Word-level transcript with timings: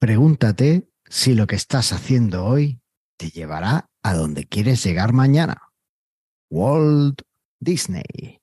Pregúntate 0.00 0.88
si 1.04 1.34
lo 1.34 1.46
que 1.46 1.56
estás 1.56 1.92
haciendo 1.92 2.46
hoy 2.46 2.80
te 3.18 3.28
llevará 3.28 3.90
a 4.02 4.14
donde 4.14 4.46
quieres 4.46 4.82
llegar 4.82 5.12
mañana. 5.12 5.60
Walt 6.50 7.20
Disney. 7.60 8.39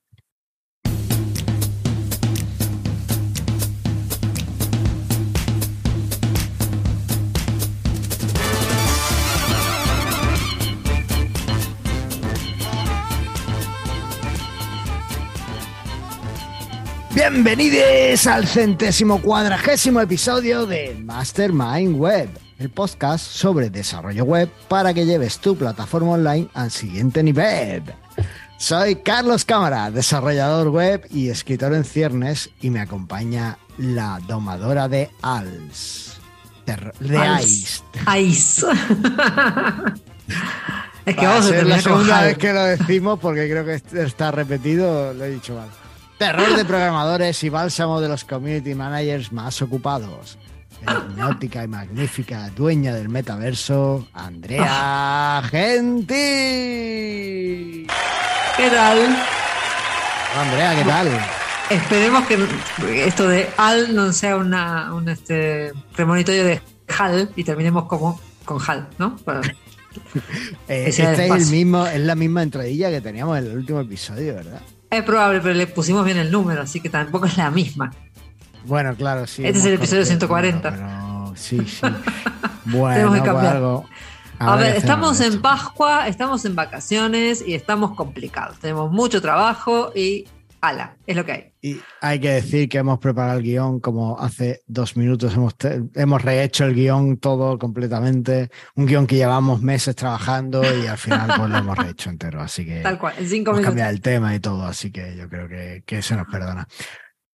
Bienvenidos 17.17 18.27
al 18.27 18.45
centésimo 18.45 19.19
cuadragésimo 19.19 19.99
episodio 20.01 20.67
de 20.67 20.95
Mastermind 21.03 21.95
Web, 21.97 22.29
el 22.59 22.69
podcast 22.69 23.25
sobre 23.25 23.71
desarrollo 23.71 24.23
web 24.23 24.51
para 24.67 24.93
que 24.93 25.03
lleves 25.03 25.39
tu 25.39 25.57
plataforma 25.57 26.11
online 26.11 26.47
al 26.53 26.69
siguiente 26.69 27.23
nivel. 27.23 27.81
Soy 28.59 28.97
Carlos 28.97 29.45
Cámara, 29.45 29.89
desarrollador 29.89 30.69
web 30.69 31.07
y 31.09 31.29
escritor 31.29 31.73
en 31.73 31.85
ciernes, 31.85 32.51
y 32.61 32.69
me 32.69 32.81
acompaña 32.81 33.57
la 33.79 34.19
domadora 34.27 34.87
de 34.87 35.09
ALS. 35.23 36.19
De 36.67 37.41
Ice. 37.41 37.81
Ice. 38.15 38.67
es 41.03 41.15
que 41.15 41.25
vamos 41.25 41.45
a 41.47 41.49
ser 41.49 41.65
la 41.65 41.81
segunda 41.81 42.21
vez 42.21 42.37
que 42.37 42.53
lo 42.53 42.63
decimos 42.63 43.17
porque 43.19 43.49
creo 43.49 43.65
que 43.65 43.81
está 44.03 44.29
repetido, 44.29 45.15
lo 45.15 45.25
he 45.25 45.31
dicho 45.31 45.55
mal. 45.55 45.86
Terror 46.17 46.55
de 46.55 46.65
programadores 46.65 47.43
y 47.43 47.49
bálsamo 47.49 48.01
de 48.01 48.07
los 48.07 48.23
community 48.23 48.73
managers 48.73 49.31
más 49.31 49.61
ocupados. 49.61 50.39
Hipnótica 50.81 51.63
y 51.63 51.67
magnífica 51.67 52.49
dueña 52.55 52.95
del 52.95 53.09
metaverso, 53.09 54.07
Andrea 54.13 55.43
Genti. 55.47 56.15
¿Qué 58.57 58.69
tal? 58.71 59.15
Andrea, 60.35 60.75
¿qué 60.75 60.83
tal? 60.83 61.07
Esperemos 61.69 62.25
que 62.25 62.47
esto 63.05 63.27
de 63.27 63.47
Al 63.57 63.93
no 63.93 64.11
sea 64.11 64.37
una, 64.37 64.95
un 64.95 65.09
este, 65.09 65.71
premonitorio 65.95 66.45
de 66.45 66.61
Hal 66.97 67.29
y 67.35 67.43
terminemos 67.43 67.85
como 67.85 68.19
con 68.43 68.59
Hal, 68.65 68.87
¿no? 68.97 69.17
Eh, 70.67 70.85
este 70.89 71.11
es, 71.11 71.19
el 71.19 71.47
mismo, 71.47 71.87
es 71.87 71.99
la 71.99 72.13
misma 72.13 72.43
entradilla 72.43 72.91
que 72.91 73.01
teníamos 73.01 73.35
en 73.39 73.47
el 73.47 73.57
último 73.57 73.79
episodio, 73.79 74.35
¿verdad? 74.35 74.61
Es 74.89 75.03
probable, 75.03 75.41
pero 75.41 75.53
le 75.53 75.67
pusimos 75.67 76.05
bien 76.05 76.17
el 76.17 76.31
número, 76.31 76.61
así 76.61 76.79
que 76.79 76.89
tampoco 76.89 77.25
es 77.25 77.37
la 77.37 77.51
misma. 77.51 77.91
Bueno, 78.65 78.95
claro, 78.95 79.27
sí. 79.27 79.45
Este 79.45 79.59
es 79.59 79.65
el 79.65 79.73
episodio 79.73 80.05
140. 80.05 81.33
sí, 81.35 81.59
sí. 81.65 81.81
bueno, 82.65 83.13
que 83.13 83.21
cambiar. 83.21 83.57
Algo, 83.57 83.85
a 84.39 84.55
ver, 84.55 84.75
estamos 84.75 85.19
en 85.21 85.41
Pascua, 85.41 86.07
estamos 86.07 86.45
en 86.45 86.55
vacaciones 86.55 87.43
y 87.45 87.55
estamos 87.55 87.95
complicados. 87.95 88.59
Tenemos 88.59 88.91
mucho 88.91 89.21
trabajo 89.21 89.91
y 89.95 90.25
ala, 90.61 90.97
es 91.05 91.15
lo 91.15 91.25
que 91.25 91.31
hay. 91.31 91.53
Y 91.61 91.79
hay 92.01 92.19
que 92.19 92.29
decir 92.31 92.67
que 92.69 92.77
hemos 92.79 92.99
preparado 92.99 93.37
el 93.39 93.43
guion 93.43 93.79
como 93.79 94.19
hace 94.19 94.61
dos 94.67 94.97
minutos, 94.97 95.33
hemos, 95.35 95.55
hemos 95.95 96.21
rehecho 96.21 96.65
el 96.65 96.73
guion 96.73 97.17
todo 97.17 97.57
completamente, 97.59 98.49
un 98.75 98.85
guion 98.85 99.05
que 99.07 99.15
llevamos 99.15 99.61
meses 99.61 99.95
trabajando 99.95 100.63
y 100.63 100.87
al 100.87 100.97
final 100.97 101.31
pues 101.37 101.49
lo 101.49 101.57
hemos 101.57 101.77
rehecho 101.77 102.09
entero, 102.09 102.41
así 102.41 102.65
que 102.65 102.81
Tal 102.81 102.97
cual, 102.97 103.13
en 103.17 103.27
cinco 103.29 103.51
hemos 103.51 103.59
minutos. 103.59 103.65
cambiado 103.69 103.91
el 103.91 104.01
tema 104.01 104.35
y 104.35 104.39
todo, 104.39 104.65
así 104.65 104.91
que 104.91 105.15
yo 105.15 105.29
creo 105.29 105.47
que, 105.47 105.83
que 105.85 106.01
se 106.01 106.15
nos 106.15 106.27
perdona. 106.27 106.67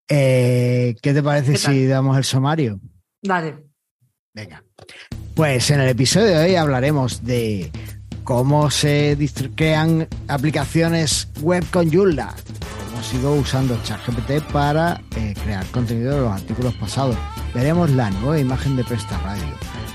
Eh, 0.10 0.96
¿Qué 1.02 1.14
te 1.14 1.24
parece 1.24 1.56
si 1.58 1.88
damos 1.88 2.18
el 2.18 2.24
sumario? 2.24 2.80
Dale. 3.22 3.64
Venga. 4.34 4.64
Pues 5.36 5.70
en 5.72 5.80
el 5.80 5.90
episodio 5.90 6.28
de 6.28 6.46
hoy 6.46 6.56
hablaremos 6.56 7.24
de 7.24 7.72
cómo 8.24 8.70
se 8.70 9.18
crean 9.56 10.08
aplicaciones 10.28 11.30
web 11.42 11.64
con 11.72 11.92
Joomla, 11.92 12.36
sigo 13.04 13.36
usando 13.36 13.78
ChatGPT 13.84 14.42
para 14.52 15.02
eh, 15.16 15.34
crear 15.44 15.66
contenido 15.68 16.16
de 16.16 16.22
los 16.22 16.32
artículos 16.32 16.74
pasados. 16.76 17.16
Veremos 17.54 17.90
la 17.92 18.10
nueva 18.10 18.40
imagen 18.40 18.76
de 18.76 18.84
Presta 18.84 19.18
Radio. 19.20 19.44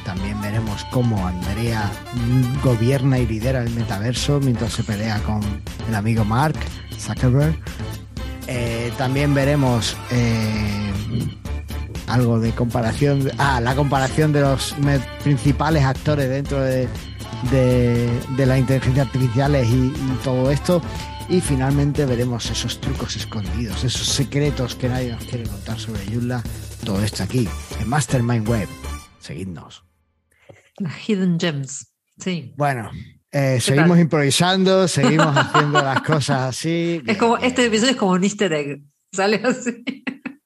También 0.04 0.40
veremos 0.40 0.84
cómo 0.90 1.26
Andrea 1.26 1.90
gobierna 2.62 3.18
y 3.18 3.26
lidera 3.26 3.62
el 3.62 3.70
metaverso 3.70 4.40
mientras 4.40 4.72
se 4.72 4.84
pelea 4.84 5.20
con 5.22 5.40
el 5.88 5.94
amigo 5.94 6.24
Mark 6.24 6.56
Zuckerberg. 6.98 7.58
Eh, 8.46 8.92
también 8.96 9.34
veremos 9.34 9.96
eh, 10.10 10.92
algo 12.06 12.38
de 12.40 12.52
comparación. 12.52 13.30
Ah, 13.38 13.60
la 13.60 13.74
comparación 13.74 14.32
de 14.32 14.42
los 14.42 14.74
principales 15.22 15.84
actores 15.84 16.28
dentro 16.28 16.60
de, 16.60 16.88
de, 17.50 18.08
de 18.36 18.46
las 18.46 18.58
inteligencias 18.58 19.06
artificiales 19.06 19.68
y, 19.68 19.86
y, 19.86 20.18
todo 20.24 20.50
esto. 20.50 20.82
Y 21.30 21.42
finalmente 21.42 22.06
veremos 22.06 22.50
esos 22.50 22.80
trucos 22.80 23.14
escondidos, 23.16 23.84
esos 23.84 24.08
secretos 24.08 24.74
que 24.74 24.88
nadie 24.88 25.12
nos 25.12 25.24
quiere 25.26 25.44
contar 25.44 25.78
sobre 25.78 26.06
Joomla. 26.06 26.42
Todo 26.86 27.02
esto 27.02 27.22
aquí, 27.22 27.46
en 27.78 27.88
Mastermind 27.88 28.48
Web. 28.48 28.66
Seguidnos. 29.18 29.84
Hidden 31.06 31.38
Gems. 31.38 31.92
Sí. 32.18 32.54
Bueno, 32.56 32.90
eh, 33.30 33.60
seguimos 33.60 33.90
tal? 33.90 34.00
improvisando, 34.00 34.88
seguimos 34.88 35.36
haciendo 35.36 35.82
las 35.82 36.00
cosas 36.00 36.48
así. 36.48 37.02
Es 37.06 37.18
como, 37.18 37.36
este 37.36 37.66
episodio 37.66 37.90
es 37.90 37.96
como 37.98 38.12
un 38.12 38.24
easter 38.24 38.52
egg. 38.54 38.82
Sale 39.12 39.42
así. 39.44 39.84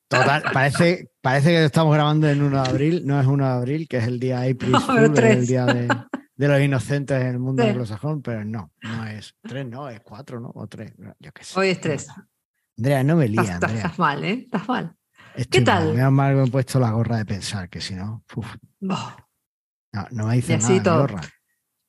Total, 0.09 0.43
parece, 0.53 1.11
parece 1.21 1.51
que 1.51 1.61
lo 1.61 1.67
estamos 1.67 1.95
grabando 1.95 2.29
en 2.29 2.43
1 2.43 2.63
de 2.63 2.69
abril, 2.69 3.03
no 3.07 3.21
es 3.21 3.27
1 3.27 3.45
de 3.45 3.53
abril, 3.53 3.89
que 3.89 3.99
es 3.99 4.05
el 4.05 4.19
día 4.19 4.41
April 4.51 4.73
No, 4.73 4.81
Fool, 4.81 5.17
es 5.17 5.25
el 5.25 5.47
día 5.47 5.65
de, 5.65 5.89
de, 6.43 6.49
los 6.49 6.61
inocentes 6.61 7.21
en 7.21 7.27
el 7.29 7.39
mundo 7.39 7.63
Sí. 7.63 7.69
anglosajón, 7.69 8.23
pero 8.23 8.45
no, 8.45 8.73
no 8.83 9.07
es 9.07 9.35
3, 9.43 9.67
no, 9.67 9.89
es 9.89 10.01
4, 10.01 10.41
¿no? 10.41 10.51
O 10.55 10.67
3, 10.67 10.93
yo 11.19 11.33
qué 11.33 11.45
sé. 11.45 11.59
Hoy 11.59 11.69
es 11.69 11.81
tres. 11.81 12.09
Andrea, 12.79 13.05
no 13.05 13.17
me 13.17 13.27
Estás, 13.27 13.45
lía, 13.45 13.55
estás- 13.55 13.71
Andrea. 13.71 13.77
estás 13.85 13.99
mal, 13.99 14.25
¿eh? 14.25 14.33
Estás 14.45 14.69
mal. 14.69 14.97
Estoy 15.35 15.61
¿Qué 15.61 15.65
tal? 15.67 15.95
Menos 15.95 16.13
mal 16.13 16.35
que 16.35 16.41
me 16.43 16.47
he 16.47 16.51
puesto 16.51 16.79
la 16.81 16.91
gorra 16.91 17.17
de 17.19 17.25
pensar, 17.25 17.69
que 17.71 17.81
si 17.81 17.95
no, 17.95 18.25
uf, 18.37 18.57
no, 18.81 19.15
no 20.11 20.27
me 20.27 20.35
dice 20.37 20.59
nada 20.59 20.83
todo. 20.83 21.01
gorra. 21.01 21.21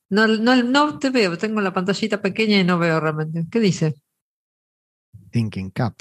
No, 0.10 0.28
no, 0.28 0.62
no 0.62 1.00
te 1.00 1.10
veo, 1.10 1.38
tengo 1.38 1.60
la 1.62 1.74
pantallita 1.74 2.22
pequeña 2.22 2.60
y 2.60 2.64
no 2.64 2.78
veo 2.78 3.00
realmente. 3.00 3.46
¿Qué 3.50 3.60
dice? 3.60 3.96
Thinking 5.32 5.72
Cap. 5.72 5.96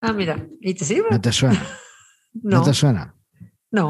Ah, 0.00 0.12
mira. 0.12 0.46
¿Y 0.60 0.74
te 0.74 0.84
sirve? 0.84 1.08
¿No 1.10 1.20
te 1.20 1.32
suena? 1.32 1.60
¿No, 2.34 2.58
No, 2.58 2.64
te 2.64 2.72
suena? 2.74 3.14
no. 3.72 3.88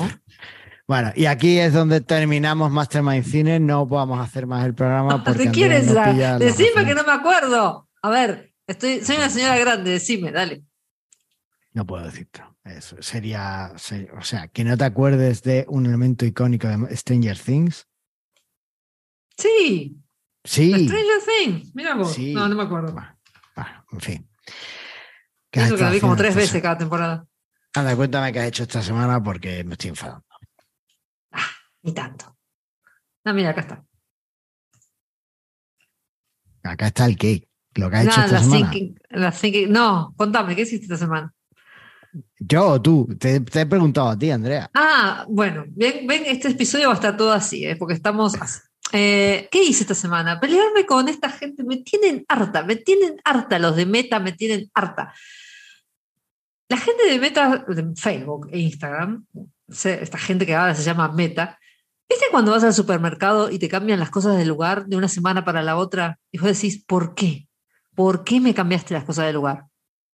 Bueno, 0.88 1.12
y 1.14 1.26
aquí 1.26 1.58
es 1.58 1.74
donde 1.74 2.00
terminamos 2.00 2.70
Mastermind 2.72 3.22
Cine. 3.24 3.60
No 3.60 3.86
vamos 3.86 4.18
a 4.18 4.22
hacer 4.22 4.46
más 4.46 4.64
el 4.64 4.74
programa 4.74 5.22
porque 5.22 5.42
¿De 5.42 5.48
Andrea 5.48 5.52
quién 5.52 5.72
es 5.72 5.86
no 5.88 5.94
la? 5.94 6.38
Decime 6.38 6.84
que 6.86 6.94
no 6.94 7.04
me 7.04 7.12
acuerdo. 7.12 7.88
A 8.02 8.08
ver, 8.10 8.54
estoy, 8.66 9.04
soy 9.04 9.16
una 9.16 9.28
señora 9.28 9.58
grande, 9.58 9.90
decime, 9.90 10.32
dale. 10.32 10.64
No 11.74 11.84
puedo 11.86 12.04
decirte. 12.04 12.42
Eso 12.64 12.96
sería, 13.00 13.72
se- 13.76 14.10
o 14.18 14.22
sea, 14.22 14.48
que 14.48 14.64
no 14.64 14.76
te 14.78 14.84
acuerdes 14.84 15.42
de 15.42 15.66
un 15.68 15.84
elemento 15.86 16.24
icónico 16.24 16.66
de 16.68 16.96
Stranger 16.96 17.38
Things. 17.38 17.86
Sí, 19.36 19.96
Sí. 20.44 20.72
Stranger 20.72 21.20
Things. 21.42 21.74
Mira 21.74 21.94
vos. 21.96 22.12
Sí. 22.14 22.32
No, 22.32 22.48
no 22.48 22.54
me 22.56 22.62
acuerdo. 22.62 22.92
Bueno, 22.92 23.14
bueno, 23.54 23.84
en 23.92 24.00
fin. 24.00 24.30
¿Qué 25.50 25.60
has 25.60 25.66
Eso 25.66 25.76
que 25.76 25.82
la 25.82 25.90
vi 25.90 26.00
como 26.00 26.16
tres 26.16 26.34
veces 26.34 26.62
cada 26.62 26.78
temporada. 26.78 27.26
Anda, 27.74 27.94
cuéntame 27.94 28.32
qué 28.32 28.40
has 28.40 28.46
hecho 28.48 28.62
esta 28.62 28.80
semana 28.82 29.22
porque 29.22 29.62
me 29.64 29.72
estoy 29.72 29.90
enfadando. 29.90 30.24
Ni 31.82 31.92
tanto. 31.92 32.36
Ah, 33.24 33.32
mira, 33.32 33.50
acá 33.50 33.60
está. 33.60 33.84
Acá 36.62 36.86
está 36.88 37.06
el 37.06 37.16
cake. 37.16 37.48
Lo 37.74 37.88
que 37.90 37.96
has 37.96 38.06
hecho 38.06 38.20
esta 38.20 38.32
la 38.32 38.42
semana. 38.42 38.70
thinking- 39.32 39.68
No, 39.68 40.12
contame, 40.16 40.56
¿qué 40.56 40.62
hiciste 40.62 40.84
esta 40.86 40.96
semana? 40.96 41.32
Yo 42.40 42.66
o 42.66 42.82
tú. 42.82 43.06
Te, 43.18 43.40
te 43.40 43.60
he 43.60 43.66
preguntado 43.66 44.08
a 44.08 44.18
ti, 44.18 44.30
Andrea. 44.30 44.70
Ah, 44.74 45.24
bueno, 45.28 45.64
ven, 45.68 46.06
ven, 46.06 46.24
este 46.26 46.48
episodio 46.48 46.88
va 46.88 46.94
a 46.94 46.96
estar 46.96 47.16
todo 47.16 47.32
así, 47.32 47.64
¿eh? 47.66 47.76
porque 47.76 47.94
estamos 47.94 48.34
así. 48.40 48.60
Eh, 48.92 49.48
¿Qué 49.52 49.62
hice 49.62 49.82
esta 49.82 49.94
semana? 49.94 50.40
Pelearme 50.40 50.86
con 50.86 51.08
esta 51.08 51.28
gente, 51.30 51.62
me 51.62 51.76
tienen 51.78 52.24
harta, 52.26 52.64
me 52.64 52.76
tienen 52.76 53.16
harta, 53.22 53.58
los 53.58 53.76
de 53.76 53.84
Meta 53.86 54.18
me 54.18 54.32
tienen 54.32 54.70
harta. 54.74 55.12
La 56.70 56.78
gente 56.78 57.04
de 57.04 57.18
Meta, 57.18 57.64
de 57.68 57.94
Facebook 57.96 58.48
e 58.50 58.58
Instagram, 58.60 59.24
esta 59.68 60.18
gente 60.18 60.46
que 60.46 60.54
ahora 60.54 60.74
se 60.74 60.82
llama 60.82 61.12
Meta, 61.12 61.58
¿viste 62.08 62.26
cuando 62.30 62.52
vas 62.52 62.64
al 62.64 62.74
supermercado 62.74 63.50
y 63.50 63.58
te 63.58 63.68
cambian 63.68 64.00
las 64.00 64.10
cosas 64.10 64.36
del 64.36 64.48
lugar 64.48 64.86
de 64.86 64.96
una 64.96 65.08
semana 65.08 65.44
para 65.44 65.62
la 65.62 65.76
otra? 65.76 66.18
Y 66.32 66.38
vos 66.38 66.48
decís, 66.48 66.84
¿por 66.84 67.14
qué? 67.14 67.48
¿Por 67.94 68.24
qué 68.24 68.40
me 68.40 68.54
cambiaste 68.54 68.94
las 68.94 69.04
cosas 69.04 69.26
del 69.26 69.34
lugar? 69.34 69.64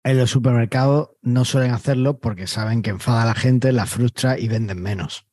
En 0.03 0.17
los 0.17 0.29
supermercados 0.31 1.09
no 1.21 1.45
suelen 1.45 1.71
hacerlo 1.71 2.19
porque 2.19 2.47
saben 2.47 2.81
que 2.81 2.89
enfada 2.89 3.23
a 3.23 3.25
la 3.25 3.35
gente, 3.35 3.71
la 3.71 3.85
frustra 3.85 4.39
y 4.39 4.47
venden 4.47 4.81
menos. 4.81 5.25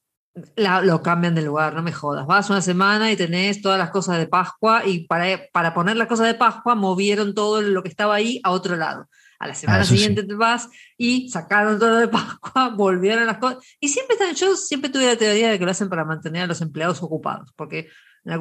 La- 0.54 0.82
lo 0.82 1.02
cambian 1.02 1.34
de 1.34 1.42
lugar, 1.42 1.74
no 1.74 1.82
me 1.82 1.92
jodas. 1.92 2.26
Vas 2.26 2.50
una 2.50 2.60
semana 2.60 3.10
y 3.10 3.16
tenés 3.16 3.62
todas 3.62 3.78
las 3.78 3.90
cosas 3.90 4.18
de 4.18 4.26
Pascua 4.26 4.84
y 4.84 5.06
para, 5.06 5.40
para 5.52 5.72
poner 5.72 5.96
las 5.96 6.08
cosas 6.08 6.26
de 6.26 6.34
Pascua 6.34 6.74
movieron 6.74 7.34
todo 7.34 7.62
lo 7.62 7.82
que 7.82 7.88
estaba 7.88 8.14
ahí 8.16 8.40
a 8.44 8.50
otro 8.50 8.76
lado. 8.76 9.08
A 9.38 9.48
la 9.48 9.54
semana 9.54 9.84
sí. 9.84 9.94
siguiente 9.96 10.22
te 10.22 10.34
vas 10.34 10.68
y 10.96 11.28
sacaron 11.28 11.78
todo 11.78 11.96
de 11.96 12.08
Pascua, 12.08 12.70
volvieron 12.76 13.26
las 13.26 13.38
cosas. 13.38 13.64
Y 13.80 13.88
siempre 13.88 14.14
están, 14.14 14.34
yo 14.34 14.56
siempre 14.56 14.90
tuve 14.90 15.06
la 15.06 15.16
teoría 15.16 15.50
de 15.50 15.58
que 15.58 15.64
lo 15.64 15.70
hacen 15.70 15.88
para 15.88 16.04
mantener 16.04 16.42
a 16.42 16.46
los 16.46 16.60
empleados 16.60 17.02
ocupados, 17.02 17.52
porque 17.56 17.88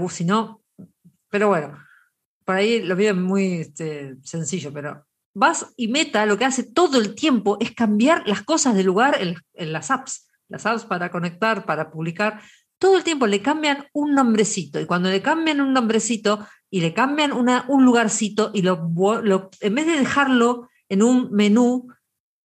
si 0.09 0.25
no, 0.25 0.63
pero 1.30 1.50
bueno, 1.50 1.77
por 2.44 2.56
ahí 2.56 2.81
lo 2.81 2.95
veo 2.95 3.15
muy 3.15 3.53
este, 3.56 4.15
sencillo, 4.24 4.71
pero 4.74 5.06
vas 5.33 5.74
y 5.75 5.88
Meta 5.89 6.25
lo 6.25 6.38
que 6.38 6.45
hace 6.45 6.63
todo 6.63 7.00
el 7.00 7.13
tiempo 7.13 7.57
es 7.59 7.71
cambiar 7.74 8.27
las 8.27 8.42
cosas 8.44 8.75
de 8.75 8.83
lugar 8.83 9.21
en, 9.21 9.36
en 9.53 9.74
las 9.74 9.92
apps. 9.92 10.27
Las 10.47 10.65
apps 10.65 10.86
para 10.86 11.12
conectar, 11.12 11.65
para 11.65 11.92
publicar, 11.92 12.42
todo 12.77 12.97
el 12.97 13.03
tiempo 13.03 13.27
le 13.27 13.42
cambian 13.42 13.88
un 13.94 14.13
nombrecito. 14.13 14.80
Y 14.80 14.86
cuando 14.86 15.09
le 15.09 15.21
cambian 15.21 15.59
un 15.62 15.74
nombrecito 15.74 16.45
y 16.69 16.81
le 16.81 16.94
cambian 16.94 17.31
una, 17.31 17.65
un 17.68 17.83
lugarcito 17.83 18.51
y 18.53 18.62
lo- 18.62 19.50
en 19.62 19.75
vez 19.75 19.86
de 19.88 19.97
dejarlo 19.97 20.69
en 20.89 21.03
un 21.03 21.31
menú, 21.31 21.87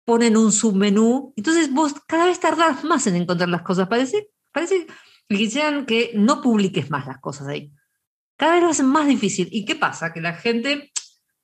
ponen 0.06 0.38
un 0.38 0.52
submenú. 0.52 1.34
Entonces 1.36 1.72
vos 1.72 1.94
cada 2.08 2.26
vez 2.26 2.40
tardás 2.40 2.84
más 2.84 3.06
en 3.08 3.16
encontrar 3.16 3.50
las 3.50 3.62
cosas. 3.62 3.88
Parece, 3.88 4.30
parece 4.52 4.88
que 5.28 5.38
quisieran 5.38 5.86
que 5.86 6.12
no 6.16 6.42
publiques 6.42 6.90
más 6.90 7.06
las 7.08 7.20
cosas 7.20 7.48
ahí. 7.48 7.72
Cada 8.38 8.54
vez 8.54 8.64
lo 8.64 8.70
hacen 8.70 8.86
más 8.88 9.08
difícil. 9.08 9.50
¿Y 9.52 9.66
qué 9.66 9.76
pasa? 9.76 10.14
Que 10.14 10.22
la 10.22 10.34
gente, 10.34 10.92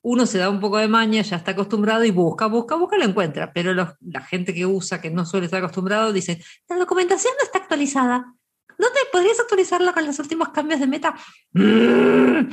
uno 0.01 0.25
se 0.25 0.37
da 0.37 0.49
un 0.49 0.59
poco 0.59 0.77
de 0.77 0.87
maña, 0.87 1.21
ya 1.21 1.35
está 1.35 1.51
acostumbrado 1.51 2.03
y 2.05 2.11
busca, 2.11 2.47
busca, 2.47 2.75
busca, 2.75 2.97
lo 2.97 3.03
encuentra. 3.05 3.51
Pero 3.53 3.73
los- 3.73 3.89
la 4.01 4.21
gente 4.21 4.53
que 4.53 4.65
usa, 4.65 5.01
que 5.01 5.11
no 5.11 5.25
suele 5.25 5.45
estar 5.45 5.59
acostumbrado, 5.59 6.13
dice, 6.13 6.41
la 6.69 6.77
documentación 6.77 7.33
no 7.37 7.43
está 7.45 7.59
actualizada. 7.59 8.33
¿No 8.77 8.87
te 8.87 8.99
podrías 9.11 9.39
actualizarla 9.39 9.93
con 9.93 10.05
los 10.05 10.17
últimos 10.19 10.49
cambios 10.49 10.79
de 10.79 10.87
meta? 10.87 11.15
Mm. 11.53 12.49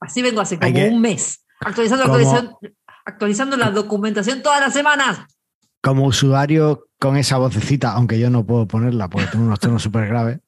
Así 0.00 0.22
vengo 0.22 0.40
hace 0.40 0.58
como 0.58 0.72
que- 0.72 0.88
un 0.88 1.00
mes, 1.00 1.44
actualizando, 1.60 2.04
actualizando, 2.04 2.58
actualizando 3.04 3.56
la 3.56 3.70
documentación 3.70 4.42
todas 4.42 4.60
las 4.60 4.72
semanas. 4.72 5.26
Como 5.82 6.06
usuario 6.06 6.88
con 6.98 7.16
esa 7.16 7.36
vocecita, 7.38 7.92
aunque 7.92 8.18
yo 8.18 8.30
no 8.30 8.44
puedo 8.46 8.66
ponerla 8.66 9.08
porque 9.08 9.28
tengo 9.28 9.44
unos 9.44 9.60
tonos 9.60 9.82
súper 9.82 10.08
graves, 10.08 10.40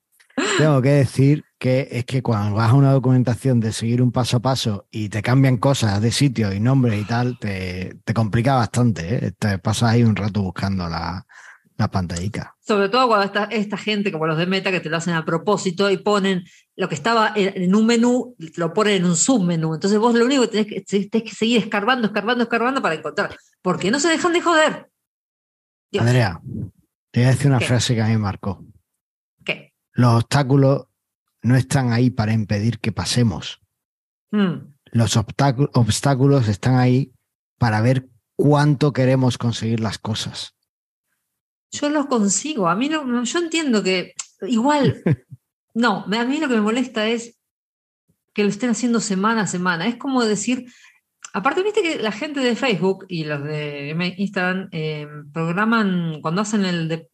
tengo 0.59 0.81
que 0.83 0.91
decir 0.91 1.45
que 1.59 1.89
es 1.91 2.05
que 2.05 2.23
cuando 2.23 2.57
vas 2.57 2.71
a 2.71 2.75
una 2.75 2.93
documentación 2.93 3.61
de 3.61 3.73
seguir 3.73 4.03
un 4.03 4.13
paso 4.13 4.39
a 4.39 4.41
paso 4.41 4.87
y 4.91 5.09
te 5.09 5.23
cambian 5.23 5.57
cosas 5.57 6.01
de 6.01 6.11
sitio 6.13 6.53
y 6.53 6.61
nombres 6.61 7.01
y 7.01 7.05
tal, 7.05 7.39
te, 7.39 7.97
te 8.05 8.15
complica 8.15 8.55
bastante. 8.55 9.27
¿eh? 9.27 9.33
Te 9.39 9.59
pasas 9.59 9.91
ahí 9.91 10.03
un 10.03 10.17
rato 10.17 10.43
buscando 10.43 10.89
la, 10.89 11.27
la 11.77 11.91
pantallita. 11.91 12.57
Sobre 12.61 12.89
todo 12.89 13.07
cuando 13.07 13.27
está 13.27 13.45
esta 13.45 13.77
gente, 13.77 14.11
como 14.11 14.27
los 14.27 14.39
de 14.39 14.47
Meta, 14.47 14.71
que 14.71 14.81
te 14.81 14.89
lo 14.89 14.97
hacen 14.97 15.15
a 15.15 15.25
propósito 15.25 15.91
y 15.91 15.99
ponen 15.99 16.45
lo 16.75 16.89
que 16.89 16.95
estaba 16.95 17.33
en, 17.37 17.75
un 17.75 17.87
menú, 17.87 18.35
lo 18.57 18.73
ponen 18.73 18.95
en 18.97 19.05
un 19.05 19.17
submenú. 19.17 19.75
Entonces 19.75 19.99
vos 19.99 20.15
lo 20.15 20.25
único 20.25 20.43
que 20.43 20.49
tenés 20.49 20.67
que, 20.67 21.09
tenés 21.09 21.31
que 21.31 21.35
seguir 21.35 21.59
escarbando, 21.59 22.07
escarbando, 22.07 22.45
escarbando 22.45 22.83
para 22.83 22.95
encontrar. 22.95 23.37
Porque 23.63 23.91
no 23.91 24.01
se 24.01 24.09
dejan 24.09 24.33
de 24.33 24.41
joder. 24.41 24.91
Dios, 25.91 26.05
Andrea, 26.05 26.41
te 27.11 27.21
voy 27.21 27.27
a 27.27 27.31
decir 27.31 27.47
una 27.49 27.59
¿Qué? 27.59 27.67
frase 27.67 27.95
que 27.95 28.03
a 28.03 28.07
mí 28.07 28.13
me 28.13 28.19
marcó. 28.19 28.65
¿Qué? 29.45 29.75
Los 29.93 30.15
obstáculos 30.15 30.87
no 31.43 31.57
están 31.57 31.93
ahí 31.93 32.11
para 32.11 32.33
impedir 32.33 32.81
que 32.81 32.93
pasemos. 32.93 33.61
Mm. 34.31 34.75
Los 34.93 35.17
obstáculos 35.17 36.49
están 36.49 36.77
ahí 36.77 37.13
para 37.59 37.81
ver 37.81 38.09
cuánto 38.35 38.93
queremos 38.93 39.39
conseguir 39.39 39.81
las 39.81 39.99
cosas. 39.99 40.56
Yo 41.81 41.91
los 41.91 42.07
consigo. 42.07 42.69
A 42.69 42.75
mí 42.77 42.89
no, 42.89 43.05
no- 43.05 43.25
yo 43.25 43.39
entiendo 43.39 43.83
que 43.83 44.13
igual, 44.43 45.03
no, 45.75 46.05
a 46.11 46.25
mí 46.25 46.39
lo 46.39 46.49
que 46.49 46.55
me 46.55 46.61
molesta 46.61 47.07
es 47.09 47.39
que 48.35 48.43
lo 48.43 48.49
estén 48.51 48.71
haciendo 48.71 49.01
semana 49.01 49.43
a 49.43 49.47
semana. 49.47 49.87
Es 49.87 49.97
como 49.97 50.25
decir, 50.25 50.67
aparte, 51.33 51.63
viste 51.63 51.83
que 51.83 51.97
la 52.03 52.13
gente 52.13 52.41
de 52.41 52.55
Facebook 52.57 53.07
y 53.09 53.25
los 53.25 53.43
de 53.43 54.15
Instagram 54.19 54.69
eh, 54.73 55.07
programan, 55.33 56.21
cuando 56.21 56.43
hacen 56.43 56.65
el, 56.65 57.07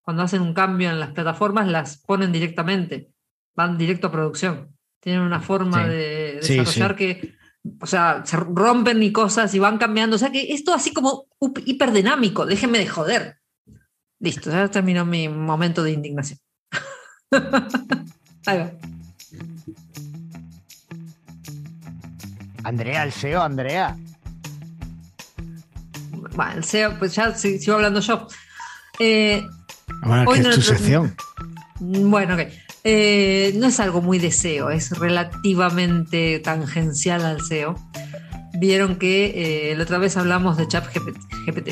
cuando 0.00 0.22
hacen 0.22 0.40
un 0.42 0.54
cambio 0.54 0.90
en 0.90 0.98
las 1.00 1.10
plataformas, 1.12 1.68
las 1.68 1.98
ponen 1.98 2.32
directamente, 2.32 3.10
van 3.54 3.76
directo 3.76 4.06
a 4.06 4.12
producción. 4.12 4.74
Tienen 5.00 5.22
una 5.22 5.40
forma 5.40 5.84
Sí. 5.84 5.90
de 5.90 6.38
Sí, 6.42 6.56
desarrollar 6.56 6.96
que 6.96 7.35
o 7.80 7.86
sea, 7.86 8.22
se 8.24 8.36
rompen 8.36 9.02
y 9.02 9.12
cosas 9.12 9.54
y 9.54 9.58
van 9.58 9.78
cambiando. 9.78 10.16
O 10.16 10.18
sea 10.18 10.30
que 10.30 10.52
esto 10.52 10.72
así 10.74 10.92
como 10.92 11.26
hiperdinámico, 11.64 12.46
déjenme 12.46 12.78
de 12.78 12.86
joder. 12.88 13.38
Listo, 14.20 14.50
ya 14.50 14.68
terminó 14.68 15.04
mi 15.04 15.28
momento 15.28 15.82
de 15.82 15.92
indignación. 15.92 16.38
Ahí 18.46 18.58
va. 18.58 18.70
Andrea, 22.64 23.04
el 23.04 23.12
SEO, 23.12 23.42
Andrea. 23.42 23.96
Bueno, 26.34 26.52
el 26.56 26.64
SEO, 26.64 26.98
pues 26.98 27.14
ya 27.14 27.34
si- 27.34 27.58
sigo 27.58 27.76
hablando 27.76 28.00
yo. 28.00 28.26
Eh, 28.98 29.44
Bueno, 30.02 30.22
es 30.22 30.28
Hoy 30.28 30.36
que 30.38 30.42
no 30.42 30.48
es 30.50 30.54
tu 30.56 30.62
sección. 30.62 31.14
bueno, 31.78 32.34
ok. 32.34 32.40
Eh, 32.88 33.52
no 33.56 33.66
es 33.66 33.80
algo 33.80 34.00
muy 34.00 34.20
de 34.20 34.30
SEO, 34.30 34.70
es 34.70 34.96
relativamente 34.96 36.38
tangencial 36.38 37.24
al 37.24 37.40
SEO. 37.40 37.74
Vieron 38.60 38.94
que 38.94 39.72
eh, 39.72 39.76
la 39.76 39.82
otra 39.82 39.98
vez 39.98 40.16
hablamos 40.16 40.56
de 40.56 40.68
Chat 40.68 40.86
GPT. 40.94 41.70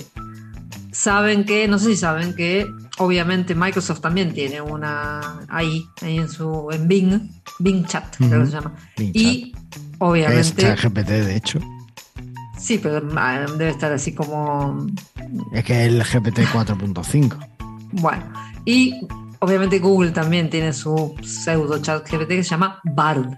Saben 0.90 1.44
que, 1.44 1.68
no 1.68 1.78
sé 1.78 1.90
si 1.90 1.96
saben 1.98 2.34
que 2.34 2.66
obviamente 2.98 3.54
Microsoft 3.54 4.00
también 4.00 4.34
tiene 4.34 4.60
una 4.60 5.40
ahí, 5.48 5.84
ahí 6.02 6.18
en 6.18 6.28
su 6.28 6.68
en 6.72 6.88
Bing, 6.88 7.30
Bing 7.60 7.86
Chat, 7.86 8.16
creo 8.16 8.40
que 8.40 8.46
se 8.46 8.52
llama. 8.52 8.74
Bing 8.96 9.12
Y 9.14 9.52
Es 9.54 9.90
obviamente, 10.00 10.62
ChatGPT, 10.62 11.08
de 11.08 11.36
hecho. 11.36 11.60
sí, 12.58 12.80
pero 12.82 13.08
ah, 13.14 13.46
debe 13.56 13.70
estar 13.70 13.92
así 13.92 14.12
como 14.12 14.84
Es 15.52 15.64
que 15.64 15.86
es 15.86 15.92
el 15.92 16.02
GPT 16.02 16.40
4.5. 16.52 17.36
Bueno, 17.92 18.24
y 18.64 18.98
obviamente 19.44 19.78
Google 19.78 20.10
también 20.10 20.48
tiene 20.48 20.72
su 20.72 21.14
pseudo 21.22 21.78
chat 21.78 22.08
GPT 22.10 22.28
que 22.28 22.44
se 22.44 22.50
llama 22.50 22.80
Bard, 22.84 23.36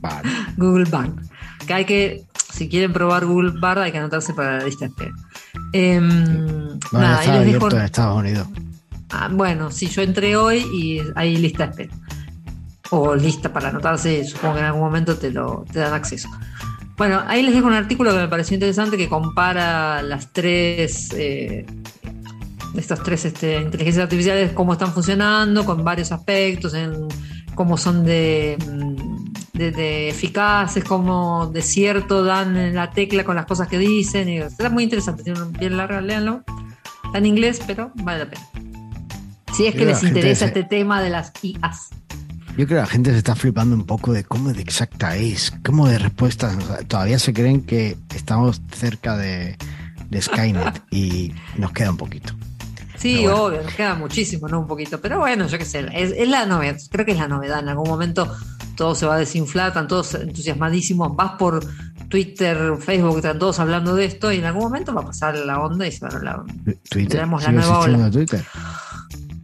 Vale. 0.00 0.28
Google 0.56 0.84
Bard. 0.90 1.12
Que 1.66 1.74
hay 1.74 1.84
que, 1.84 2.24
si 2.52 2.68
quieren 2.68 2.92
probar 2.92 3.24
Google 3.24 3.52
Bard, 3.60 3.78
hay 3.78 3.92
que 3.92 3.98
anotarse 3.98 4.34
para 4.34 4.58
la 4.58 4.64
lista 4.64 4.86
espera. 4.86 5.12
Em, 5.72 6.78
Bueno, 6.90 7.06
nada, 7.06 7.20
está 7.20 7.34
abierto 7.34 7.76
en 7.76 7.82
Estados 7.82 8.18
Unidos. 8.18 8.48
Ah, 9.10 9.28
bueno, 9.30 9.70
sí, 9.70 9.86
yo 9.88 10.02
entré 10.02 10.36
hoy 10.36 10.66
y 10.74 11.00
hay 11.14 11.36
lista 11.36 11.64
espera. 11.64 11.94
O 12.90 13.14
lista 13.14 13.52
para 13.52 13.68
anotarse, 13.68 14.24
supongo 14.24 14.54
que 14.54 14.60
en 14.60 14.66
algún 14.66 14.82
momento 14.82 15.16
te, 15.16 15.30
lo, 15.30 15.64
te 15.72 15.78
dan 15.78 15.94
acceso. 15.94 16.28
Bueno, 16.96 17.22
ahí 17.26 17.42
les 17.42 17.54
dejo 17.54 17.66
un 17.66 17.72
artículo 17.72 18.10
que 18.12 18.18
me 18.18 18.28
pareció 18.28 18.54
interesante 18.54 18.96
que 18.96 19.08
compara 19.08 20.02
las 20.02 20.32
tres, 20.32 21.08
eh, 21.16 21.64
estas 22.76 23.02
tres 23.02 23.24
este, 23.24 23.60
inteligencias 23.60 24.04
artificiales, 24.04 24.52
cómo 24.52 24.72
están 24.72 24.92
funcionando, 24.92 25.64
con 25.64 25.84
varios 25.84 26.12
aspectos, 26.12 26.74
en 26.74 27.08
cómo 27.54 27.76
son 27.76 28.04
de, 28.04 28.56
mm, 28.66 29.58
de, 29.58 29.70
de 29.70 30.08
eficaces, 30.08 30.84
cómo 30.84 31.46
de 31.46 31.62
cierto 31.62 32.24
dan 32.24 32.56
en 32.56 32.74
la 32.74 32.90
tecla 32.90 33.24
con 33.24 33.36
las 33.36 33.46
cosas 33.46 33.68
que 33.68 33.78
dicen. 33.78 34.28
Y, 34.28 34.38
está 34.38 34.70
muy 34.70 34.84
interesante, 34.84 35.22
tiene 35.22 35.40
una 35.40 35.58
bien 35.58 35.76
larga, 35.76 36.00
léanlo. 36.00 36.44
Está 37.04 37.18
en 37.18 37.26
inglés, 37.26 37.60
pero 37.66 37.92
vale 37.96 38.20
la 38.20 38.30
pena. 38.30 38.46
Si 39.52 39.66
es 39.66 39.74
que 39.74 39.84
les 39.84 40.02
interesa 40.02 40.46
este 40.46 40.64
tema 40.64 41.02
de 41.02 41.10
las 41.10 41.32
IAs. 41.42 41.90
Yo 42.56 42.66
creo 42.66 42.68
que 42.68 42.74
la 42.74 42.86
gente 42.86 43.12
se 43.12 43.18
está 43.18 43.34
flipando 43.34 43.74
un 43.74 43.84
poco 43.84 44.12
de 44.12 44.24
cómo 44.24 44.52
de 44.52 44.60
exacta 44.60 45.16
es, 45.16 45.52
cómo 45.64 45.88
de 45.88 45.98
respuestas. 45.98 46.56
O 46.56 46.60
sea, 46.60 46.76
todavía 46.86 47.18
se 47.18 47.32
creen 47.32 47.62
que 47.62 47.96
estamos 48.14 48.60
cerca 48.74 49.16
de, 49.16 49.56
de 50.10 50.22
Skynet 50.22 50.82
y 50.90 51.32
nos 51.56 51.72
queda 51.72 51.90
un 51.90 51.96
poquito. 51.96 52.34
Sí, 53.02 53.22
bueno. 53.22 53.42
obvio, 53.44 53.62
nos 53.62 53.74
queda 53.74 53.94
muchísimo, 53.96 54.48
¿no? 54.48 54.60
Un 54.60 54.66
poquito. 54.68 55.00
Pero 55.00 55.18
bueno, 55.18 55.46
yo 55.48 55.58
qué 55.58 55.64
sé, 55.64 55.86
es, 55.92 56.12
es 56.12 56.28
la 56.28 56.46
novedad, 56.46 56.76
creo 56.90 57.04
que 57.04 57.12
es 57.12 57.18
la 57.18 57.28
novedad. 57.28 57.58
En 57.60 57.68
algún 57.68 57.88
momento 57.88 58.32
todo 58.76 58.94
se 58.94 59.06
va 59.06 59.16
a 59.16 59.18
desinflar, 59.18 59.68
están 59.68 59.88
todos 59.88 60.14
entusiasmadísimos. 60.14 61.14
Vas 61.16 61.32
por 61.32 61.64
Twitter, 62.08 62.76
Facebook, 62.78 63.16
están 63.16 63.38
todos 63.38 63.58
hablando 63.58 63.94
de 63.96 64.04
esto 64.04 64.30
y 64.32 64.38
en 64.38 64.44
algún 64.44 64.62
momento 64.62 64.94
va 64.94 65.02
a 65.02 65.06
pasar 65.06 65.36
la 65.36 65.60
onda 65.60 65.86
y 65.86 65.92
se 65.92 66.06
va 66.06 66.16
a 66.16 66.22
la... 66.22 66.44
Twitter. 66.88 67.08
Tenemos 67.08 67.42
la 67.42 67.48
¿Sigue 67.50 67.58
nueva 67.60 67.78
ola. 67.80 68.10
Twitter? 68.10 68.44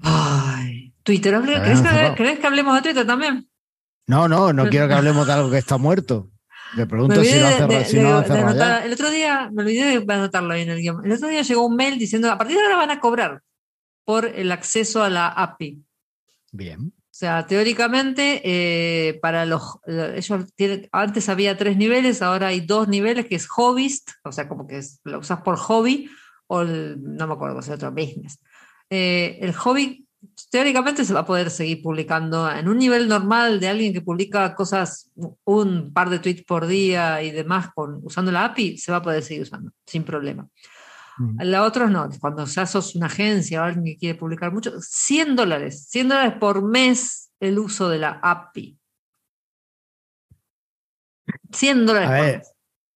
Ay, 0.02 0.92
Twitter, 1.02 1.34
¿hable- 1.34 1.54
La 1.58 1.62
¿querés 1.64 1.84
habían 1.84 2.10
que, 2.10 2.14
querés 2.16 2.38
que 2.38 2.46
hablemos 2.46 2.74
de 2.76 2.82
Twitter 2.82 3.06
también? 3.06 3.48
No, 4.06 4.28
no, 4.28 4.52
no 4.52 4.68
quiero 4.68 4.88
que 4.88 4.94
hablemos 4.94 5.26
de 5.26 5.32
algo 5.32 5.50
que 5.50 5.58
está 5.58 5.76
muerto. 5.78 6.30
Me 6.76 6.86
pregunto 6.86 7.22
si 7.24 7.38
lo 7.40 7.46
han 7.46 7.54
cerrado, 7.54 7.84
si 7.84 7.98
no. 7.98 8.20
El 8.84 8.92
otro 8.92 9.10
día, 9.10 9.50
me 9.52 9.62
olvidé 9.62 10.00
de 10.00 10.14
anotarlo 10.14 10.52
ahí 10.52 10.62
en 10.62 10.70
el 10.70 10.78
guion. 10.80 11.04
El 11.04 11.12
otro 11.12 11.28
día 11.28 11.42
llegó 11.42 11.66
un 11.66 11.76
mail 11.76 11.98
diciendo, 11.98 12.30
a 12.30 12.36
partir 12.38 12.56
de 12.56 12.62
ahora 12.62 12.76
van 12.76 12.90
a 12.90 13.00
cobrar 13.00 13.42
por 14.08 14.24
el 14.24 14.50
acceso 14.52 15.02
a 15.02 15.10
la 15.10 15.28
API. 15.28 15.82
Bien. 16.50 16.94
O 16.96 17.10
sea, 17.10 17.46
teóricamente, 17.46 18.40
eh, 18.42 19.18
para 19.20 19.44
los. 19.44 19.80
lo- 19.84 20.14
Ellos 20.14 20.46
tienen, 20.56 20.88
antes 20.92 21.28
había 21.28 21.58
tres 21.58 21.76
niveles, 21.76 22.22
ahora 22.22 22.46
hay 22.46 22.60
dos 22.62 22.88
niveles, 22.88 23.26
que 23.26 23.34
es 23.34 23.46
hobbyist, 23.46 24.08
o 24.24 24.32
sea, 24.32 24.48
como 24.48 24.66
que 24.66 24.78
es- 24.78 25.00
lo 25.04 25.18
usas 25.18 25.42
por 25.42 25.58
hobby, 25.58 26.08
o 26.46 26.62
el, 26.62 26.96
no 27.02 27.26
me 27.26 27.34
acuerdo, 27.34 27.60
es 27.60 27.68
otro 27.68 27.90
business. 27.92 28.40
Eh, 28.88 29.36
el 29.42 29.52
hobby 29.52 30.06
teóricamente 30.50 31.04
se 31.04 31.12
va 31.12 31.20
a 31.20 31.26
poder 31.26 31.50
seguir 31.50 31.82
publicando 31.82 32.50
en 32.50 32.66
un 32.66 32.78
nivel 32.78 33.08
normal 33.08 33.60
de 33.60 33.68
alguien 33.68 33.92
que 33.92 34.00
publica 34.00 34.54
cosas, 34.54 35.10
un 35.44 35.92
par 35.92 36.08
de 36.08 36.18
tweets 36.18 36.44
por 36.44 36.66
día 36.66 37.22
y 37.22 37.30
demás 37.30 37.68
con, 37.74 38.00
usando 38.04 38.32
la 38.32 38.46
API, 38.46 38.78
se 38.78 38.90
va 38.90 38.98
a 38.98 39.02
poder 39.02 39.22
seguir 39.22 39.42
usando 39.42 39.70
sin 39.84 40.02
problema. 40.02 40.48
Mm. 41.18 41.42
La 41.42 41.64
otra 41.64 41.88
no, 41.88 42.08
cuando 42.20 42.44
ya 42.44 42.66
sos 42.66 42.94
una 42.94 43.06
agencia 43.06 43.60
o 43.60 43.64
alguien 43.64 43.84
que 43.84 43.96
quiere 43.98 44.18
publicar 44.18 44.52
mucho, 44.52 44.72
100 44.80 45.36
dólares, 45.36 45.86
100 45.88 46.08
dólares 46.08 46.34
por 46.38 46.62
mes 46.62 47.30
el 47.40 47.58
uso 47.58 47.88
de 47.88 47.98
la 47.98 48.20
API. 48.22 48.78
100 51.52 51.86
dólares. 51.86 52.08
A 52.08 52.12
ver, 52.12 52.42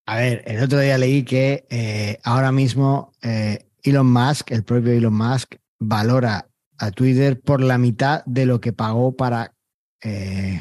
a 0.06 0.16
ver, 0.16 0.42
el 0.46 0.62
otro 0.62 0.78
día 0.78 0.98
leí 0.98 1.24
que 1.24 1.66
eh, 1.70 2.18
ahora 2.24 2.52
mismo 2.52 3.12
eh, 3.22 3.66
Elon 3.82 4.10
Musk, 4.10 4.50
el 4.52 4.64
propio 4.64 4.92
Elon 4.92 5.14
Musk, 5.14 5.56
valora 5.78 6.48
a 6.78 6.90
Twitter 6.90 7.40
por 7.40 7.60
la 7.60 7.78
mitad 7.78 8.24
de 8.24 8.46
lo 8.46 8.60
que 8.60 8.72
pagó 8.72 9.16
para, 9.16 9.54
eh, 10.02 10.60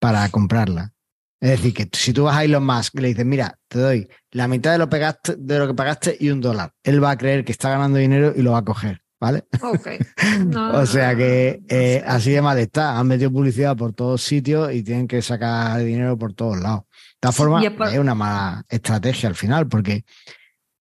para 0.00 0.28
comprarla. 0.30 0.92
Es 1.40 1.50
decir, 1.50 1.72
que 1.72 1.88
si 1.92 2.12
tú 2.12 2.24
vas 2.24 2.36
a 2.36 2.44
Elon 2.44 2.64
Musk 2.64 2.96
y 2.96 3.00
le 3.00 3.08
dices, 3.08 3.24
mira, 3.24 3.58
te 3.68 3.78
doy 3.78 4.08
la 4.32 4.48
mitad 4.48 4.72
de 4.72 4.78
lo, 4.78 4.88
pegaste, 4.88 5.36
de 5.36 5.58
lo 5.58 5.68
que 5.68 5.74
pagaste 5.74 6.16
y 6.18 6.30
un 6.30 6.40
dólar, 6.40 6.72
él 6.82 7.02
va 7.02 7.12
a 7.12 7.18
creer 7.18 7.44
que 7.44 7.52
está 7.52 7.70
ganando 7.70 7.98
dinero 7.98 8.32
y 8.34 8.42
lo 8.42 8.52
va 8.52 8.58
a 8.58 8.64
coger, 8.64 9.02
¿vale? 9.20 9.44
o 10.72 10.86
sea 10.86 11.14
que 11.14 11.62
eh, 11.68 12.02
así 12.04 12.32
de 12.32 12.42
mal 12.42 12.58
está. 12.58 12.98
Han 12.98 13.06
metido 13.06 13.30
publicidad 13.30 13.76
por 13.76 13.92
todos 13.92 14.20
sitios 14.22 14.72
y 14.72 14.82
tienen 14.82 15.06
que 15.06 15.22
sacar 15.22 15.78
dinero 15.78 16.18
por 16.18 16.34
todos 16.34 16.58
lados. 16.58 16.82
De 16.82 17.20
todas 17.20 17.36
formas, 17.36 17.64
es 17.64 17.98
una 17.98 18.16
mala 18.16 18.64
estrategia 18.68 19.28
al 19.28 19.36
final, 19.36 19.68
porque 19.68 20.04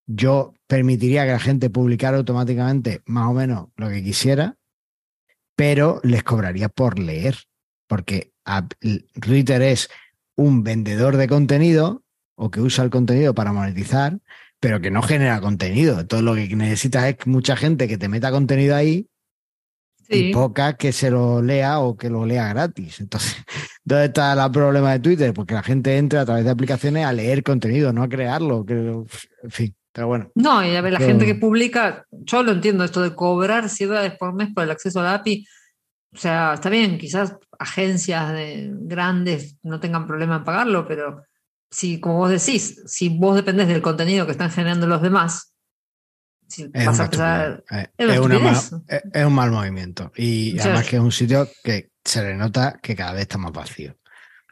yo 0.08 0.56
permitiría 0.66 1.26
que 1.26 1.34
la 1.34 1.40
gente 1.40 1.70
publicara 1.70 2.18
automáticamente 2.18 3.02
más 3.06 3.28
o 3.28 3.34
menos 3.34 3.68
lo 3.76 3.90
que 3.90 4.04
quisiera, 4.04 4.56
pero 5.56 6.00
les 6.04 6.24
cobraría 6.24 6.70
por 6.70 6.98
leer, 6.98 7.38
porque 7.88 8.32
Twitter 9.20 9.62
es 9.62 9.90
un 10.38 10.64
vendedor 10.64 11.18
de 11.18 11.28
contenido 11.28 12.04
o 12.36 12.50
que 12.50 12.62
usa 12.62 12.84
el 12.84 12.90
contenido 12.90 13.34
para 13.34 13.52
monetizar, 13.52 14.20
pero 14.60 14.80
que 14.80 14.92
no 14.92 15.02
genera 15.02 15.42
contenido. 15.42 16.06
Todo 16.06 16.22
lo 16.22 16.36
que 16.36 16.56
necesitas 16.56 17.06
es 17.06 17.28
mucha 17.28 17.58
gente 17.58 17.88
que 17.88 17.98
te 17.98 18.08
meta 18.08 18.32
contenido 18.32 18.76
ahí 18.76 19.10
y 20.10 20.32
poca 20.32 20.78
que 20.78 20.94
se 20.94 21.12
lo 21.12 21.42
lea 21.42 21.80
o 21.80 21.98
que 21.98 22.10
lo 22.10 22.26
lea 22.26 22.48
gratis. 22.50 23.00
Entonces, 23.00 23.36
¿dónde 23.84 24.06
está 24.06 24.34
el 24.34 24.52
problema 24.52 24.94
de 24.94 25.00
Twitter? 25.00 25.34
Porque 25.34 25.54
la 25.54 25.64
gente 25.64 25.98
entra 25.98 26.22
a 26.22 26.26
través 26.26 26.46
de 26.46 26.52
aplicaciones 26.52 27.06
a 27.06 27.12
leer 27.12 27.44
contenido, 27.44 27.92
no 27.92 28.04
a 28.04 28.10
crearlo. 28.10 28.66
Que, 28.66 28.74
en 28.74 29.52
fin. 29.52 29.76
Pero 29.92 30.08
bueno. 30.08 30.32
No, 30.36 30.64
y 30.64 30.76
a 30.76 30.82
ver, 30.82 30.94
la 30.94 31.00
gente 31.00 31.26
que 31.26 31.34
publica, 31.34 32.06
yo 32.12 32.44
lo 32.44 32.52
entiendo, 32.52 32.84
esto 32.84 33.02
de 33.02 33.16
cobrar 33.16 33.68
100 33.68 33.90
dólares 33.90 34.14
por 34.20 34.34
mes 34.34 34.50
por 34.54 34.64
el 34.64 34.72
acceso 34.72 35.00
a 35.00 35.04
la 35.04 35.14
API. 35.16 35.46
O 36.14 36.18
sea, 36.18 36.54
está 36.54 36.70
bien, 36.70 37.00
quizás 37.00 37.36
agencias 37.60 38.32
de, 38.32 38.72
grandes 38.74 39.58
no 39.64 39.80
tengan 39.80 40.08
problema 40.08 40.38
en 40.38 40.44
pagarlo, 40.44 40.88
pero 40.88 41.24
si, 41.70 42.00
como 42.00 42.18
vos 42.18 42.30
decís, 42.30 42.82
si 42.86 43.10
vos 43.10 43.36
dependés 43.36 43.68
del 43.68 43.82
contenido 43.82 44.26
que 44.26 44.32
están 44.32 44.52
generando 44.52 44.88
los 44.88 45.02
demás, 45.02 45.54
es, 46.50 46.86
vas 46.86 47.00
a 47.00 47.06
empezar, 47.06 47.64
eh, 47.72 47.88
es, 47.98 49.26
un 49.26 49.34
mal 49.34 49.52
movimiento. 49.52 50.12
Y 50.16 50.58
además 50.60 50.88
que 50.88 50.96
es 50.96 51.02
un 51.02 51.12
sitio 51.12 51.48
que 51.64 51.92
se 52.04 52.24
le 52.24 52.36
nota 52.36 52.80
que 52.82 52.96
cada 52.96 53.14
vez 53.14 53.24
está 53.24 53.38
más 53.38 53.52
vacío. 53.52 53.96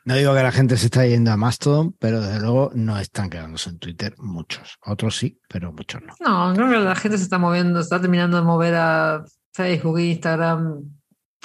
No 0.03 0.15
digo 0.15 0.35
que 0.35 0.43
la 0.43 0.51
gente 0.51 0.77
se 0.77 0.85
está 0.85 1.05
yendo 1.07 1.31
a 1.31 1.37
Mastodon, 1.37 1.95
pero 1.97 2.21
desde 2.21 2.39
luego 2.39 2.71
no 2.75 2.99
están 2.99 3.29
quedándose 3.29 3.71
en 3.71 3.79
Twitter 3.79 4.13
muchos. 4.19 4.77
Otros 4.85 5.17
sí, 5.17 5.39
pero 5.49 5.71
muchos 5.71 6.01
no. 6.03 6.13
No, 6.19 6.53
creo 6.53 6.69
que 6.69 6.77
la 6.77 6.95
gente 6.95 7.17
se 7.17 7.23
está 7.23 7.39
moviendo, 7.39 7.79
está 7.79 7.99
terminando 7.99 8.37
de 8.37 8.43
mover 8.43 8.75
a 8.75 9.25
Facebook, 9.51 9.99
Instagram, 9.99 10.83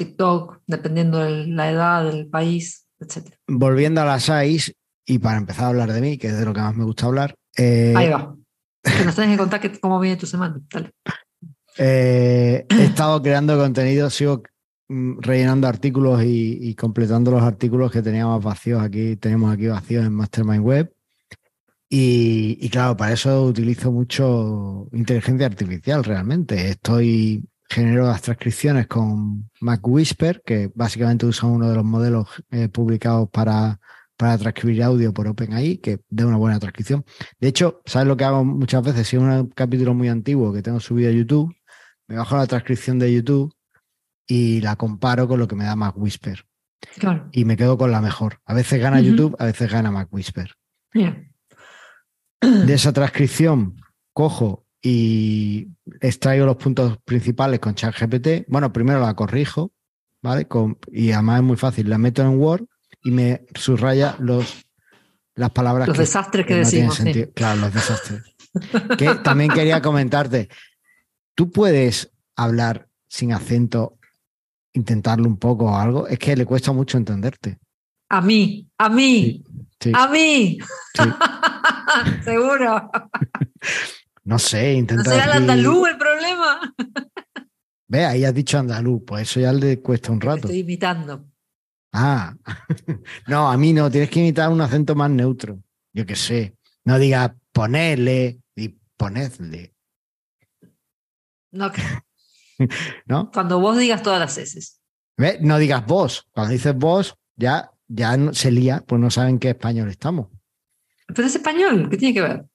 TikTok, 0.04 0.60
dependiendo 0.66 1.18
de 1.18 1.46
la 1.46 1.70
edad, 1.70 2.04
del 2.04 2.26
país, 2.28 2.86
etc. 2.98 3.34
Volviendo 3.46 4.00
a 4.00 4.04
las 4.04 4.24
SAIS, 4.24 4.74
y 5.06 5.18
para 5.18 5.38
empezar 5.38 5.64
a 5.64 5.68
hablar 5.68 5.92
de 5.92 6.00
mí, 6.00 6.18
que 6.18 6.28
es 6.28 6.38
de 6.38 6.44
lo 6.44 6.52
que 6.52 6.60
más 6.60 6.74
me 6.74 6.84
gusta 6.84 7.06
hablar. 7.06 7.34
Eh, 7.56 7.94
Ahí 7.96 8.08
va. 8.08 8.34
Que 8.82 9.04
nos 9.04 9.14
tienes 9.14 9.34
que 9.34 9.38
contar 9.38 9.80
cómo 9.80 10.00
viene 10.00 10.16
tu 10.16 10.26
semana. 10.26 10.60
Dale. 10.72 10.90
Eh, 11.78 12.66
he 12.70 12.84
estado 12.84 13.22
creando 13.22 13.56
contenido, 13.56 14.10
sigo 14.10 14.42
Mm, 14.90 15.20
rellenando 15.20 15.68
artículos 15.68 16.20
y, 16.24 16.74
completando 16.74 17.30
los 17.30 17.42
artículos 17.42 17.92
que 17.92 18.02
teníamos 18.02 18.42
vacíos 18.42 18.82
aquí, 18.82 19.14
tenemos 19.16 19.52
aquí 19.54 19.68
vacíos 19.68 20.04
en 20.04 20.12
Mastermind 20.12 20.64
Web. 20.64 20.92
Y, 21.88 22.68
claro, 22.70 22.96
para 22.96 23.12
eso 23.12 23.44
utilizo 23.44 23.92
mucho 23.92 24.88
inteligencia 24.92 25.46
artificial 25.46 26.02
realmente. 26.02 26.70
Estoy 26.70 27.44
genero 27.70 28.06
las 28.06 28.22
transcripciones 28.22 28.88
con 28.88 29.48
MacWhisper, 29.60 30.42
que 30.44 30.70
básicamente 30.74 31.24
usa 31.24 31.48
uno 31.48 31.68
de 31.68 31.76
los 31.76 31.84
modelos 31.84 32.28
eh, 32.50 32.68
publicados 32.68 33.30
para, 33.30 33.78
para 34.16 34.36
transcribir 34.36 34.82
audio 34.82 35.14
por 35.14 35.28
OpenAI, 35.28 35.78
que 35.78 36.00
da 36.08 36.26
una 36.26 36.36
buena 36.36 36.58
transcripción. 36.58 37.04
De 37.38 37.48
hecho, 37.48 37.80
¿sabes 37.86 38.08
lo 38.08 38.16
que 38.16 38.24
hago 38.24 38.44
muchas 38.44 38.82
veces? 38.82 39.06
Si 39.06 39.16
es 39.16 39.22
un 39.22 39.46
capítulo 39.54 39.94
muy 39.94 40.08
antiguo 40.08 40.52
que 40.52 40.62
tengo 40.62 40.80
subido 40.80 41.10
a 41.10 41.12
YouTube, 41.12 41.54
me 42.08 42.16
bajo 42.16 42.36
la 42.36 42.48
transcripción 42.48 42.98
de 42.98 43.14
YouTube 43.14 43.54
y 44.26 44.60
la 44.60 44.74
comparo 44.74 45.28
con 45.28 45.38
lo 45.38 45.46
que 45.46 45.54
me 45.54 45.64
da 45.64 45.76
Mac 45.76 45.96
Whisper. 45.96 46.44
Y 47.30 47.44
me 47.44 47.56
quedo 47.56 47.78
con 47.78 47.92
la 47.92 48.00
mejor. 48.00 48.40
A 48.46 48.54
veces 48.54 48.80
gana 48.80 49.00
YouTube, 49.00 49.36
a 49.38 49.44
veces 49.44 49.70
gana 49.70 49.92
Mac 49.92 50.08
Whisper. 50.10 50.54
De 52.40 52.74
esa 52.74 52.92
transcripción 52.92 53.76
cojo 54.12 54.66
y 54.82 55.68
extraigo 56.00 56.46
los 56.46 56.56
puntos 56.56 56.98
principales 57.04 57.60
con 57.60 57.74
ChatGPT. 57.74 58.46
Bueno, 58.48 58.72
primero 58.72 59.00
la 59.00 59.14
corrijo, 59.14 59.72
¿vale? 60.22 60.46
y 60.92 61.12
además 61.12 61.40
es 61.40 61.44
muy 61.44 61.56
fácil. 61.56 61.90
La 61.90 61.98
meto 61.98 62.22
en 62.22 62.38
Word 62.38 62.64
y 63.02 63.10
me 63.10 63.46
subraya 63.54 64.16
los, 64.18 64.64
las 65.34 65.50
palabras. 65.50 65.88
Los 65.88 65.98
desastres 65.98 66.46
que, 66.46 66.54
decimos. 66.56 67.00
Claro, 67.34 67.60
los 67.60 67.74
desastres. 67.74 68.22
que 68.98 69.14
también 69.16 69.50
quería 69.50 69.82
comentarte. 69.82 70.48
Tú 71.34 71.50
puedes 71.50 72.10
hablar 72.36 72.88
sin 73.08 73.32
acento 73.32 73.98
intentarlo 74.72 75.26
un 75.26 75.36
poco 75.36 75.66
o 75.66 75.76
algo, 75.76 76.06
es 76.06 76.18
que 76.18 76.36
le 76.36 76.46
cuesta 76.46 76.72
mucho 76.72 76.96
entenderte. 76.96 77.58
A 78.08 78.20
mí, 78.20 78.68
a 78.78 78.88
mí, 78.88 79.44
a 79.92 80.08
mí. 80.08 80.58
Seguro. 82.24 82.90
no 84.30 84.38
sé, 84.38 84.74
intenta. 84.74 85.02
¿No 85.02 85.10
será 85.10 85.24
el 85.24 85.32
andaluz 85.38 85.88
el 85.88 85.98
problema? 85.98 86.72
Ve, 87.88 88.04
ahí 88.04 88.24
has 88.24 88.32
dicho 88.32 88.60
andaluz, 88.60 89.02
pues 89.04 89.22
eso 89.22 89.40
ya 89.40 89.52
le 89.52 89.80
cuesta 89.80 90.12
un 90.12 90.20
rato. 90.20 90.46
Estoy 90.46 90.60
imitando. 90.60 91.28
Ah, 91.92 92.32
no, 93.26 93.50
a 93.50 93.56
mí 93.56 93.72
no, 93.72 93.90
tienes 93.90 94.08
que 94.08 94.20
imitar 94.20 94.48
un 94.48 94.60
acento 94.60 94.94
más 94.94 95.10
neutro. 95.10 95.60
Yo 95.92 96.06
qué 96.06 96.14
sé. 96.14 96.56
No 96.84 97.00
digas 97.00 97.32
ponerle 97.50 98.40
y 98.54 98.68
ponedle. 98.96 99.74
No, 101.50 101.72
¿No? 103.06 103.32
Cuando 103.32 103.58
vos 103.58 103.78
digas 103.78 104.00
todas 104.00 104.20
las 104.20 104.38
S. 104.38 104.60
No 105.40 105.58
digas 105.58 105.84
vos. 105.84 106.28
Cuando 106.30 106.52
dices 106.52 106.76
vos, 106.76 107.16
ya, 107.34 107.72
ya 107.88 108.16
se 108.32 108.52
lía, 108.52 108.84
pues 108.86 109.00
no 109.00 109.10
saben 109.10 109.40
qué 109.40 109.48
español 109.48 109.88
estamos. 109.88 110.28
Pero 111.08 111.26
es 111.26 111.34
español, 111.34 111.88
¿qué 111.90 111.96
tiene 111.96 112.14
que 112.14 112.22
ver? 112.22 112.49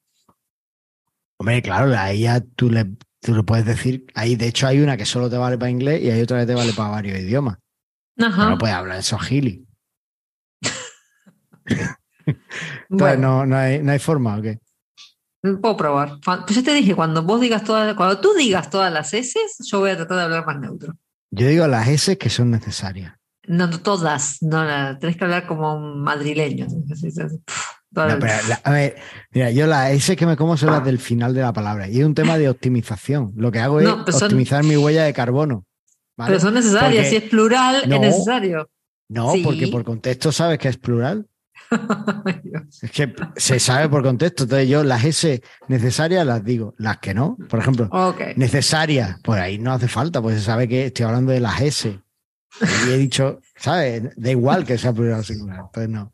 Hombre, 1.38 1.62
claro, 1.62 1.94
ahí 1.98 2.22
ya 2.22 2.42
tú 2.42 2.70
le, 2.70 2.86
tú 3.22 3.36
le 3.36 3.44
puedes 3.44 3.65
decir, 3.65 4.06
ahí 4.15 4.36
de 4.36 4.48
hecho 4.48 4.68
hay 4.68 4.80
una 4.80 4.98
que 4.98 5.06
solo 5.06 5.30
te 5.30 5.38
vale 5.38 5.58
para 5.58 5.70
inglés 5.70 6.01
y 6.01 6.10
hay 6.10 6.22
otra 6.22 6.39
que 6.39 6.46
te 6.46 6.56
vale 6.56 6.74
para 6.74 6.89
varios 6.89 7.20
idiomas. 7.20 7.58
No 8.18 8.58
puedes 8.58 8.75
hablar 8.75 9.00
eso 9.00 9.18
gili. 9.18 9.68
Entonces 12.89 13.20
no, 13.20 13.46
no, 13.46 13.58
hay, 13.58 13.84
no 13.84 13.92
hay 13.92 14.00
forma, 14.00 14.38
¿o 14.38 14.42
qué? 14.42 14.60
Puedo 15.42 15.77
probar. 15.77 16.20
Pues 16.24 16.56
yo 16.56 16.63
te 16.63 16.74
dije, 16.74 16.96
cuando 16.96 17.22
vos 17.22 17.39
digas 17.39 17.63
todas, 17.63 17.94
cuando 17.96 18.20
tú 18.20 18.34
digas 18.34 18.70
todas 18.70 18.92
las 18.92 19.13
S, 19.13 19.39
yo 19.63 19.80
voy 19.80 19.92
a 19.92 19.98
tratar 19.98 20.18
de 20.18 20.24
hablar 20.24 20.46
más 20.46 20.60
neutro. 20.60 20.96
Yo 21.30 21.48
digo 21.48 21.68
las 21.68 21.88
S 21.88 22.18
que 22.18 22.30
son 22.30 22.50
necesarias. 22.51 23.13
No, 23.48 23.70
todas, 23.70 24.42
no, 24.42 24.98
tenés 24.98 25.18
que 25.18 25.24
hablar 25.24 25.46
como 25.46 25.75
un 25.75 26.01
madrileño. 26.01 26.65
A 27.95 28.71
ver, 28.71 28.95
mira, 29.31 29.51
yo 29.51 29.67
las 29.67 29.91
S 29.91 30.15
que 30.15 30.25
me 30.25 30.35
como 30.35 30.57
son 30.57 30.71
las 30.71 30.83
del 30.83 30.99
final 30.99 31.33
de 31.33 31.41
la 31.41 31.53
palabra. 31.53 31.87
Y 31.87 31.99
es 31.99 32.05
un 32.05 32.15
tema 32.15 32.37
de 32.37 32.49
optimización. 32.49 33.33
Lo 33.35 33.51
que 33.51 33.59
hago 33.59 33.79
es 33.79 33.87
optimizar 34.21 34.63
mi 34.63 34.77
huella 34.77 35.03
de 35.03 35.13
carbono. 35.13 35.65
Pero 36.17 36.39
son 36.39 36.53
necesarias, 36.53 37.07
si 37.07 37.17
es 37.17 37.23
plural, 37.23 37.81
es 37.83 37.87
necesario. 37.87 38.69
No, 39.09 39.33
porque 39.43 39.67
por 39.67 39.83
contexto 39.83 40.31
sabes 40.31 40.57
que 40.57 40.69
es 40.69 40.77
plural. 40.77 41.27
es 42.81 42.91
que 42.91 43.13
se 43.35 43.59
sabe 43.59 43.89
por 43.89 44.03
contexto. 44.03 44.43
Entonces 44.43 44.69
yo 44.69 44.83
las 44.83 45.03
S 45.03 45.41
necesarias 45.67 46.25
las 46.25 46.43
digo, 46.43 46.73
las 46.77 46.97
que 46.97 47.13
no, 47.13 47.37
por 47.49 47.59
ejemplo, 47.59 47.89
necesarias, 48.35 49.19
pues 49.23 49.41
ahí 49.41 49.57
no 49.57 49.73
hace 49.73 49.87
falta, 49.87 50.21
pues 50.21 50.37
se 50.37 50.43
sabe 50.43 50.67
que 50.67 50.87
estoy 50.87 51.05
hablando 51.05 51.31
de 51.31 51.39
las 51.39 51.61
S. 51.61 51.99
Y 52.87 52.91
he 52.91 52.97
dicho, 52.97 53.39
¿sabes? 53.55 54.15
Da 54.15 54.31
igual 54.31 54.65
que 54.65 54.77
sea 54.77 54.91
o 54.91 55.24
singular. 55.24 55.62
Entonces 55.65 55.89
no. 55.89 56.12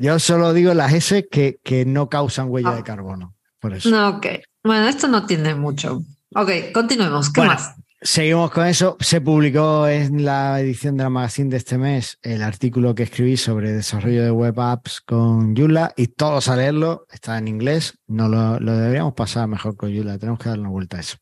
Yo 0.00 0.18
solo 0.18 0.52
digo 0.52 0.74
las 0.74 0.92
S 0.92 1.28
que, 1.28 1.60
que 1.62 1.84
no 1.84 2.08
causan 2.08 2.50
huella 2.50 2.72
de 2.72 2.82
carbono. 2.82 3.34
Por 3.58 3.74
eso. 3.74 3.90
No, 3.90 4.08
ok. 4.16 4.26
Bueno, 4.62 4.88
esto 4.88 5.08
no 5.08 5.26
tiene 5.26 5.54
mucho. 5.54 6.02
Ok, 6.34 6.50
continuemos. 6.72 7.32
¿Qué 7.32 7.42
más? 7.42 7.74
Seguimos 8.00 8.52
con 8.52 8.66
eso. 8.66 8.96
Se 9.00 9.20
publicó 9.20 9.88
en 9.88 10.24
la 10.24 10.60
edición 10.60 10.96
de 10.96 11.02
la 11.02 11.10
magazine 11.10 11.50
de 11.50 11.56
este 11.56 11.78
mes 11.78 12.18
el 12.22 12.42
artículo 12.42 12.94
que 12.94 13.04
escribí 13.04 13.36
sobre 13.36 13.72
desarrollo 13.72 14.22
de 14.22 14.30
web 14.30 14.60
apps 14.60 15.00
con 15.00 15.56
Joomla 15.56 15.94
y 15.96 16.08
todos 16.08 16.48
a 16.48 16.56
leerlo. 16.56 17.06
Está 17.10 17.38
en 17.38 17.48
inglés. 17.48 17.98
No 18.06 18.28
lo, 18.28 18.60
lo 18.60 18.76
deberíamos 18.76 19.14
pasar 19.14 19.48
mejor 19.48 19.76
con 19.76 19.92
Joomla. 19.92 20.18
Tenemos 20.18 20.38
que 20.38 20.48
dar 20.48 20.60
una 20.60 20.68
vuelta 20.68 20.98
a 20.98 21.00
eso. 21.00 21.16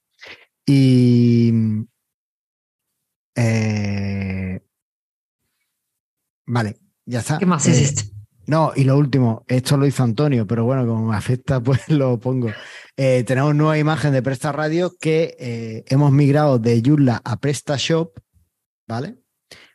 Y 0.67 1.53
eh, 3.37 4.61
vale, 6.47 6.79
ya 7.05 7.21
está. 7.21 7.39
¿Qué 7.39 7.47
más 7.47 7.67
Eh, 7.67 7.71
hiciste? 7.71 8.11
No, 8.47 8.73
y 8.77 8.85
lo 8.85 8.97
último, 8.97 9.45
esto 9.49 9.77
lo 9.77 9.87
hizo 9.87 10.05
Antonio, 10.05 10.47
pero 10.47 10.65
bueno, 10.65 10.87
como 10.87 11.09
me 11.11 11.17
afecta, 11.17 11.61
pues 11.63 11.89
lo 11.89 12.19
pongo. 12.21 12.49
Eh, 12.97 13.25
tenemos 13.25 13.55
nueva 13.55 13.77
imagen 13.79 14.13
de 14.13 14.23
Presta 14.23 14.53
Radio 14.53 14.93
que 15.01 15.37
eh, 15.39 15.85
hemos 15.89 16.13
migrado 16.13 16.59
de 16.59 16.81
Joomla 16.85 17.21
a 17.25 17.37
PrestaShop, 17.41 18.17
¿vale? 18.89 19.17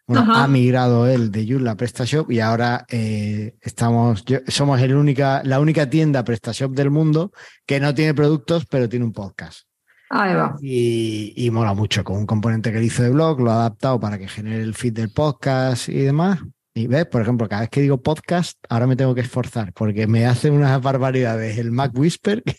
Bueno, 0.08 0.24
Ajá. 0.24 0.44
ha 0.44 0.48
migrado 0.48 1.08
él 1.08 1.32
de 1.32 1.46
Joomla 1.48 1.72
a 1.72 1.76
PrestaShop 1.78 2.32
y 2.32 2.40
ahora 2.40 2.86
eh, 2.90 3.56
estamos, 3.62 4.26
yo- 4.26 4.40
somos 4.48 4.82
el 4.82 4.96
única, 4.96 5.42
la 5.46 5.60
única 5.60 5.90
tienda 5.90 6.24
PrestaShop 6.24 6.72
del 6.74 6.90
mundo 6.92 7.32
que 7.66 7.80
no 7.80 7.94
tiene 7.94 8.14
productos, 8.14 8.66
pero 8.66 8.90
tiene 8.90 9.06
un 9.06 9.14
podcast. 9.14 9.62
Ahí 10.10 10.34
va. 10.34 10.56
Y, 10.62 11.34
y 11.38 11.52
mola 11.52 11.74
mucho, 11.74 12.04
con 12.04 12.18
un 12.18 12.26
componente 12.26 12.72
que 12.74 12.80
le 12.80 12.86
hizo 12.86 13.04
de 13.04 13.10
blog, 13.12 13.40
lo 13.40 13.52
ha 13.52 13.56
adaptado 13.56 14.00
para 14.00 14.18
que 14.18 14.28
genere 14.28 14.62
el 14.64 14.74
feed 14.74 14.94
del 14.94 15.12
podcast 15.14 15.88
y 15.88 16.00
demás. 16.00 16.40
Y 16.74 16.88
ves, 16.88 17.06
por 17.06 17.22
ejemplo, 17.22 17.50
cada 17.50 17.62
vez 17.62 17.70
que 17.70 17.82
digo 17.82 18.02
podcast, 18.02 18.58
ahora 18.70 18.88
me 18.88 18.96
tengo 18.96 19.14
que 19.14 19.22
esforzar 19.22 19.74
porque 19.74 20.08
me 20.08 20.26
hace 20.26 20.50
unas 20.50 20.82
barbaridades 20.82 21.58
el 21.58 21.72
Mac 21.72 21.92
Whisper 21.94 22.44
que, 22.44 22.56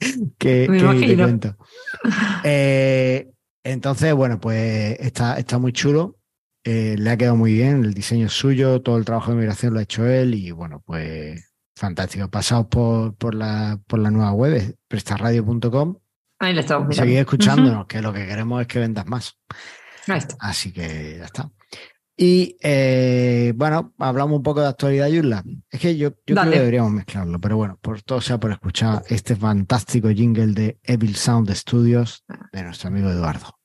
que, 0.38 0.68
Me 0.68 0.78
que 0.78 1.06
te 1.06 1.16
cuento. 1.16 1.56
Eh, 2.44 3.30
entonces, 3.64 4.12
bueno, 4.14 4.40
pues 4.40 4.98
está, 5.00 5.38
está 5.38 5.58
muy 5.58 5.72
chulo. 5.72 6.16
Eh, 6.64 6.96
le 6.98 7.10
ha 7.10 7.16
quedado 7.16 7.36
muy 7.36 7.54
bien, 7.54 7.84
el 7.84 7.94
diseño 7.94 8.26
es 8.26 8.32
suyo, 8.32 8.82
todo 8.82 8.98
el 8.98 9.06
trabajo 9.06 9.30
de 9.30 9.38
migración 9.38 9.72
lo 9.72 9.80
ha 9.80 9.84
hecho 9.84 10.06
él 10.06 10.34
y 10.34 10.50
bueno, 10.50 10.82
pues 10.84 11.50
fantástico. 11.74 12.28
Pasaos 12.28 12.66
por, 12.66 13.14
por, 13.14 13.34
la, 13.34 13.80
por 13.86 13.98
la 13.98 14.10
nueva 14.10 14.32
web, 14.32 14.54
es 14.54 14.74
prestarradio.com 14.86 15.96
Ahí 16.38 16.54
le 16.54 16.60
estamos 16.60 16.88
mirando. 16.88 17.04
Seguid 17.04 17.18
escuchándonos, 17.18 17.86
que 17.86 18.02
lo 18.02 18.12
que 18.12 18.26
queremos 18.26 18.60
es 18.60 18.66
que 18.66 18.78
vendas 18.78 19.06
más. 19.06 19.38
Ahí 20.06 20.18
está. 20.18 20.36
Así 20.40 20.72
que 20.72 21.16
ya 21.18 21.26
está. 21.26 21.50
Y 22.22 22.58
eh, 22.60 23.54
bueno, 23.56 23.94
hablamos 23.96 24.36
un 24.36 24.42
poco 24.42 24.60
de 24.60 24.66
actualidad, 24.66 25.08
Yurla. 25.08 25.42
Es 25.70 25.80
que 25.80 25.96
yo, 25.96 26.10
yo 26.26 26.36
creo 26.36 26.50
que 26.50 26.58
deberíamos 26.58 26.92
mezclarlo, 26.92 27.40
pero 27.40 27.56
bueno, 27.56 27.78
por 27.80 28.02
todo 28.02 28.20
sea 28.20 28.38
por 28.38 28.52
escuchar 28.52 29.02
este 29.08 29.34
fantástico 29.34 30.10
jingle 30.10 30.48
de 30.48 30.78
Evil 30.82 31.16
Sound 31.16 31.50
Studios 31.54 32.26
de 32.52 32.62
nuestro 32.62 32.88
amigo 32.88 33.08
Eduardo. 33.08 33.58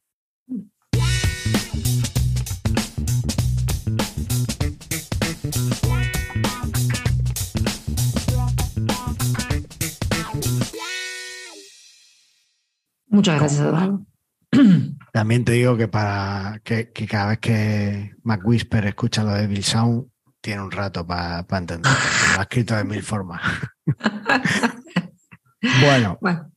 Muchas 13.09 13.37
gracias, 13.37 13.59
Eduardo. 13.59 14.05
También 15.15 15.45
te 15.45 15.53
digo 15.53 15.77
que 15.77 15.87
para 15.87 16.59
que, 16.61 16.91
que 16.91 17.07
cada 17.07 17.27
vez 17.27 17.39
que 17.39 18.15
Mac 18.23 18.41
Whisper 18.43 18.85
escucha 18.85 19.23
lo 19.23 19.31
de 19.31 19.43
Evil 19.43 19.63
Sound, 19.63 20.09
tiene 20.41 20.61
un 20.61 20.69
rato 20.69 21.07
para 21.07 21.45
entender. 21.57 21.89
Lo 22.33 22.39
ha 22.41 22.41
escrito 22.41 22.75
de 22.75 22.83
mil 22.83 23.01
formas. 23.01 23.41
bueno, 25.81 26.17
Bueno, 26.19 26.51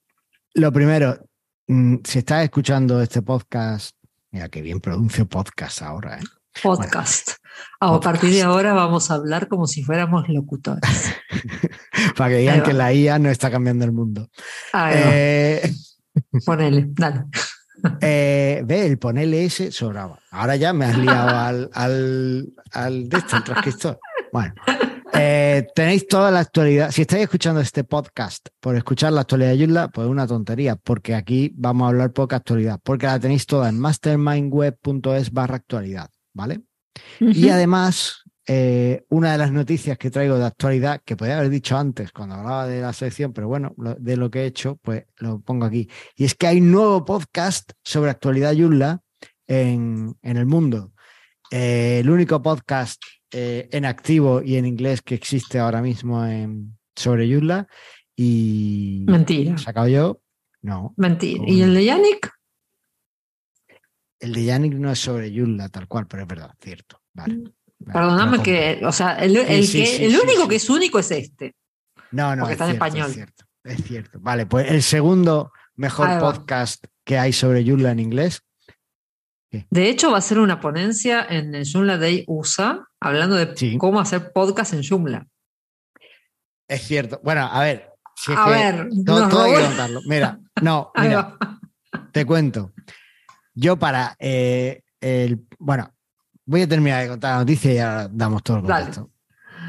Lo 0.54 0.72
primero, 0.72 1.24
mm, 1.68 1.98
si 2.02 2.18
estás 2.18 2.42
escuchando 2.42 3.00
este 3.00 3.22
podcast, 3.22 3.94
mira 4.32 4.48
que 4.48 4.60
bien 4.60 4.80
pronuncio 4.80 5.28
podcast 5.28 5.82
ahora, 5.82 6.18
¿eh? 6.18 6.24
podcast. 6.60 7.34
A 7.78 8.00
partir 8.00 8.30
de 8.30 8.42
ahora 8.42 8.72
vamos 8.72 9.12
a 9.12 9.14
hablar 9.14 9.46
como 9.46 9.68
si 9.68 9.84
fuéramos 9.84 10.28
locutores. 10.28 11.14
para 12.16 12.30
que 12.30 12.38
digan 12.38 12.64
que 12.64 12.72
la 12.72 12.92
IA 12.92 13.20
no 13.20 13.30
está 13.30 13.52
cambiando 13.52 13.84
el 13.84 13.92
mundo. 13.92 14.28
Ahí. 14.72 14.94
Eh, 14.96 15.72
Ponele, 16.44 16.86
dale. 16.88 17.26
Eh, 18.00 18.62
ve, 18.64 18.87
el 18.87 18.99
ponerle 18.99 19.44
ese 19.44 19.73
sobraba. 19.73 20.18
Ahora 20.30 20.56
ya 20.56 20.73
me 20.73 20.87
has 20.87 20.99
liado 20.99 21.28
al, 21.37 21.70
al, 21.73 22.49
al 22.73 23.08
de 23.08 23.19
este, 23.19 23.36
al 23.36 23.45
transcriptor. 23.45 23.99
Bueno, 24.32 24.54
eh, 25.14 25.67
tenéis 25.75 26.06
toda 26.06 26.30
la 26.30 26.41
actualidad. 26.41 26.91
Si 26.91 27.02
estáis 27.02 27.25
escuchando 27.25 27.60
este 27.60 27.84
podcast 27.84 28.49
por 28.60 28.76
escuchar 28.76 29.12
la 29.12 29.23
actualidad 29.23 29.54
de 29.54 29.88
pues 29.88 30.06
una 30.06 30.26
tontería, 30.26 30.76
porque 30.76 31.14
aquí 31.14 31.52
vamos 31.56 31.86
a 31.86 31.88
hablar 31.88 32.12
poca 32.12 32.36
actualidad, 32.36 32.78
porque 32.82 33.06
la 33.06 33.19
tenéis 33.19 33.47
toda 33.47 33.69
en 33.69 33.78
mastermindweb.es 33.78 35.32
barra 35.32 35.56
actualidad, 35.56 36.10
¿vale? 36.34 36.62
Y 37.21 37.49
además, 37.49 38.25
eh, 38.49 39.04
una 39.11 39.32
de 39.32 39.39
las 39.39 39.52
noticias 39.52 39.99
que 39.99 40.11
traigo 40.11 40.39
de 40.39 40.47
actualidad, 40.47 41.02
que 41.04 41.17
podía 41.17 41.37
haber 41.39 41.50
dicho 41.50 41.76
antes 41.76 42.11
cuando 42.13 42.34
hablaba 42.37 42.67
de 42.67 42.80
la 42.80 42.93
sección, 42.95 43.32
pero 43.32 43.47
bueno, 43.47 43.75
lo- 43.76 43.95
de 43.95 44.17
lo 44.17 44.30
que 44.30 44.41
he 44.41 44.47
hecho, 44.47 44.76
pues 44.82 45.04
lo 45.19 45.41
pongo 45.41 45.67
aquí. 45.67 45.89
Y 46.17 46.25
es 46.25 46.34
que 46.34 46.47
hay 46.47 46.61
un 46.61 46.71
nuevo 46.73 47.04
podcast 47.04 47.71
sobre 47.84 48.11
actualidad 48.11 48.54
Joomla 48.56 49.00
en, 49.47 50.17
en 50.23 50.37
el 50.39 50.47
mundo. 50.47 50.93
Eh, 51.50 51.99
el 52.00 52.11
único 52.11 52.41
podcast 52.43 53.02
eh, 53.30 53.69
en 53.71 53.84
activo 53.84 54.43
y 54.43 54.56
en 54.56 54.65
inglés 54.67 55.02
que 55.02 55.15
existe 55.15 55.58
ahora 55.58 55.82
mismo 55.82 56.25
en, 56.25 56.78
sobre 56.97 57.30
Joomla. 57.30 57.67
Y 58.17 59.04
Mentira, 59.06 59.56
sacado 59.58 59.89
yo. 59.89 60.21
No, 60.63 60.93
mentira. 60.97 61.45
¿Y 61.47 61.61
el 61.63 61.73
de 61.75 61.84
Yannick? 61.84 62.32
el 64.21 64.32
de 64.34 64.45
Yannick 64.45 64.75
no 64.75 64.91
es 64.91 64.99
sobre 64.99 65.30
Joomla 65.32 65.69
tal 65.69 65.87
cual, 65.87 66.06
pero 66.08 66.23
es 66.25 66.28
verdad, 66.28 66.52
cierto. 66.61 67.00
Vale. 67.13 67.45
Perdóname 67.84 68.43
que, 68.43 68.80
o 68.84 68.93
sea, 68.93 69.14
el, 69.17 69.36
el 69.36 69.67
sí, 69.67 69.80
que, 69.80 69.86
sí, 69.86 70.04
el 70.04 70.12
sí, 70.12 70.21
único 70.23 70.49
que 70.49 70.56
es 70.56 70.69
único 70.69 70.99
es 70.99 71.10
este. 71.10 71.54
No, 72.10 72.34
no, 72.34 72.43
Porque 72.43 72.54
es 72.54 72.60
está 72.60 72.64
en 72.64 72.71
cierto, 72.71 72.84
español. 72.86 73.08
Es 73.08 73.14
cierto, 73.14 73.45
es 73.64 73.84
cierto. 73.84 74.19
Vale, 74.21 74.47
pues 74.47 74.71
el 74.71 74.82
segundo 74.82 75.52
mejor 75.76 76.08
Ahí 76.08 76.14
va. 76.17 76.32
podcast 76.32 76.84
que 77.04 77.19
hay 77.19 77.32
sobre 77.32 77.64
Joomla 77.64 77.93
en 77.93 78.00
inglés. 78.00 78.43
De 79.71 79.88
hecho, 79.88 80.10
va 80.10 80.19
a 80.19 80.23
ser 80.23 80.41
una 80.41 80.60
ponencia 80.60 81.25
en 81.28 81.54
el 81.54 81.67
Joomla 81.71 81.97
Day 81.97 82.25
USA 82.26 82.86
hablando 83.00 83.36
de 83.36 83.78
cómo 83.78 84.00
hacer 84.00 84.32
podcast 84.32 84.75
en 84.75 84.82
Joomla. 84.82 85.26
Es 86.69 86.82
cierto. 86.82 87.21
Bueno, 87.23 87.49
a 87.50 87.60
ver. 87.60 87.91
si 88.14 88.32
es 88.32 88.38
A 88.38 88.45
que 88.45 88.50
ver, 88.50 88.88
todo, 89.06 89.43
hay 89.43 89.54
que 89.54 89.64
contarlo. 89.67 90.00
Mira, 90.06 90.38
no, 90.60 90.93
mira, 91.00 91.38
te 92.12 92.26
cuento. 92.26 92.73
Yo 93.54 93.78
para 93.78 94.17
eh, 94.19 94.82
el. 95.00 95.47
Bueno, 95.58 95.95
voy 96.49 96.63
a 96.63 96.69
terminar 96.69 97.02
de 97.02 97.11
contar 97.11 97.34
la 97.34 97.41
noticia 97.41 97.75
y 97.75 97.78
ahora 97.78 98.08
damos 98.11 98.43
todo 98.43 98.56
el 98.56 98.63
contexto. 98.65 99.11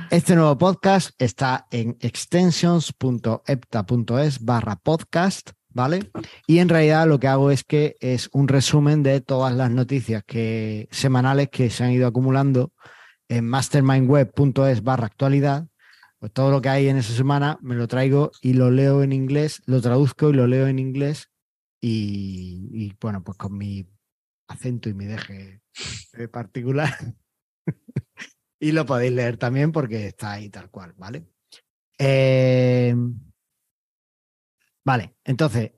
Este 0.10 0.34
nuevo 0.34 0.58
podcast 0.58 1.12
está 1.22 1.68
en 1.72 1.98
extensions.epta.es 2.00 4.46
barra 4.46 4.78
podcast, 4.78 5.50
¿vale? 5.68 6.10
Y 6.48 6.60
en 6.60 6.70
realidad 6.70 7.06
lo 7.06 7.20
que 7.20 7.28
hago 7.28 7.52
es 7.52 7.65
que 7.65 7.98
es 8.00 8.30
un 8.32 8.48
resumen 8.48 9.04
de 9.04 9.20
todas 9.20 9.54
las 9.54 9.70
noticias 9.70 10.24
que, 10.26 10.88
semanales 10.89 11.50
que 11.50 11.70
se 11.70 11.84
han 11.84 11.92
ido 11.92 12.08
acumulando 12.08 12.72
en 13.28 13.46
mastermindweb.es 13.46 14.82
barra 14.82 15.08
actualidad. 15.08 15.68
Pues 16.18 16.32
todo 16.32 16.50
lo 16.50 16.62
que 16.62 16.70
hay 16.70 16.88
en 16.88 16.96
esa 16.96 17.12
semana 17.13 17.60
me 17.62 17.76
lo 17.76 17.89
traigo 17.89 18.32
y 18.42 18.54
lo 18.54 18.72
leo 18.72 19.04
en 19.04 19.12
inglés, 19.12 19.62
lo 19.65 19.82
traduzco 19.82 20.30
y 20.30 20.34
lo 20.34 20.48
leo 20.48 20.68
en 20.68 20.80
inglés 20.80 21.30
y, 21.82 22.70
y, 22.72 22.96
bueno, 23.02 23.22
pues 23.22 23.38
con 23.38 23.58
mi 23.58 23.86
acento 24.50 24.90
y 24.90 24.94
mi 24.94 25.06
deje 25.06 25.62
particular. 26.32 26.94
y 28.60 28.72
lo 28.74 28.86
podéis 28.86 29.14
leer 29.14 29.38
también 29.38 29.72
porque 29.72 30.08
está 30.08 30.34
ahí 30.34 30.50
tal 30.50 30.70
cual, 30.70 30.94
¿vale? 30.98 31.26
Eh, 31.98 32.94
vale, 34.86 35.16
entonces, 35.24 35.72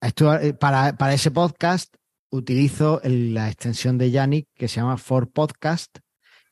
esto, 0.00 0.34
eh, 0.38 0.54
para, 0.54 0.96
para 0.96 1.14
ese 1.14 1.30
podcast 1.30 1.94
utilizo 2.30 3.00
el- 3.02 3.34
la 3.34 3.48
extensión 3.48 3.98
de 3.98 4.10
Yannick 4.10 4.48
que 4.54 4.68
se 4.68 4.76
llama 4.80 4.96
For 4.96 5.30
Podcast 5.30 5.98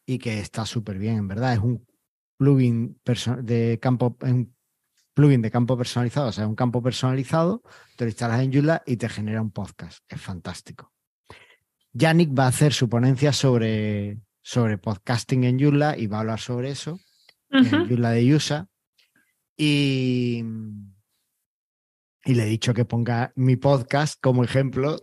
y 0.07 0.19
que 0.19 0.39
está 0.41 0.67
súper 0.67 0.99
bien, 0.99 1.17
en 1.17 1.29
verdad. 1.29 1.53
Es 1.55 1.59
un 1.61 1.87
plugin 2.39 3.01
de 3.43 3.79
campo, 3.81 4.17
es 4.23 4.33
un 4.33 4.57
plugin 5.15 5.43
de 5.43 5.51
campo 5.51 5.77
personalizado, 5.77 6.29
o 6.29 6.33
sea, 6.33 6.47
un 6.47 6.57
campo 6.57 6.83
personalizado, 6.83 7.63
te 7.97 8.05
lo 8.05 8.11
instalas 8.11 8.41
en 8.41 8.53
Joomla 8.53 8.83
y 8.87 8.97
te 8.97 9.09
genera 9.09 9.43
un 9.43 9.51
podcast. 9.51 9.99
Es 10.09 10.21
fantástico. 10.21 10.91
Yannick 11.92 12.37
va 12.37 12.44
a 12.44 12.48
hacer 12.48 12.72
su 12.72 12.88
ponencia 12.88 13.33
sobre, 13.33 14.18
sobre 14.40 14.78
podcasting 14.78 15.44
en 15.44 15.59
Joomla 15.59 15.96
y 15.96 16.07
va 16.07 16.18
a 16.18 16.20
hablar 16.20 16.40
sobre 16.40 16.70
eso 16.70 16.98
en. 17.50 17.88
Joomla 17.88 18.11
de 18.11 18.35
USA. 18.35 18.66
Y, 19.57 20.42
y 22.24 22.35
le 22.35 22.44
he 22.44 22.46
dicho 22.46 22.72
que 22.72 22.85
ponga 22.85 23.33
mi 23.37 23.57
podcast 23.57 24.18
como 24.20 24.42
ejemplo 24.42 24.98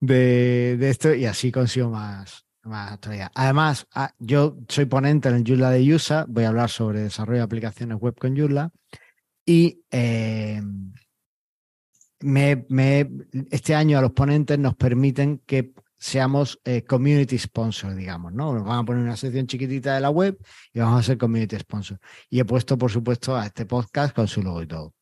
de, 0.00 0.76
de 0.78 0.90
esto 0.90 1.12
y 1.14 1.26
así 1.26 1.50
consigo 1.50 1.90
más, 1.90 2.46
más 2.62 2.92
actualidad. 2.92 3.32
Además, 3.34 3.86
ah, 3.94 4.14
yo 4.18 4.56
soy 4.68 4.84
ponente 4.86 5.28
en 5.28 5.36
el 5.36 5.44
Joomla 5.44 5.70
de 5.70 5.94
USA, 5.94 6.26
voy 6.28 6.44
a 6.44 6.48
hablar 6.48 6.70
sobre 6.70 7.00
desarrollo 7.00 7.38
de 7.38 7.44
aplicaciones 7.44 7.98
web 7.98 8.14
con 8.16 8.36
Joomla 8.36 8.70
y 9.44 9.82
eh, 9.90 10.62
me, 12.20 12.66
me- 12.68 13.08
este 13.50 13.74
año 13.74 13.98
a 13.98 14.02
los 14.02 14.12
ponentes 14.12 14.58
nos 14.58 14.74
permiten 14.76 15.42
que 15.46 15.72
seamos 15.96 16.60
eh, 16.64 16.82
community 16.84 17.38
sponsor, 17.38 17.94
digamos, 17.94 18.32
¿no? 18.32 18.52
Nos 18.54 18.64
van 18.64 18.80
a 18.80 18.84
poner 18.84 19.02
una 19.02 19.16
sección 19.16 19.46
chiquitita 19.46 19.94
de 19.94 20.00
la 20.00 20.10
web 20.10 20.38
y 20.72 20.78
vamos 20.80 21.00
a 21.00 21.02
ser 21.02 21.16
community 21.18 21.58
sponsor. 21.58 21.98
Y 22.28 22.40
he 22.40 22.44
puesto, 22.44 22.76
por 22.76 22.90
supuesto, 22.90 23.34
a 23.36 23.46
este 23.46 23.64
podcast 23.66 24.14
con 24.14 24.28
su 24.28 24.42
logo 24.42 24.62
y 24.62 24.66
todo. 24.66 24.92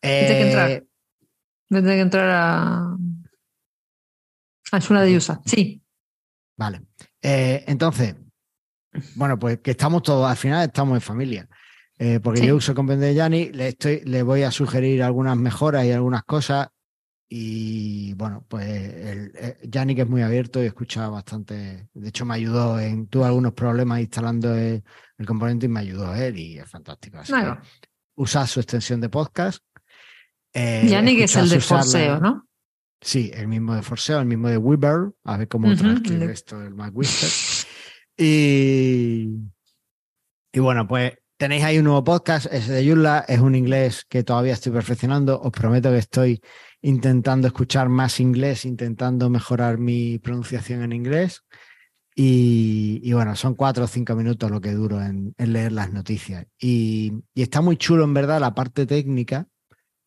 Tiene 0.00 0.26
que 0.28 0.46
entrar. 0.46 0.70
Eh, 0.70 0.86
tener 1.68 1.96
que 1.96 2.00
entrar 2.00 2.28
a. 2.30 2.96
A 4.72 4.78
Yula 4.78 5.02
de 5.02 5.12
Yusa. 5.12 5.40
Sí. 5.44 5.82
Vale. 6.56 6.82
Eh, 7.20 7.64
entonces, 7.66 8.14
bueno, 9.16 9.38
pues 9.38 9.58
que 9.58 9.72
estamos 9.72 10.02
todos, 10.02 10.28
al 10.28 10.36
final 10.36 10.66
estamos 10.66 10.96
en 10.96 11.00
familia. 11.00 11.48
Eh, 12.04 12.18
porque 12.18 12.40
Sí. 12.40 12.46
yo 12.46 12.56
uso 12.56 12.74
Comprende 12.74 13.06
de 13.06 13.14
Yanni, 13.14 13.52
le, 13.52 13.68
estoy, 13.68 14.00
le 14.04 14.24
voy 14.24 14.42
a 14.42 14.50
sugerir 14.50 15.04
algunas 15.04 15.36
mejoras 15.36 15.84
y 15.84 15.92
algunas 15.92 16.24
cosas. 16.24 16.66
Y 17.28 18.12
bueno, 18.14 18.44
pues 18.48 18.66
el, 18.66 19.32
eh, 19.36 19.56
Yannick 19.62 20.00
es 20.00 20.08
muy 20.08 20.20
abierto 20.22 20.60
y 20.60 20.66
escucha 20.66 21.08
bastante. 21.08 21.86
De 21.94 22.08
hecho, 22.08 22.26
me 22.26 22.34
ayudó 22.34 22.80
en. 22.80 23.06
Tuve 23.06 23.26
algunos 23.26 23.52
problemas 23.52 24.00
instalando 24.00 24.52
el, 24.52 24.82
el 25.16 25.26
componente 25.26 25.66
y 25.66 25.68
me 25.68 25.78
ayudó 25.78 26.12
él 26.12 26.36
y 26.40 26.58
es 26.58 26.68
fantástico. 26.68 27.18
Así 27.18 27.34
que 27.34 27.54
usa 28.16 28.48
su 28.48 28.58
extensión 28.58 29.00
de 29.00 29.08
podcast. 29.08 29.62
Eh, 30.52 30.88
Yannick 30.90 31.20
es 31.20 31.36
el 31.36 31.48
de 31.48 31.60
Forceo, 31.60 32.18
¿no? 32.18 32.48
Sí, 33.00 33.30
el 33.32 33.46
mismo 33.46 33.76
de 33.76 33.82
Forseo, 33.82 34.18
el 34.18 34.26
mismo 34.26 34.48
de 34.48 34.56
Weber, 34.56 35.12
a 35.22 35.36
ver 35.36 35.46
cómo 35.46 35.68
Ujú, 35.68 35.76
transcribe 35.76 36.24
el 36.24 36.30
esto 36.30 36.60
el 36.60 36.74
Mac. 36.74 36.92
Y, 38.16 39.36
y 40.52 40.58
bueno, 40.58 40.88
pues 40.88 41.12
tenéis 41.42 41.64
ahí 41.64 41.78
un 41.78 41.86
nuevo 41.86 42.04
podcast, 42.04 42.46
ese 42.52 42.72
de 42.72 42.84
Yulla, 42.84 43.24
es 43.26 43.40
un 43.40 43.56
inglés 43.56 44.06
que 44.08 44.22
todavía 44.22 44.52
estoy 44.52 44.70
perfeccionando. 44.70 45.40
Os 45.40 45.50
prometo 45.50 45.90
que 45.90 45.98
estoy 45.98 46.40
intentando 46.82 47.48
escuchar 47.48 47.88
más 47.88 48.20
inglés, 48.20 48.64
intentando 48.64 49.28
mejorar 49.28 49.76
mi 49.76 50.20
pronunciación 50.20 50.84
en 50.84 50.92
inglés. 50.92 51.42
Y, 52.14 53.12
bueno, 53.12 53.34
son 53.34 53.56
cuatro 53.56 53.86
o 53.86 53.88
cinco 53.88 54.14
minutos 54.14 54.52
lo 54.52 54.60
que 54.60 54.70
duro 54.70 55.02
en, 55.02 55.34
leer 55.36 55.72
las 55.72 55.92
noticias. 55.92 56.46
Y, 56.60 57.12
y 57.34 57.42
está 57.42 57.60
muy 57.60 57.76
chulo, 57.76 58.04
en 58.04 58.14
verdad, 58.14 58.38
la 58.38 58.54
parte 58.54 58.86
técnica, 58.86 59.48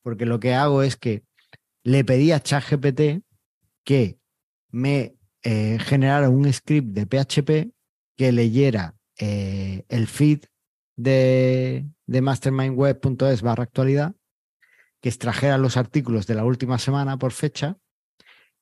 porque 0.03 0.25
lo 0.25 0.39
que 0.39 0.53
hago 0.53 0.83
es 0.83 0.95
que 0.95 1.25
le 1.83 2.05
pedí 2.05 2.31
a 2.31 2.39
ChatGPT 2.39 3.25
que 3.83 4.19
me 4.71 5.17
eh, 5.43 5.79
generara 5.81 6.29
un 6.29 6.53
script 6.53 6.97
de 6.97 7.05
PHP 7.05 7.73
que 8.15 8.31
leyera 8.31 8.95
eh, 9.19 9.83
el 9.89 10.07
feed 10.07 10.45
de, 10.95 11.85
de 12.05 12.21
mastermindweb.es 12.21 13.41
barra 13.41 13.63
actualidad, 13.63 14.15
que 15.01 15.09
extrajera 15.09 15.57
los 15.57 15.77
artículos 15.77 16.27
de 16.27 16.35
la 16.35 16.45
última 16.45 16.77
semana 16.79 17.17
por 17.17 17.31
fecha, 17.31 17.77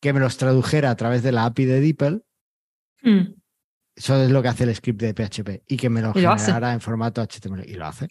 que 0.01 0.13
me 0.13 0.19
los 0.19 0.37
tradujera 0.37 0.91
a 0.91 0.95
través 0.95 1.23
de 1.23 1.31
la 1.31 1.45
API 1.45 1.65
de 1.65 1.79
DeepL, 1.79 2.15
Mm. 3.05 3.35
eso 3.97 4.23
es 4.23 4.31
lo 4.31 4.41
que 4.41 4.47
hace 4.47 4.63
el 4.63 4.73
script 4.73 5.01
de 5.01 5.13
PHP, 5.13 5.63
y 5.67 5.75
que 5.75 5.89
me 5.89 6.01
lo 6.01 6.13
generara 6.13 6.71
en 6.71 6.79
formato 6.79 7.21
HTML, 7.21 7.65
y 7.69 7.73
lo 7.73 7.85
hace. 7.85 8.07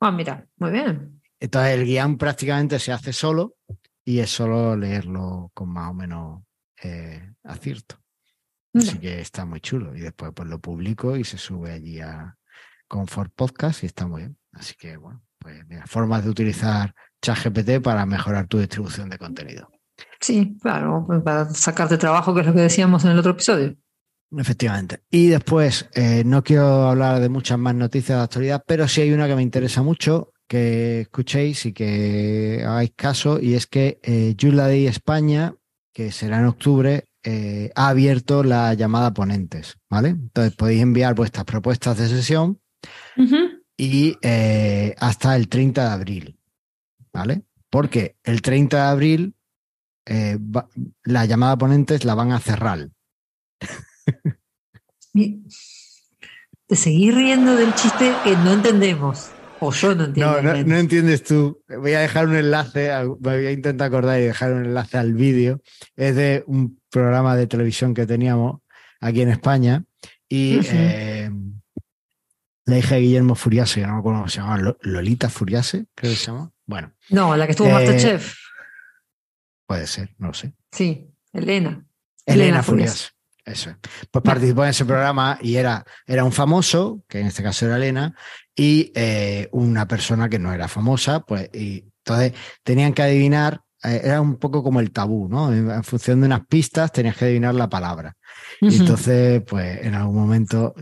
Ah, 0.00 0.12
mira, 0.12 0.46
muy 0.56 0.70
bien. 0.72 1.22
Entonces 1.40 1.72
el 1.74 1.84
guion 1.86 2.18
prácticamente 2.18 2.78
se 2.78 2.92
hace 2.92 3.12
solo 3.12 3.56
y 4.04 4.18
es 4.18 4.30
solo 4.30 4.76
leerlo 4.76 5.50
con 5.54 5.70
más 5.70 5.90
o 5.90 5.94
menos 5.94 6.42
eh, 6.82 7.32
acierto. 7.42 7.98
Así 8.74 8.98
que 8.98 9.20
está 9.20 9.44
muy 9.44 9.60
chulo. 9.60 9.96
Y 9.96 10.00
después 10.00 10.32
pues 10.34 10.48
lo 10.48 10.58
publico 10.58 11.16
y 11.16 11.24
se 11.24 11.38
sube 11.38 11.72
allí 11.72 12.00
a 12.00 12.36
Comfort 12.88 13.32
Podcast 13.34 13.82
y 13.82 13.86
está 13.86 14.06
muy 14.06 14.22
bien. 14.22 14.38
Así 14.52 14.74
que 14.74 14.96
bueno, 14.96 15.22
pues 15.38 15.66
mira, 15.68 15.84
formas 15.86 16.24
de 16.24 16.30
utilizar 16.30 16.94
ChatGPT 17.22 17.82
para 17.82 18.06
mejorar 18.06 18.46
tu 18.46 18.58
distribución 18.58 19.08
de 19.08 19.18
contenido. 19.18 19.70
Sí, 20.20 20.56
claro, 20.60 21.04
pues 21.06 21.22
para 21.22 21.50
sacarte 21.50 21.98
trabajo, 21.98 22.34
que 22.34 22.40
es 22.40 22.46
lo 22.46 22.54
que 22.54 22.60
decíamos 22.60 23.04
en 23.04 23.12
el 23.12 23.18
otro 23.18 23.32
episodio. 23.32 23.76
Efectivamente. 24.36 25.02
Y 25.10 25.28
después, 25.28 25.88
eh, 25.94 26.22
no 26.24 26.42
quiero 26.42 26.88
hablar 26.88 27.20
de 27.20 27.28
muchas 27.28 27.58
más 27.58 27.74
noticias 27.74 28.18
de 28.18 28.24
actualidad, 28.24 28.62
pero 28.66 28.88
sí 28.88 29.02
hay 29.02 29.12
una 29.12 29.28
que 29.28 29.36
me 29.36 29.42
interesa 29.42 29.82
mucho 29.82 30.32
que 30.48 31.02
escuchéis 31.02 31.66
y 31.66 31.72
que 31.72 32.62
hagáis 32.66 32.92
caso, 32.94 33.40
y 33.40 33.54
es 33.54 33.66
que 33.66 33.98
eh, 34.02 34.34
Day 34.36 34.86
España, 34.86 35.54
que 35.92 36.12
será 36.12 36.38
en 36.38 36.46
octubre, 36.46 37.04
eh, 37.22 37.70
ha 37.74 37.88
abierto 37.88 38.44
la 38.44 38.74
llamada 38.74 39.14
ponentes, 39.14 39.78
¿vale? 39.88 40.10
Entonces 40.10 40.54
podéis 40.54 40.82
enviar 40.82 41.14
vuestras 41.14 41.44
propuestas 41.46 41.96
de 41.96 42.08
sesión 42.08 42.60
Y 43.76 44.16
eh, 44.22 44.94
hasta 44.98 45.34
el 45.36 45.48
30 45.48 45.84
de 45.84 45.90
abril, 45.90 46.38
¿vale? 47.12 47.42
Porque 47.70 48.16
el 48.22 48.40
30 48.42 48.76
de 48.76 48.82
abril 48.90 49.34
eh, 50.06 50.38
va- 50.40 50.68
la 51.04 51.24
llamada 51.26 51.56
ponentes 51.58 52.04
la 52.04 52.14
van 52.14 52.30
a 52.32 52.40
cerrar. 52.40 52.88
Te 56.66 56.76
seguís 56.76 57.14
riendo 57.14 57.56
del 57.56 57.74
chiste 57.74 58.12
que 58.24 58.36
no 58.36 58.52
entendemos. 58.52 59.30
O 59.60 59.72
yo 59.72 59.94
no 59.94 60.04
entiendo. 60.04 60.42
No, 60.42 60.64
no, 60.64 60.76
entiendes 60.76 61.22
tú. 61.24 61.62
Voy 61.68 61.92
a 61.92 62.00
dejar 62.00 62.26
un 62.26 62.36
enlace, 62.36 62.90
a- 62.90 63.04
voy 63.04 63.46
a 63.46 63.52
intentar 63.52 63.86
acordar 63.88 64.20
y 64.20 64.24
dejar 64.24 64.52
un 64.52 64.64
enlace 64.66 64.98
al 64.98 65.14
vídeo. 65.14 65.60
Es 65.96 66.16
de 66.16 66.42
un 66.46 66.80
programa 66.90 67.36
de 67.36 67.46
televisión 67.46 67.94
que 67.94 68.06
teníamos 68.06 68.60
aquí 69.00 69.20
en 69.22 69.28
España 69.30 69.84
y 70.28 70.58
eh, 70.64 71.30
la 72.66 72.78
hija 72.78 72.94
de 72.94 73.00
Guillermo 73.02 73.34
Furiase, 73.34 73.80
que 73.80 73.86
no 73.86 73.94
me 73.94 73.98
acuerdo 74.00 74.18
cómo 74.20 74.28
se 74.28 74.40
llama, 74.40 74.58
Lo- 74.58 74.78
Lolita 74.82 75.28
Furiase, 75.28 75.86
creo 75.94 76.12
que 76.12 76.16
se 76.18 76.26
llama. 76.26 76.50
Bueno, 76.66 76.92
No, 77.10 77.36
la 77.36 77.44
que 77.46 77.50
estuvo 77.52 77.68
Eh, 77.68 77.72
Masterchef. 77.72 78.34
puede 79.66 79.86
ser, 79.86 80.14
no 80.18 80.28
lo 80.28 80.34
sé. 80.34 80.52
Sí, 80.72 81.10
Elena. 81.32 81.84
Elena, 82.26 82.44
Elena 82.44 82.62
Furias. 82.62 83.10
Eso 83.44 83.70
es. 83.70 83.76
Pues 84.10 84.22
participó 84.24 84.64
en 84.64 84.70
ese 84.70 84.86
programa 84.86 85.38
y 85.42 85.56
era, 85.56 85.84
era 86.06 86.24
un 86.24 86.32
famoso, 86.32 87.04
que 87.08 87.20
en 87.20 87.26
este 87.26 87.42
caso 87.42 87.66
era 87.66 87.76
Elena, 87.76 88.14
y 88.56 88.90
eh, 88.94 89.48
una 89.52 89.86
persona 89.86 90.28
que 90.30 90.38
no 90.38 90.52
era 90.52 90.66
famosa, 90.68 91.20
pues, 91.20 91.50
y 91.52 91.84
entonces 91.98 92.32
tenían 92.62 92.94
que 92.94 93.02
adivinar, 93.02 93.60
eh, 93.82 94.00
era 94.04 94.22
un 94.22 94.36
poco 94.36 94.62
como 94.62 94.80
el 94.80 94.90
tabú, 94.92 95.28
¿no? 95.28 95.52
En, 95.52 95.70
en 95.70 95.84
función 95.84 96.20
de 96.20 96.26
unas 96.26 96.46
pistas 96.46 96.90
tenías 96.92 97.16
que 97.18 97.26
adivinar 97.26 97.54
la 97.54 97.68
palabra. 97.68 98.16
Y 98.62 98.74
entonces, 98.76 99.42
pues, 99.46 99.84
en 99.84 99.94
algún 99.94 100.16
momento 100.16 100.74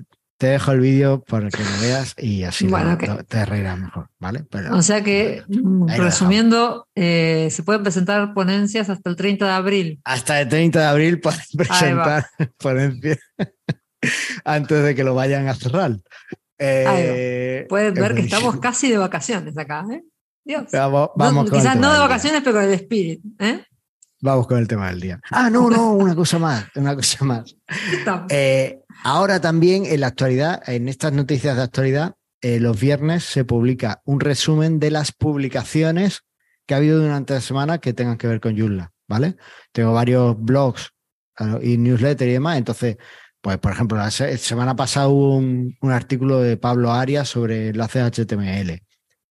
te 0.43 0.49
dejo 0.49 0.73
el 0.73 0.81
vídeo 0.81 1.23
para 1.23 1.49
que 1.51 1.63
lo 1.63 1.71
veas 1.81 2.17
y 2.19 2.43
así 2.43 2.67
Bueno, 2.67 2.87
lo- 2.89 2.95
ok. 2.95 3.03
lo- 3.07 3.25
te 3.25 3.45
reirás 3.47 3.79
mejor, 3.79 4.09
¿vale? 4.19 4.45
Pero, 4.51 4.75
O 4.77 4.83
sea 4.83 5.01
que, 5.05 5.45
resumiendo, 5.97 6.89
eh, 6.97 7.47
se 7.53 7.63
pueden 7.63 7.85
presentar 7.85 8.35
ponencias 8.35 8.91
hasta 8.91 9.09
el 9.09 9.15
30 9.15 9.47
de 9.47 9.53
abril. 9.53 10.01
hasta 10.05 10.41
el 10.41 10.49
30 10.49 10.81
de 10.81 10.87
abril 10.87 11.21
va. 11.25 11.33
presentar 11.57 12.27
ponencia 12.59 13.17
antes 14.45 14.83
de 14.83 14.95
que 14.97 15.05
lo 15.05 15.15
vayan 15.15 15.47
a 15.47 15.55
cerrar. 15.55 15.93
Eh, 16.59 17.65
Puedes 17.69 17.93
es 17.95 18.01
ver 18.01 18.15
que 18.17 18.23
estamos 18.23 18.57
casi 18.59 18.91
de 18.91 18.99
vacaciones 18.99 19.57
acá. 19.57 19.85
¿eh? 19.93 20.03
Dios. 20.45 20.65
Vamos, 20.73 21.11
No, 21.11 21.25
vamos 21.25 21.51
con 21.51 21.55
el 21.61 21.63
quizás 21.65 21.77
no 21.79 21.93
de 21.93 21.99
vacaciones, 22.01 22.41
pero 22.43 22.57
con 22.57 22.65
el 22.65 22.73
espíritu. 22.73 23.29
¿eh? 23.39 23.65
Vamos 24.25 24.47
con 24.47 24.59
el 24.59 24.69
tema 24.69 24.89
del 24.89 25.01
día. 25.01 25.21
Ah, 25.33 25.51
no, 25.51 25.69
no, 25.69 25.95
una 25.95 26.15
cosa 26.15 26.39
más, 26.39 26.67
una 26.77 26.95
cosa 26.95 27.25
más. 27.25 27.57
Eh, 28.29 28.82
ahora 29.05 29.41
también 29.41 29.85
en 29.87 30.01
la 30.01 30.09
actualidad, 30.09 30.63
en 30.69 30.89
estas 30.89 31.13
noticias 31.13 31.57
de 31.57 31.63
actualidad, 31.63 32.15
eh, 32.41 32.59
los 32.61 32.79
viernes 32.81 33.25
se 33.25 33.45
publica 33.45 34.01
un 34.05 34.21
resumen 34.21 34.79
de 34.81 34.91
las 34.91 35.13
publicaciones 35.13 36.23
que 36.67 36.75
ha 36.75 36.79
habido 36.79 37.01
durante 37.01 37.35
la 37.35 37.41
semana 37.41 37.79
que 37.79 37.93
tengan 37.93 38.19
que 38.19 38.27
ver 38.27 38.41
con 38.41 38.57
Joomla, 38.59 38.91
¿vale? 39.09 39.37
Tengo 39.73 39.93
varios 39.93 40.37
blogs 40.39 40.91
eh, 41.39 41.59
y 41.63 41.77
newsletters 41.79 42.29
y 42.29 42.33
demás, 42.33 42.59
entonces, 42.59 42.97
pues 43.41 43.59
por 43.59 43.73
ejemplo, 43.73 43.99
la 43.99 44.11
se- 44.11 44.37
semana 44.39 44.75
pasada 44.77 45.09
hubo 45.09 45.37
un, 45.37 45.77
un 45.81 45.91
artículo 45.93 46.41
de 46.41 46.57
Pablo 46.57 46.93
Arias 46.93 47.29
sobre 47.29 47.69
enlaces 47.69 48.03
HTML. 48.03 48.81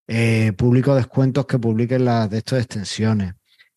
Eh, 0.08 0.52
publico 0.58 0.96
descuentos 0.96 1.46
que 1.46 1.60
publiquen 1.60 2.06
las 2.06 2.30
de 2.30 2.40
estas 2.40 2.60
extensiones. 2.60 3.34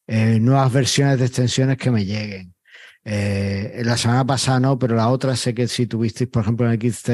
Eh, 0.07 0.38
nuevas 0.40 0.72
versiones 0.72 1.18
de 1.18 1.26
extensiones 1.26 1.76
que 1.78 1.90
me 1.90 2.04
lleguen. 2.04 2.54
Eh, 3.05 3.83
la 3.85 3.97
semana 3.97 4.25
pasada 4.25 4.61
no, 4.61 4.79
pero 4.79 4.95
la 4.97 5.09
otra 5.09 5.37
sé 5.37 5.55
que 5.55 5.69
si 5.69 5.87
tuvisteis, 5.87 6.31
por 6.31 6.43
ejemplo, 6.43 6.71
en 6.71 6.81
XT, 6.81 7.09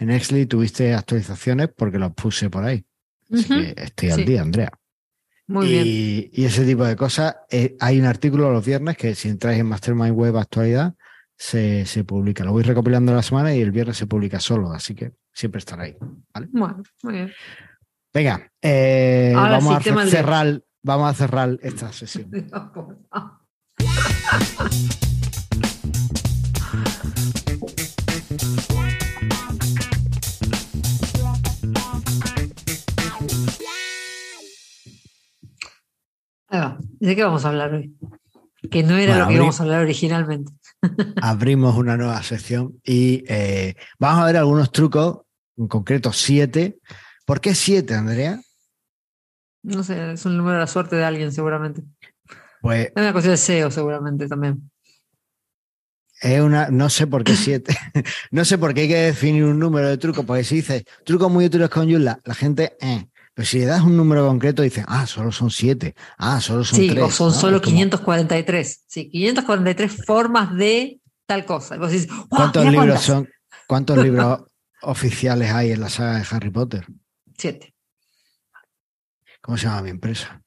en 0.00 0.10
Exly, 0.10 0.46
tuviste 0.46 0.94
actualizaciones 0.94 1.68
porque 1.74 1.98
los 1.98 2.12
puse 2.12 2.50
por 2.50 2.64
ahí. 2.64 2.84
Así 3.32 3.44
que 3.48 3.74
estoy 3.76 4.10
al 4.10 4.16
Sí. 4.20 4.24
día, 4.24 4.42
Andrea. 4.42 4.70
Muy 5.46 5.66
y, 5.66 5.70
bien. 5.70 6.30
y 6.32 6.44
ese 6.44 6.64
tipo 6.64 6.84
de 6.84 6.94
cosas. 6.96 7.36
eh, 7.50 7.74
hay 7.80 7.98
un 7.98 8.04
artículo 8.06 8.52
los 8.52 8.64
viernes 8.64 8.96
que 8.96 9.14
si 9.14 9.28
entráis 9.28 9.58
en 9.58 9.66
Mastermind 9.66 10.14
Web 10.14 10.36
Actualidad 10.36 10.94
se, 11.36 11.86
se 11.86 12.04
publica. 12.04 12.44
Lo 12.44 12.52
voy 12.52 12.62
recopilando 12.62 13.14
la 13.14 13.22
semana 13.22 13.54
y 13.54 13.60
el 13.62 13.70
viernes 13.70 13.96
se 13.96 14.06
publica 14.06 14.40
solo, 14.40 14.72
así 14.72 14.94
que 14.94 15.12
siempre 15.32 15.58
estará 15.60 15.84
ahí. 15.84 15.96
Bueno, 16.50 16.82
muy 17.02 17.14
bien. 17.14 17.32
Venga, 18.12 18.50
eh, 18.60 19.32
vamos, 19.34 19.82
sí, 19.82 19.90
a 19.90 20.06
cerrar, 20.06 20.62
vamos 20.82 21.10
a 21.10 21.14
cerrar 21.14 21.58
esta 21.62 21.92
sesión. 21.92 22.30
A 36.50 36.78
¿De 37.00 37.14
qué 37.14 37.22
vamos 37.22 37.44
a 37.44 37.48
hablar 37.48 37.74
hoy? 37.74 37.94
Que 38.70 38.82
no 38.82 38.96
era 38.96 39.12
Bueno, 39.12 39.24
lo 39.24 39.28
que 39.28 39.34
íbamos 39.34 39.60
a 39.60 39.62
hablar 39.62 39.82
originalmente. 39.82 40.52
Abrimos 41.22 41.76
una 41.76 41.96
nueva 41.96 42.22
sección 42.22 42.80
y 42.84 43.24
eh, 43.28 43.76
vamos 43.98 44.22
a 44.22 44.26
ver 44.26 44.36
algunos 44.36 44.72
trucos, 44.72 45.20
en 45.56 45.68
concreto 45.68 46.12
siete. 46.12 46.78
¿Por 47.24 47.40
qué 47.40 47.54
siete, 47.54 47.94
Andrea? 47.94 48.40
No 49.62 49.82
sé, 49.82 50.12
es 50.12 50.24
un 50.24 50.36
número 50.36 50.54
de 50.54 50.60
la 50.60 50.66
suerte 50.66 50.96
de 50.96 51.04
alguien 51.04 51.32
seguramente. 51.32 51.82
Pues 52.60 52.86
Es 52.86 52.92
una 52.96 53.12
cuestión 53.12 53.32
de 53.32 53.36
SEO 53.38 53.70
seguramente 53.70 54.26
también. 54.28 54.70
es 56.20 56.40
una, 56.40 56.68
no 56.70 56.88
sé 56.90 57.06
por 57.06 57.22
qué 57.24 57.36
siete. 57.36 57.76
no 58.32 58.44
sé 58.44 58.58
por 58.58 58.74
qué 58.74 58.82
hay 58.82 58.88
que 58.88 58.96
definir 58.96 59.44
un 59.44 59.58
número 59.58 59.88
de 59.88 59.98
trucos, 59.98 60.24
porque 60.24 60.44
si 60.44 60.56
dices 60.56 60.84
trucos 61.04 61.30
muy 61.30 61.44
útiles 61.46 61.68
con 61.68 61.88
Joomla, 61.90 62.20
la 62.24 62.34
gente, 62.34 62.76
eh. 62.80 63.08
Pero 63.34 63.46
si 63.46 63.60
le 63.60 63.66
das 63.66 63.82
un 63.82 63.96
número 63.96 64.26
concreto, 64.26 64.62
dicen, 64.62 64.84
ah, 64.88 65.06
solo 65.06 65.30
son 65.30 65.48
siete. 65.50 65.94
Ah, 66.16 66.40
solo 66.40 66.64
son 66.64 66.80
Sí, 66.80 66.88
tres. 66.90 67.04
o 67.04 67.08
son 67.10 67.28
¿no? 67.28 67.34
solo 67.34 67.60
como, 67.62 67.76
543. 67.76 68.84
Sí, 68.88 69.08
543 69.10 70.04
formas 70.04 70.56
de 70.56 71.00
tal 71.24 71.44
cosa. 71.46 71.76
Y 71.76 71.78
vos 71.78 71.92
decís, 71.92 72.08
"¡Guau, 72.08 72.26
¿Cuántos 72.28 72.64
libros 72.64 72.84
cuántas!". 72.86 73.02
son? 73.04 73.28
¿Cuántos 73.68 73.98
libros 73.98 74.40
oficiales 74.82 75.52
hay 75.52 75.70
en 75.70 75.80
la 75.80 75.88
saga 75.88 76.18
de 76.18 76.26
Harry 76.28 76.50
Potter? 76.50 76.84
Siete. 77.38 77.76
¿Cómo 79.40 79.56
se 79.56 79.66
llama 79.66 79.82
mi 79.82 79.90
empresa? 79.90 80.42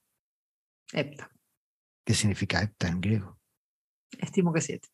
Hepta. 0.92 1.31
¿Qué 2.06 2.14
significa 2.14 2.62
hepta 2.62 2.88
en 2.88 3.02
griego? 3.02 3.38
Estimo 4.20 4.52
que 4.54 4.62
siete. 4.62 4.88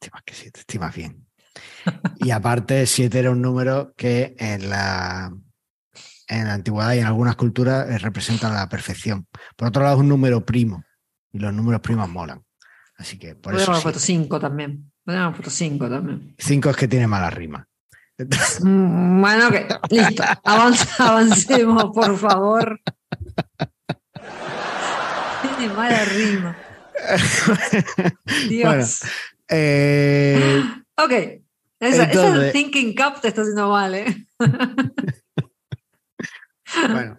Estimas 0.00 0.22
que 0.24 0.34
siete, 0.34 0.60
estimas 0.60 0.94
bien. 0.94 1.26
Y 2.18 2.30
aparte, 2.30 2.86
siete 2.86 3.18
era 3.18 3.30
un 3.30 3.40
número 3.40 3.94
que 3.96 4.34
en 4.38 4.68
la, 4.68 5.32
en 6.28 6.44
la 6.44 6.54
antigüedad 6.54 6.94
y 6.94 6.98
en 6.98 7.06
algunas 7.06 7.36
culturas 7.36 7.88
eh, 7.88 7.98
representa 7.98 8.50
la 8.52 8.68
perfección. 8.68 9.26
Por 9.56 9.68
otro 9.68 9.82
lado, 9.82 9.96
es 9.96 10.00
un 10.00 10.08
número 10.08 10.44
primo 10.44 10.84
y 11.32 11.38
los 11.38 11.52
números 11.52 11.80
primos 11.80 12.08
molan. 12.08 12.42
Así 12.96 13.18
que 13.18 13.34
por 13.34 13.52
Podríamos 13.52 13.62
eso 13.62 13.72
haber 13.72 13.82
puesto 13.84 14.00
siete. 14.00 14.22
cinco 14.22 14.40
también. 14.40 14.92
Podríamos 15.04 15.28
haber 15.28 15.36
puesto 15.42 15.50
cinco 15.50 15.88
también. 15.88 16.34
cinco 16.38 16.70
es 16.70 16.76
que 16.76 16.88
tiene 16.88 17.06
mala 17.06 17.30
rima. 17.30 17.66
Mm, 18.62 19.20
Bueno, 19.20 19.48
ok, 19.48 19.90
listo. 19.90 20.22
Avanz- 20.44 21.00
avancemos, 21.00 21.84
por 21.94 22.16
favor. 22.18 22.80
Tiene 25.58 25.74
mala 25.74 26.04
rima. 26.04 26.56
Dios. 28.48 29.02
Eh, 29.48 30.62
ok. 30.96 31.10
Esa, 31.12 31.42
esa 31.80 32.04
Entonces- 32.04 32.52
Thinking 32.52 32.94
Cup 32.94 33.20
te 33.20 33.28
está 33.28 33.42
haciendo 33.42 33.68
mal, 33.70 33.94
¿eh? 33.94 34.26
Bueno, 36.90 37.16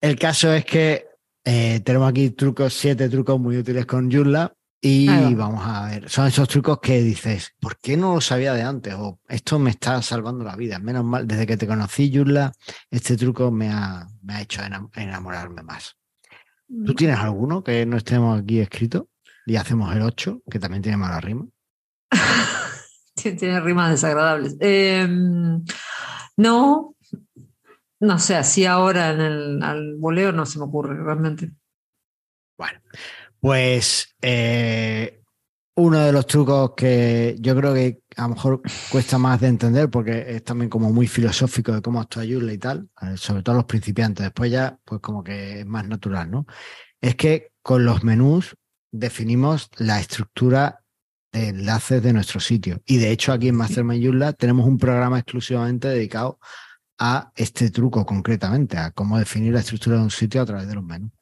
el 0.00 0.16
caso 0.18 0.52
es 0.52 0.64
que 0.64 1.06
eh, 1.44 1.80
tenemos 1.84 2.08
aquí 2.08 2.30
trucos, 2.30 2.72
siete 2.72 3.08
trucos 3.08 3.38
muy 3.38 3.56
útiles 3.58 3.84
con 3.84 4.10
Joomla 4.10 4.54
y 4.80 5.08
va. 5.08 5.30
vamos 5.46 5.62
a 5.66 5.86
ver, 5.86 6.08
son 6.08 6.28
esos 6.28 6.48
trucos 6.48 6.78
que 6.80 7.02
dices, 7.02 7.52
¿por 7.60 7.78
qué 7.78 7.96
no 7.96 8.14
lo 8.14 8.20
sabía 8.20 8.54
de 8.54 8.62
antes? 8.62 8.94
O 8.94 9.18
esto 9.28 9.58
me 9.58 9.70
está 9.70 10.00
salvando 10.02 10.44
la 10.44 10.54
vida. 10.56 10.78
Menos 10.78 11.04
mal, 11.04 11.26
desde 11.26 11.46
que 11.46 11.56
te 11.56 11.66
conocí, 11.66 12.12
Joomla, 12.14 12.52
este 12.90 13.16
truco 13.16 13.50
me 13.50 13.70
ha, 13.70 14.06
me 14.22 14.34
ha 14.34 14.40
hecho 14.42 14.62
enam- 14.62 14.90
enamorarme 14.94 15.62
más. 15.64 15.96
¿Tú 16.68 16.94
tienes 16.94 17.18
alguno 17.18 17.64
que 17.64 17.86
no 17.86 17.96
estemos 17.96 18.40
aquí 18.40 18.60
escrito? 18.60 19.08
Y 19.46 19.56
hacemos 19.56 19.94
el 19.94 20.02
8, 20.02 20.42
que 20.50 20.58
también 20.58 20.82
tiene 20.82 20.98
mala 20.98 21.20
rima. 21.20 21.46
Tiene, 23.14 23.60
rimas 23.60 23.90
desagradables. 23.90 24.56
Eh, 24.60 25.08
no, 26.36 26.94
no 28.00 28.18
sé, 28.18 28.36
así 28.36 28.64
ahora 28.64 29.10
en 29.10 29.20
el 29.20 29.62
al 29.62 29.96
voleo 29.96 30.30
no 30.30 30.46
se 30.46 30.58
me 30.58 30.66
ocurre 30.66 31.02
realmente. 31.02 31.50
Bueno, 32.56 32.80
pues 33.40 34.14
eh, 34.22 35.17
uno 35.78 36.00
de 36.00 36.10
los 36.10 36.26
trucos 36.26 36.72
que 36.76 37.36
yo 37.38 37.54
creo 37.54 37.72
que 37.72 38.02
a 38.16 38.22
lo 38.22 38.30
mejor 38.30 38.62
cuesta 38.90 39.16
más 39.16 39.40
de 39.40 39.46
entender 39.46 39.88
porque 39.88 40.24
es 40.26 40.42
también 40.42 40.68
como 40.68 40.92
muy 40.92 41.06
filosófico 41.06 41.72
de 41.72 41.80
cómo 41.80 42.00
actúa 42.00 42.24
Joomla 42.28 42.52
y 42.52 42.58
tal, 42.58 42.88
eh, 43.00 43.16
sobre 43.16 43.44
todo 43.44 43.54
los 43.54 43.64
principiantes. 43.64 44.24
Después 44.24 44.50
ya, 44.50 44.76
pues 44.84 45.00
como 45.00 45.22
que 45.22 45.60
es 45.60 45.66
más 45.66 45.86
natural, 45.86 46.32
¿no? 46.32 46.46
Es 47.00 47.14
que 47.14 47.52
con 47.62 47.84
los 47.84 48.02
menús 48.02 48.56
definimos 48.90 49.70
la 49.76 50.00
estructura 50.00 50.82
de 51.30 51.50
enlaces 51.50 52.02
de 52.02 52.12
nuestro 52.12 52.40
sitio. 52.40 52.82
Y 52.84 52.96
de 52.96 53.12
hecho 53.12 53.32
aquí 53.32 53.46
en 53.46 53.54
Mastermind 53.54 54.04
Joomla 54.04 54.32
tenemos 54.32 54.66
un 54.66 54.78
programa 54.78 55.20
exclusivamente 55.20 55.86
dedicado 55.86 56.40
a 56.98 57.30
este 57.36 57.70
truco 57.70 58.04
concretamente, 58.04 58.76
a 58.78 58.90
cómo 58.90 59.16
definir 59.16 59.52
la 59.52 59.60
estructura 59.60 59.98
de 59.98 60.02
un 60.02 60.10
sitio 60.10 60.42
a 60.42 60.46
través 60.46 60.66
de 60.66 60.74
los 60.74 60.82
menús. 60.82 61.12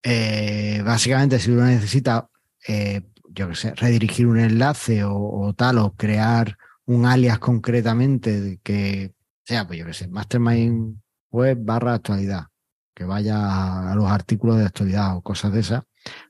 Eh, 0.00 0.80
básicamente, 0.84 1.40
si 1.40 1.50
uno 1.50 1.64
necesita, 1.64 2.28
eh, 2.68 3.02
yo 3.38 3.48
qué 3.48 3.54
sé, 3.54 3.74
redirigir 3.74 4.26
un 4.26 4.38
enlace 4.38 5.04
o, 5.04 5.14
o 5.16 5.54
tal, 5.54 5.78
o 5.78 5.92
crear 5.94 6.56
un 6.86 7.06
alias 7.06 7.38
concretamente 7.38 8.58
que 8.62 9.14
sea, 9.44 9.66
pues 9.66 9.78
yo 9.78 9.86
qué 9.86 9.94
sé, 9.94 10.08
mastermind 10.08 11.00
web 11.30 11.58
barra 11.60 11.94
actualidad, 11.94 12.46
que 12.94 13.04
vaya 13.04 13.90
a 13.92 13.94
los 13.94 14.10
artículos 14.10 14.58
de 14.58 14.64
actualidad 14.64 15.16
o 15.16 15.22
cosas 15.22 15.52
de 15.52 15.60
esas, 15.60 15.82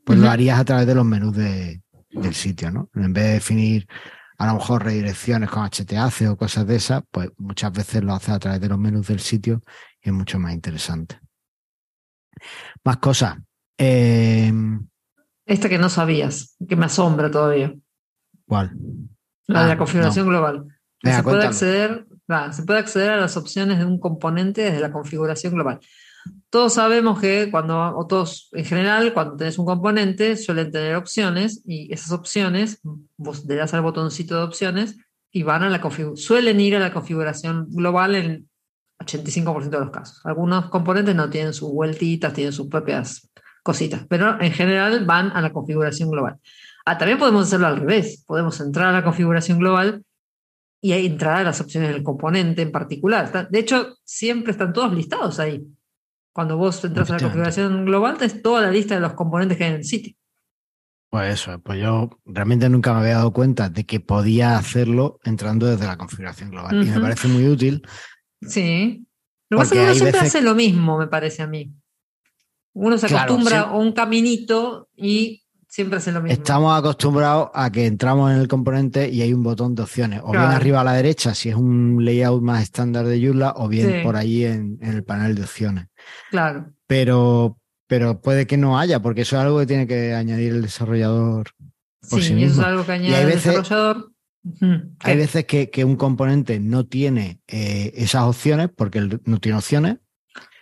pues 0.04 0.18
lo 0.18 0.28
harías 0.28 0.58
a 0.58 0.64
través 0.64 0.86
de 0.86 0.94
los 0.94 1.04
menús 1.04 1.34
de- 1.34 1.80
del 2.10 2.34
sitio, 2.34 2.70
¿no? 2.70 2.90
En 2.94 3.12
vez 3.12 3.24
de 3.24 3.32
definir 3.34 3.86
a 4.38 4.46
lo 4.46 4.54
mejor 4.54 4.84
redirecciones 4.84 5.50
con 5.50 5.64
HTAC 5.64 6.30
o 6.30 6.36
cosas 6.36 6.66
de 6.66 6.76
esas, 6.76 7.02
pues 7.10 7.30
muchas 7.38 7.72
veces 7.72 8.02
lo 8.04 8.12
haces 8.14 8.30
a 8.30 8.38
través 8.38 8.60
de 8.60 8.68
los 8.68 8.78
menús 8.78 9.08
del 9.08 9.20
sitio 9.20 9.62
y 10.02 10.08
es 10.10 10.14
mucho 10.14 10.38
más 10.38 10.52
interesante. 10.52 11.20
Más 12.84 12.98
cosas. 12.98 13.36
Eh, 13.76 14.52
Esta 15.48 15.70
que 15.70 15.78
no 15.78 15.88
sabías, 15.88 16.56
que 16.68 16.76
me 16.76 16.84
asombra 16.84 17.30
todavía. 17.30 17.74
¿Cuál? 18.46 18.70
La 19.46 19.60
de 19.60 19.64
Ah, 19.64 19.68
la 19.68 19.78
configuración 19.78 20.28
global. 20.28 20.66
Venga, 21.02 21.16
se, 21.16 21.22
puede 21.22 21.46
acceder, 21.46 22.06
ah, 22.28 22.52
se 22.52 22.62
puede 22.64 22.80
acceder 22.80 23.10
a 23.10 23.16
las 23.16 23.38
opciones 23.38 23.78
de 23.78 23.86
un 23.86 23.98
componente 23.98 24.60
desde 24.60 24.80
la 24.80 24.92
configuración 24.92 25.54
global. 25.54 25.80
Todos 26.50 26.74
sabemos 26.74 27.18
que 27.18 27.50
cuando, 27.50 27.96
o 27.96 28.06
todos 28.06 28.50
en 28.52 28.66
general, 28.66 29.14
cuando 29.14 29.36
tenés 29.36 29.58
un 29.58 29.64
componente, 29.64 30.36
suelen 30.36 30.70
tener 30.70 30.96
opciones 30.96 31.62
y 31.64 31.90
esas 31.94 32.12
opciones, 32.12 32.82
vos 33.16 33.46
le 33.46 33.54
das 33.54 33.72
al 33.72 33.80
botoncito 33.80 34.36
de 34.36 34.42
opciones 34.42 34.98
y 35.32 35.44
van 35.44 35.62
a 35.62 35.70
la 35.70 35.80
suelen 36.14 36.60
ir 36.60 36.76
a 36.76 36.80
la 36.80 36.92
configuración 36.92 37.68
global 37.70 38.16
en 38.16 38.50
85% 38.98 39.70
de 39.70 39.80
los 39.80 39.90
casos. 39.90 40.20
Algunos 40.26 40.68
componentes 40.68 41.14
no 41.14 41.30
tienen 41.30 41.54
sus 41.54 41.70
vueltitas, 41.70 42.34
tienen 42.34 42.52
sus 42.52 42.66
propias 42.66 43.30
cositas, 43.68 44.06
pero 44.08 44.40
en 44.40 44.50
general 44.50 45.04
van 45.04 45.30
a 45.32 45.42
la 45.42 45.52
configuración 45.52 46.10
global. 46.10 46.36
Ah, 46.86 46.96
también 46.96 47.18
podemos 47.18 47.46
hacerlo 47.46 47.66
al 47.66 47.76
revés. 47.76 48.24
Podemos 48.26 48.58
entrar 48.60 48.88
a 48.88 48.92
la 48.92 49.04
configuración 49.04 49.58
global 49.58 50.02
y 50.80 50.92
ahí 50.92 51.04
entrar 51.04 51.36
a 51.36 51.42
las 51.44 51.60
opciones 51.60 51.90
del 51.90 52.02
componente 52.02 52.62
en 52.62 52.72
particular. 52.72 53.50
De 53.50 53.58
hecho, 53.58 53.98
siempre 54.04 54.52
están 54.52 54.72
todos 54.72 54.94
listados 54.94 55.38
ahí. 55.38 55.66
Cuando 56.32 56.56
vos 56.56 56.82
entras 56.82 57.10
a 57.10 57.14
la 57.14 57.18
configuración 57.20 57.84
global, 57.84 58.16
tenés 58.16 58.40
toda 58.40 58.62
la 58.62 58.70
lista 58.70 58.94
de 58.94 59.02
los 59.02 59.12
componentes 59.12 59.58
que 59.58 59.64
hay 59.64 59.70
en 59.72 59.76
el 59.76 59.84
sitio. 59.84 60.14
Pues 61.10 61.34
eso, 61.34 61.60
pues 61.60 61.78
yo 61.78 62.08
realmente 62.24 62.70
nunca 62.70 62.94
me 62.94 63.00
había 63.00 63.16
dado 63.16 63.34
cuenta 63.34 63.68
de 63.68 63.84
que 63.84 64.00
podía 64.00 64.56
hacerlo 64.56 65.18
entrando 65.24 65.66
desde 65.66 65.84
la 65.84 65.98
configuración 65.98 66.50
global. 66.50 66.82
Y 66.82 66.86
me 66.88 67.00
parece 67.00 67.28
muy 67.28 67.46
útil. 67.46 67.82
Sí. 68.40 69.04
Lo 69.50 69.58
que 69.58 69.62
pasa 69.62 69.74
es 69.74 69.80
que 69.80 69.84
uno 69.84 69.94
siempre 69.94 70.20
veces- 70.20 70.34
hace 70.34 70.42
lo 70.42 70.54
mismo, 70.54 70.96
me 70.98 71.06
parece 71.06 71.42
a 71.42 71.46
mí. 71.46 71.70
Uno 72.74 72.98
se 72.98 73.06
Claro, 73.08 73.24
acostumbra 73.34 73.62
sí. 73.62 73.68
a 73.68 73.72
un 73.76 73.92
caminito 73.92 74.88
y 74.96 75.42
siempre 75.68 75.98
hace 75.98 76.12
lo 76.12 76.20
mismo. 76.22 76.32
Estamos 76.32 76.78
acostumbrados 76.78 77.50
a 77.54 77.70
que 77.70 77.86
entramos 77.86 78.30
en 78.32 78.38
el 78.38 78.48
componente 78.48 79.08
y 79.08 79.20
hay 79.22 79.32
un 79.32 79.42
botón 79.42 79.74
de 79.74 79.82
opciones, 79.82 80.20
o 80.22 80.30
bien 80.30 80.42
Claro. 80.42 80.56
arriba 80.56 80.80
a 80.80 80.84
la 80.84 80.92
derecha 80.94 81.34
si 81.34 81.48
es 81.50 81.54
un 81.56 82.04
layout 82.04 82.42
más 82.42 82.62
estándar 82.62 83.06
de 83.06 83.20
Joomla, 83.24 83.54
o 83.56 83.68
bien 83.68 83.86
Sí. 83.90 83.94
por 84.04 84.16
ahí 84.16 84.44
en, 84.44 84.78
en 84.80 84.90
el 84.94 85.04
panel 85.04 85.34
de 85.34 85.42
opciones. 85.42 85.86
Claro. 86.30 86.72
Pero, 86.86 87.58
pero 87.86 88.20
puede 88.20 88.46
que 88.46 88.56
no 88.56 88.78
haya, 88.78 89.00
porque 89.02 89.22
eso 89.22 89.36
es 89.36 89.42
algo 89.42 89.58
que 89.58 89.66
tiene 89.66 89.86
que 89.86 90.14
añadir 90.14 90.52
el 90.52 90.62
desarrollador 90.62 91.50
por 92.08 92.20
Sí, 92.22 92.28
sí 92.28 92.34
y 92.34 92.44
eso 92.44 92.46
mismo. 92.46 92.62
es 92.62 92.68
algo 92.68 92.86
que 92.86 92.92
hay 92.92 92.98
añade 93.06 93.20
el 93.22 93.26
veces- 93.26 93.44
desarrollador. 93.44 94.12
Hay 95.00 95.16
veces 95.16 95.44
que, 95.44 95.68
que 95.68 95.84
un 95.84 95.96
componente 95.96 96.58
no 96.60 96.86
tiene 96.86 97.40
eh, 97.48 97.92
esas 97.96 98.22
opciones, 98.22 98.70
porque 98.74 99.00
no 99.24 99.38
tiene 99.40 99.58
opciones, 99.58 99.98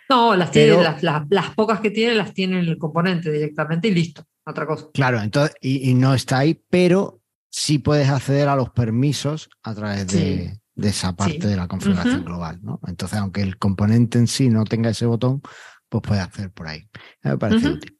No, 0.09 0.35
las, 0.35 0.51
tiene, 0.51 0.69
Pero- 0.71 0.83
las, 0.83 1.03
las- 1.03 1.23
las 1.29 1.53
pocas 1.53 1.79
que 1.81 1.91
tiene 1.91 2.15
las 2.15 2.33
tiene 2.33 2.59
en 2.59 2.65
el 2.67 2.77
componente 2.77 3.31
directamente 3.31 3.87
y 3.89 3.93
listo. 3.93 4.23
Otra 4.45 4.65
cosa. 4.65 4.87
Claro, 4.93 5.19
entonces, 5.21 5.55
y, 5.61 5.89
y 5.89 5.93
no 5.93 6.13
está 6.13 6.39
ahí, 6.39 6.63
pero 6.69 7.21
sí 7.49 7.79
puedes 7.79 8.07
acceder 8.09 8.47
a 8.47 8.55
los 8.55 8.69
permisos 8.69 9.49
a 9.63 9.75
través 9.75 10.07
de, 10.07 10.49
Sí. 10.53 10.59
de 10.75 10.89
esa 10.89 11.13
parte 11.15 11.33
Sí. 11.41 11.47
de 11.47 11.55
la 11.57 11.67
configuración 11.67 12.23
global, 12.23 12.59
¿no? 12.61 12.79
Entonces, 12.87 13.17
aunque 13.19 13.41
el 13.41 13.57
componente 13.57 14.17
en 14.19 14.27
sí 14.27 14.49
no 14.49 14.63
tenga 14.63 14.89
ese 14.91 15.05
botón, 15.05 15.41
pues 15.89 16.01
puedes 16.01 16.23
hacer 16.23 16.51
por 16.51 16.67
ahí. 16.67 16.87
Me 17.23 17.37
parece 17.37 17.67
Ujú. 17.67 17.75
útil. 17.77 17.97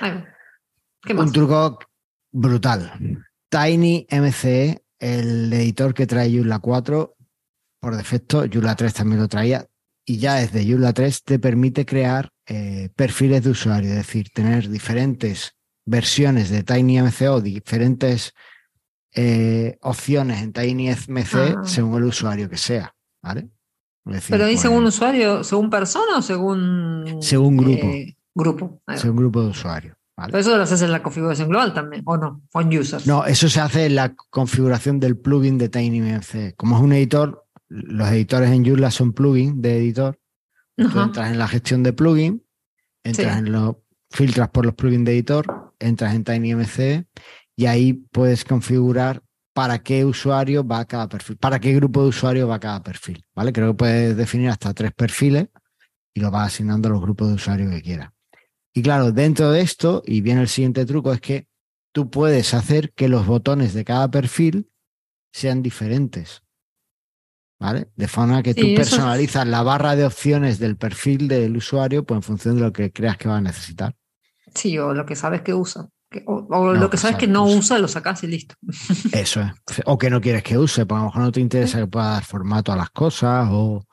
Ahí 0.00 0.10
va. 0.12 0.26
¿Qué 1.02 1.14
más? 1.14 1.26
Un 1.26 1.32
truco 1.32 1.78
brutal. 2.30 2.92
Tiny 3.48 4.06
MCE, 4.10 4.84
el 5.00 5.52
editor 5.52 5.94
que 5.94 6.06
trae 6.06 6.30
Joomla 6.32 6.58
4, 6.60 7.16
por 7.80 7.96
defecto, 7.96 8.44
Joomla 8.52 8.76
3 8.76 8.94
también 8.94 9.20
lo 9.20 9.28
traía, 9.28 9.66
y 10.10 10.18
ya 10.18 10.34
desde 10.36 10.66
Joomla 10.68 10.92
3 10.92 11.22
te 11.22 11.38
permite 11.38 11.86
crear 11.86 12.30
eh, 12.46 12.88
perfiles 12.96 13.44
de 13.44 13.50
usuario, 13.50 13.90
es 13.90 13.96
decir, 13.96 14.28
tener 14.34 14.68
diferentes 14.68 15.52
versiones 15.86 16.50
de 16.50 16.64
TinyMCO, 16.64 17.40
diferentes 17.40 18.32
eh, 19.14 19.76
opciones 19.82 20.42
en 20.42 20.52
TinyMC 20.52 21.34
Ah. 21.34 21.62
según 21.64 21.98
el 21.98 22.04
usuario 22.04 22.48
que 22.48 22.56
sea, 22.56 22.94
¿vale? 23.22 23.48
Decir, 24.04 24.30
Pero 24.30 24.46
ahí 24.46 24.54
pues, 24.54 24.62
según 24.62 24.84
usuario, 24.84 25.44
según 25.44 25.70
persona 25.70 26.18
o 26.18 26.22
según. 26.22 27.18
Según 27.20 27.56
grupo. 27.56 27.86
eh, 27.86 28.16
grupo. 28.34 28.82
Va. 28.88 28.96
según 28.96 29.16
grupo 29.18 29.42
de. 29.42 29.96
Pero 30.26 30.38
eso 30.38 30.56
lo 30.56 30.62
haces 30.62 30.82
en 30.82 30.92
la 30.92 31.02
configuración 31.02 31.48
global 31.48 31.72
también, 31.72 32.02
¿o 32.04 32.16
no? 32.16 32.42
On 32.52 32.76
users. 32.76 33.06
No, 33.06 33.24
eso 33.24 33.48
se 33.48 33.60
hace 33.60 33.86
en 33.86 33.94
la 33.94 34.14
configuración 34.30 35.00
del 35.00 35.16
plugin 35.16 35.56
de 35.56 35.68
TinyMC. 35.68 36.56
Como 36.56 36.76
es 36.76 36.82
un 36.82 36.92
editor, 36.92 37.39
los 37.70 38.08
editores 38.10 38.50
en 38.50 38.64
Joomla 38.64 38.90
son 38.90 39.12
plugin 39.12 39.62
de 39.62 39.78
editor. 39.78 40.20
Tú 40.76 40.86
Ajá. 40.86 41.04
entras 41.04 41.30
en 41.30 41.38
la 41.38 41.48
gestión 41.48 41.82
de 41.82 41.92
plugin, 41.92 42.44
entras 43.04 43.32
Sí. 43.34 43.38
en 43.38 43.52
los 43.52 43.76
filtras 44.10 44.48
por 44.50 44.66
los 44.66 44.74
plugins 44.74 45.04
de 45.04 45.12
editor, 45.12 45.74
entras 45.78 46.14
en 46.14 46.24
TinyMC 46.24 47.06
y 47.56 47.66
ahí 47.66 47.92
puedes 47.92 48.44
configurar 48.44 49.22
para 49.52 49.78
qué 49.82 50.04
usuario 50.04 50.66
va 50.66 50.84
cada 50.84 51.08
perfil, 51.08 51.36
para 51.36 51.58
qué 51.60 51.72
grupo 51.74 52.02
de 52.02 52.08
usuarios 52.08 52.48
va 52.48 52.58
cada 52.60 52.82
perfil, 52.82 53.24
¿vale? 53.34 53.52
Creo 53.52 53.68
que 53.72 53.76
puedes 53.76 54.16
definir 54.16 54.48
hasta 54.48 54.74
tres 54.74 54.92
perfiles 54.92 55.48
y 56.14 56.20
lo 56.20 56.30
vas 56.30 56.48
asignando 56.54 56.88
a 56.88 56.92
los 56.92 57.00
grupos 57.00 57.28
de 57.28 57.34
usuarios 57.34 57.70
que 57.70 57.82
quieras. 57.82 58.10
Y 58.72 58.82
claro, 58.82 59.12
dentro 59.12 59.50
de 59.50 59.60
esto, 59.60 60.02
y 60.06 60.20
viene 60.20 60.40
el 60.42 60.48
siguiente 60.48 60.86
truco, 60.86 61.12
es 61.12 61.20
que 61.20 61.48
tú 61.92 62.10
puedes 62.10 62.54
hacer 62.54 62.92
que 62.92 63.08
los 63.08 63.26
botones 63.26 63.74
de 63.74 63.84
cada 63.84 64.10
perfil 64.10 64.70
sean 65.32 65.62
diferentes. 65.62 66.42
¿Vale? 67.60 67.88
De 67.94 68.08
forma 68.08 68.42
que 68.42 68.54
Sí, 68.54 68.60
tú 68.60 68.66
eso- 68.68 68.76
personalizas 68.76 69.46
la 69.46 69.62
barra 69.62 69.94
de 69.94 70.06
opciones 70.06 70.58
del 70.58 70.76
perfil 70.76 71.28
del 71.28 71.54
usuario 71.56 72.04
pues 72.04 72.16
en 72.16 72.22
función 72.22 72.54
de 72.56 72.62
lo 72.62 72.72
que 72.72 72.90
creas 72.90 73.18
que 73.18 73.28
va 73.28 73.36
a 73.36 73.40
necesitar. 73.42 73.94
Sí, 74.54 74.78
o 74.78 74.94
lo 74.94 75.04
que 75.06 75.14
sabes 75.14 75.42
que 75.42 75.52
usa. 75.54 75.86
O 76.26 76.46
o 76.50 76.64
No, 76.72 76.72
lo 76.74 76.88
que 76.88 76.92
que 76.92 76.96
sabes 76.96 77.12
sabe 77.16 77.20
que 77.20 77.26
no 77.30 77.44
usa. 77.44 77.58
usa, 77.58 77.78
lo 77.78 77.86
sacas 77.86 78.24
y 78.24 78.28
listo. 78.28 78.54
Eso 79.12 79.42
es. 79.42 79.82
O 79.84 79.98
que 79.98 80.08
no 80.10 80.20
quieres 80.22 80.42
que 80.42 80.56
use, 80.58 80.86
porque 80.86 80.96
a 80.98 81.02
lo 81.02 81.04
mejor 81.10 81.22
no 81.22 81.30
te 81.32 81.40
interesa 81.40 81.78
que 81.78 81.86
pueda 81.86 82.12
dar 82.12 82.24
formato 82.24 82.72
a 82.72 82.76
las 82.76 82.90
cosas, 82.90 83.46
o 83.50 83.86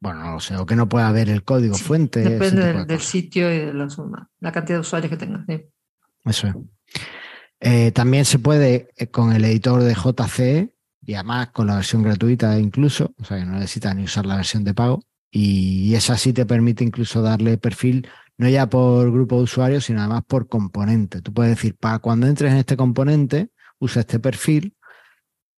bueno, 0.00 0.22
no 0.22 0.32
lo 0.34 0.40
sé, 0.40 0.56
o 0.56 0.64
que 0.64 0.76
no 0.76 0.88
pueda 0.88 1.10
ver 1.12 1.28
el 1.28 1.42
código 1.44 1.74
Sí, 1.74 1.82
fuente. 1.84 2.20
Depende 2.20 2.72
de 2.74 2.84
del, 2.84 3.00
sitio 3.00 3.52
y 3.52 3.58
de 3.58 3.72
los, 3.74 3.98
la 4.40 4.52
cantidad 4.52 4.76
de 4.78 4.80
usuarios 4.82 5.10
que 5.10 5.16
tengas. 5.16 5.44
sí. 5.48 5.64
Eso 6.24 6.46
es. 6.46 6.54
Eh, 7.60 7.90
también 7.92 8.24
se 8.24 8.38
puede 8.38 8.90
eh, 8.96 9.08
con 9.08 9.32
el 9.32 9.44
editor 9.44 9.82
de 9.82 9.94
JCE 9.94 10.73
y 11.06 11.14
además 11.14 11.50
con 11.50 11.66
la 11.66 11.76
versión 11.76 12.02
gratuita 12.02 12.58
incluso, 12.58 13.14
o 13.20 13.24
sea 13.24 13.38
que 13.38 13.44
no 13.44 13.52
necesitas 13.52 13.94
ni 13.94 14.04
usar 14.04 14.26
la 14.26 14.36
versión 14.36 14.64
de 14.64 14.74
pago. 14.74 15.02
Y 15.30 15.94
esa 15.94 16.16
sí 16.16 16.32
te 16.32 16.46
permite 16.46 16.84
incluso 16.84 17.20
darle 17.20 17.58
perfil 17.58 18.06
no 18.36 18.48
ya 18.48 18.68
por 18.68 19.10
grupo 19.12 19.36
de 19.36 19.44
usuarios, 19.44 19.84
sino 19.84 20.00
además 20.00 20.22
por 20.26 20.48
componente. 20.48 21.22
Tú 21.22 21.32
puedes 21.32 21.56
decir, 21.56 21.76
para 21.76 21.98
cuando 22.00 22.26
entres 22.26 22.52
en 22.52 22.58
este 22.58 22.76
componente, 22.76 23.50
usa 23.78 24.00
este 24.00 24.18
perfil 24.18 24.76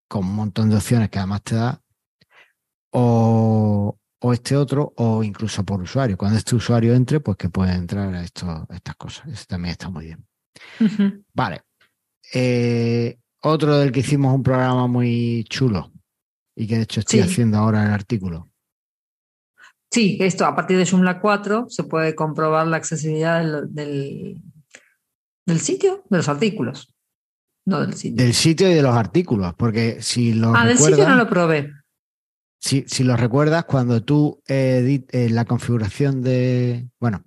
con 0.08 0.24
un 0.26 0.34
montón 0.34 0.70
de 0.70 0.76
opciones 0.76 1.10
que 1.10 1.18
además 1.18 1.42
te 1.42 1.56
da, 1.56 1.80
o, 2.90 3.98
o 4.20 4.32
este 4.32 4.56
otro, 4.56 4.92
o 4.96 5.22
incluso 5.22 5.64
por 5.64 5.80
usuario. 5.80 6.16
Cuando 6.16 6.38
este 6.38 6.54
usuario 6.54 6.94
entre, 6.94 7.20
pues 7.20 7.36
que 7.36 7.48
puede 7.48 7.72
entrar 7.72 8.14
a, 8.14 8.22
esto, 8.22 8.66
estas 8.70 8.96
cosas. 8.96 9.28
Eso 9.28 9.44
también 9.48 9.72
está 9.72 9.88
muy 9.88 10.06
bien. 10.06 10.26
Vale. 11.34 11.62
Eh, 12.32 13.18
otro 13.46 13.78
del 13.78 13.92
que 13.92 14.00
hicimos 14.00 14.34
un 14.34 14.42
programa 14.42 14.86
muy 14.86 15.44
chulo 15.48 15.92
y 16.56 16.66
que 16.66 16.76
de 16.76 16.82
hecho 16.82 17.00
estoy 17.00 17.20
Sí. 17.22 17.28
haciendo 17.28 17.58
ahora 17.58 17.84
el 17.84 17.90
artículo. 17.92 18.50
Sí, 19.90 20.18
esto 20.20 20.44
a 20.44 20.54
partir 20.56 20.76
de 20.78 20.86
Joomla 20.86 21.20
4 21.20 21.66
se 21.68 21.84
puede 21.84 22.14
comprobar 22.14 22.66
la 22.66 22.76
accesibilidad 22.76 23.40
del, 23.40 23.72
del, 23.74 24.42
del 25.46 25.60
sitio, 25.60 26.04
de 26.10 26.16
los 26.18 26.28
artículos. 26.28 26.92
No 27.66 27.80
del 27.80 27.94
sitio. 27.94 28.22
Del 28.24 28.34
sitio 28.34 28.70
y 28.70 28.74
de 28.74 28.82
los 28.82 28.94
artículos, 28.94 29.54
porque 29.54 30.00
si 30.00 30.34
lo 30.34 30.54
ah, 30.54 30.66
del 30.66 30.78
sitio 30.78 31.08
no 31.08 31.16
lo 31.16 31.28
probé. 31.28 31.72
si, 32.60 32.84
si 32.86 33.04
lo 33.04 33.16
recuerdas, 33.16 33.64
cuando 33.64 34.02
tú 34.02 34.42
edit, 34.46 35.12
eh, 35.14 35.30
la 35.30 35.44
configuración 35.44 36.22
de. 36.22 36.88
Bueno, 37.00 37.24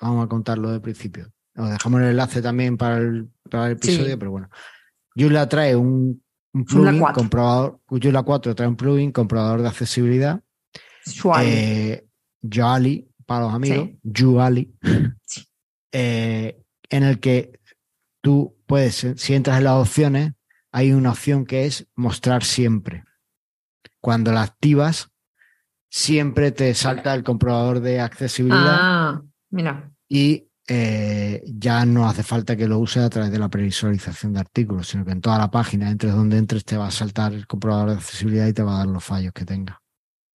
vamos 0.00 0.24
a 0.24 0.28
contarlo 0.28 0.70
de 0.70 0.80
principio. 0.80 1.32
Os 1.56 1.70
dejamos 1.70 2.00
el 2.00 2.08
enlace 2.08 2.40
también 2.42 2.76
para 2.76 2.98
el, 2.98 3.28
para 3.50 3.68
el 3.70 3.78
Sí. 3.80 3.90
episodio, 3.92 4.18
pero 4.18 4.30
bueno. 4.30 4.48
Joomla 5.16 5.48
trae 5.48 5.76
un, 5.76 6.22
plugin 6.52 6.98
4. 7.00 7.14
comprobador. 7.14 7.80
Joomla 7.88 8.22
4 8.22 8.54
trae 8.54 8.68
un 8.68 8.76
plugin 8.76 9.12
comprobador 9.12 9.62
de 9.62 9.68
accesibilidad. 9.68 10.42
Eh, 11.42 12.06
Yoali, 12.40 13.08
para 13.26 13.46
los 13.46 13.54
amigos, 13.54 13.88
Sí. 13.88 13.98
Yoali, 14.02 14.74
Sí. 15.24 15.46
eh, 15.92 16.60
en 16.90 17.02
el 17.02 17.20
que 17.20 17.60
tú 18.20 18.56
puedes, 18.66 19.06
si 19.16 19.34
entras 19.34 19.58
en 19.58 19.64
las 19.64 19.74
opciones, 19.74 20.32
hay 20.70 20.92
una 20.92 21.10
opción 21.10 21.44
que 21.44 21.66
es 21.66 21.86
mostrar 21.94 22.44
siempre. 22.44 23.04
Cuando 24.00 24.32
la 24.32 24.42
activas, 24.42 25.10
siempre 25.90 26.52
te 26.52 26.74
salta 26.74 27.14
el 27.14 27.22
comprobador 27.22 27.80
de 27.80 28.00
accesibilidad 28.00 28.76
ah, 28.80 29.22
mira. 29.50 29.92
y 30.08 30.48
eh, 30.68 31.42
ya 31.46 31.84
no 31.84 32.08
hace 32.08 32.22
falta 32.22 32.56
que 32.56 32.68
lo 32.68 32.78
uses 32.78 33.02
a 33.02 33.10
través 33.10 33.30
de 33.32 33.38
la 33.38 33.48
previsualización 33.48 34.32
de 34.32 34.40
artículos, 34.40 34.88
sino 34.88 35.04
que 35.04 35.12
en 35.12 35.20
toda 35.20 35.38
la 35.38 35.50
página, 35.50 35.90
entres 35.90 36.14
donde 36.14 36.38
entres, 36.38 36.64
te 36.64 36.76
va 36.76 36.86
a 36.86 36.90
saltar 36.90 37.32
el 37.32 37.46
comprobador 37.46 37.90
de 37.90 37.96
accesibilidad 37.96 38.46
y 38.46 38.52
te 38.52 38.62
va 38.62 38.76
a 38.76 38.78
dar 38.78 38.86
los 38.86 39.04
fallos 39.04 39.32
que 39.32 39.44
tenga. 39.44 39.80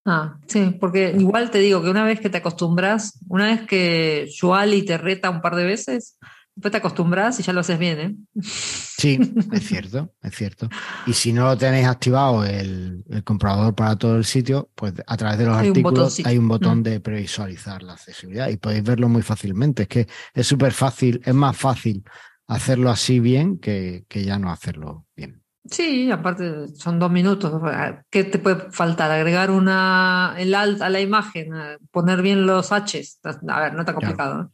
Ah, 0.05 0.37
sí, 0.47 0.77
porque 0.79 1.13
igual 1.17 1.51
te 1.51 1.59
digo 1.59 1.81
que 1.81 1.89
una 1.89 2.05
vez 2.05 2.21
que 2.21 2.29
te 2.29 2.37
acostumbras, 2.37 3.19
una 3.27 3.47
vez 3.47 3.67
que 3.67 4.25
Shuali 4.29 4.85
te 4.85 4.97
reta 4.97 5.29
un 5.29 5.41
par 5.41 5.55
de 5.55 5.65
veces, 5.65 6.17
después 6.57 6.71
te 6.71 6.77
acostumbras 6.79 7.39
y 7.39 7.43
ya 7.43 7.53
lo 7.53 7.59
haces 7.59 7.77
bien, 7.77 7.99
¿eh? 7.99 8.15
Sí, 8.41 9.19
es 9.51 9.67
cierto, 9.67 10.11
es 10.23 10.35
cierto. 10.35 10.67
Y 11.05 11.13
si 11.13 11.31
no 11.31 11.45
lo 11.45 11.55
tenéis 11.55 11.85
activado 11.87 12.43
el, 12.43 13.05
el 13.07 13.23
comprobador 13.23 13.75
para 13.75 13.95
todo 13.95 14.15
el 14.17 14.25
sitio, 14.25 14.71
pues 14.73 14.93
a 15.05 15.17
través 15.17 15.37
de 15.37 15.45
los 15.45 15.55
Hay 15.55 15.67
artículos 15.67 16.19
hay 16.25 16.37
un 16.37 16.47
botón 16.47 16.79
Mm. 16.79 16.83
de 16.83 16.99
previsualizar 16.99 17.83
la 17.83 17.93
accesibilidad 17.93 18.49
y 18.49 18.57
podéis 18.57 18.83
verlo 18.83 19.07
muy 19.07 19.21
fácilmente. 19.21 19.83
Es 19.83 19.87
que 19.87 20.07
es 20.33 20.47
súper 20.47 20.73
fácil, 20.73 21.21
es 21.23 21.33
más 21.35 21.55
fácil 21.55 22.03
hacerlo 22.47 22.89
así 22.89 23.19
bien 23.19 23.59
que, 23.59 24.05
que 24.07 24.25
ya 24.25 24.39
no 24.39 24.51
hacerlo 24.51 25.05
bien. 25.15 25.43
Sí, 25.69 26.09
aparte 26.09 26.69
son 26.69 26.97
dos 26.97 27.11
minutos. 27.11 27.61
¿Qué 28.09 28.23
te 28.23 28.39
puede 28.39 28.71
faltar? 28.71 29.11
Agregar 29.11 29.51
una 29.51 30.33
el 30.37 30.55
alt 30.55 30.81
a 30.81 30.89
la 30.89 31.01
imagen, 31.01 31.53
eh, 31.55 31.77
poner 31.91 32.21
bien 32.23 32.47
los 32.47 32.71
Hs. 32.71 33.19
A 33.47 33.59
ver, 33.59 33.73
no 33.73 33.81
está 33.81 33.93
complicado. 33.93 34.37
¿no? 34.37 34.51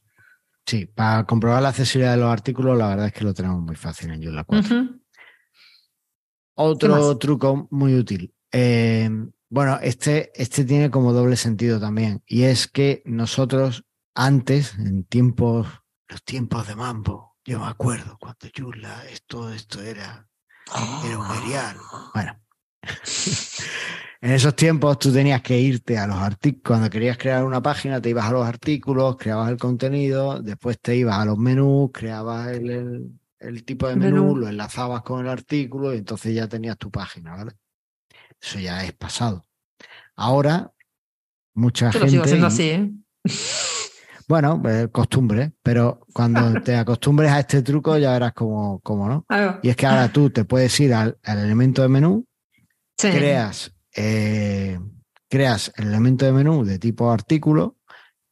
Sí, 0.65 0.85
para 0.85 1.25
comprobar 1.25 1.61
la 1.61 1.69
accesibilidad 1.69 2.13
de 2.13 2.21
los 2.21 2.31
artículos, 2.31 2.77
la 2.77 2.87
verdad 2.87 3.07
es 3.07 3.13
que 3.13 3.23
lo 3.25 3.33
tenemos 3.33 3.61
muy 3.61 3.75
fácil 3.75 4.11
en 4.11 4.23
Joomla 4.23 4.43
4. 4.43 4.75
Ujú. 4.75 5.01
Otro 6.55 7.17
truco 7.17 7.67
muy 7.71 7.95
útil. 7.95 8.33
Eh, 8.51 9.09
bueno, 9.49 9.79
este, 9.81 10.31
este 10.35 10.63
tiene 10.63 10.89
como 10.89 11.11
doble 11.11 11.35
sentido 11.35 11.79
también. 11.79 12.23
Y 12.25 12.43
es 12.43 12.67
que 12.67 13.01
nosotros 13.05 13.85
antes, 14.15 14.75
en 14.77 15.03
tiempos, 15.05 15.67
los 16.07 16.23
tiempos 16.23 16.67
de 16.67 16.75
Mambo, 16.75 17.35
yo 17.43 17.59
me 17.59 17.67
acuerdo 17.67 18.17
cuando 18.19 18.47
Joomla, 18.55 19.05
esto, 19.09 19.51
esto 19.51 19.81
era, 19.81 20.27
era 21.05 21.19
un. 21.19 21.27
Bueno. 22.13 22.42
En 24.21 24.31
esos 24.31 24.55
tiempos 24.55 24.97
tú 24.99 25.11
tenías 25.11 25.41
que 25.41 25.59
irte 25.59 25.97
a 25.97 26.07
los 26.07 26.15
artículos, 26.15 26.63
cuando 26.65 26.89
querías 26.89 27.17
crear 27.17 27.43
una 27.43 27.61
página 27.61 27.99
te 28.01 28.09
ibas 28.09 28.23
a 28.25 28.31
los 28.31 28.47
artículos, 28.47 29.17
creabas 29.17 29.49
el 29.51 29.57
contenido, 29.57 30.41
después 30.41 30.79
te 30.79 30.95
ibas 30.95 31.17
a 31.19 31.25
los 31.25 31.37
menús, 31.37 31.89
creabas 31.93 32.47
el, 32.53 32.69
el- 32.69 33.19
el 33.39 33.65
tipo 33.65 33.85
de 33.89 33.97
menú, 33.97 34.27
Menú. 34.27 34.35
lo 34.37 34.47
enlazabas 34.47 35.01
con 35.01 35.19
el 35.19 35.27
artículo 35.29 35.93
y 35.93 35.97
entonces 35.97 36.33
ya 36.33 36.47
tenías 36.47 36.77
tu 36.77 36.89
página, 36.89 37.35
¿vale? 37.35 37.51
Eso 38.41 38.59
ya 38.59 38.85
es 38.85 38.93
pasado. 38.93 39.45
Ahora, 40.15 40.71
mucha 41.53 41.91
Yo 41.91 41.99
lo 41.99 42.05
gente... 42.05 42.11
sigo 42.11 42.23
haciendo 42.23 42.47
así, 42.47 42.69
¿eh? 42.69 42.91
Bueno, 44.29 44.61
eh, 44.65 44.87
costumbre, 44.89 45.51
pero 45.61 46.05
cuando 46.13 46.53
te 46.63 46.77
acostumbres 46.77 47.29
a 47.29 47.41
este 47.41 47.61
truco 47.61 47.97
ya 47.97 48.13
verás 48.13 48.31
cómo, 48.31 48.79
cómo 48.79 49.09
no. 49.09 49.25
Y 49.61 49.67
es 49.69 49.75
que 49.75 49.85
ahora 49.85 50.07
tú 50.13 50.29
te 50.29 50.45
puedes 50.45 50.79
ir 50.79 50.93
al, 50.93 51.17
al 51.23 51.39
elemento 51.39 51.81
de 51.81 51.89
menú, 51.89 52.25
Sí. 52.97 53.09
creas, 53.09 53.73
eh, 53.95 54.79
creas 55.29 55.71
el 55.75 55.87
elemento 55.87 56.25
de 56.25 56.31
menú 56.31 56.63
de 56.63 56.79
tipo 56.79 57.11
artículo 57.11 57.77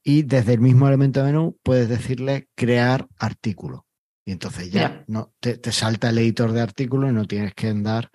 y 0.04 0.24
desde 0.24 0.54
el 0.54 0.62
mismo 0.62 0.88
elemento 0.88 1.20
de 1.20 1.28
menú 1.28 1.58
puedes 1.64 1.90
decirle 1.90 2.50
crear 2.56 3.08
artículo. 3.18 3.86
Y 4.26 4.32
entonces 4.32 4.72
ya 4.72 5.04
no, 5.08 5.34
te, 5.40 5.58
te 5.58 5.72
salta 5.72 6.10
el 6.10 6.20
editor 6.20 6.52
de 6.52 6.62
artículo 6.62 7.10
y 7.10 7.14
no 7.14 7.26
tienes 7.26 7.54
que 7.54 7.70
andar 7.70 8.12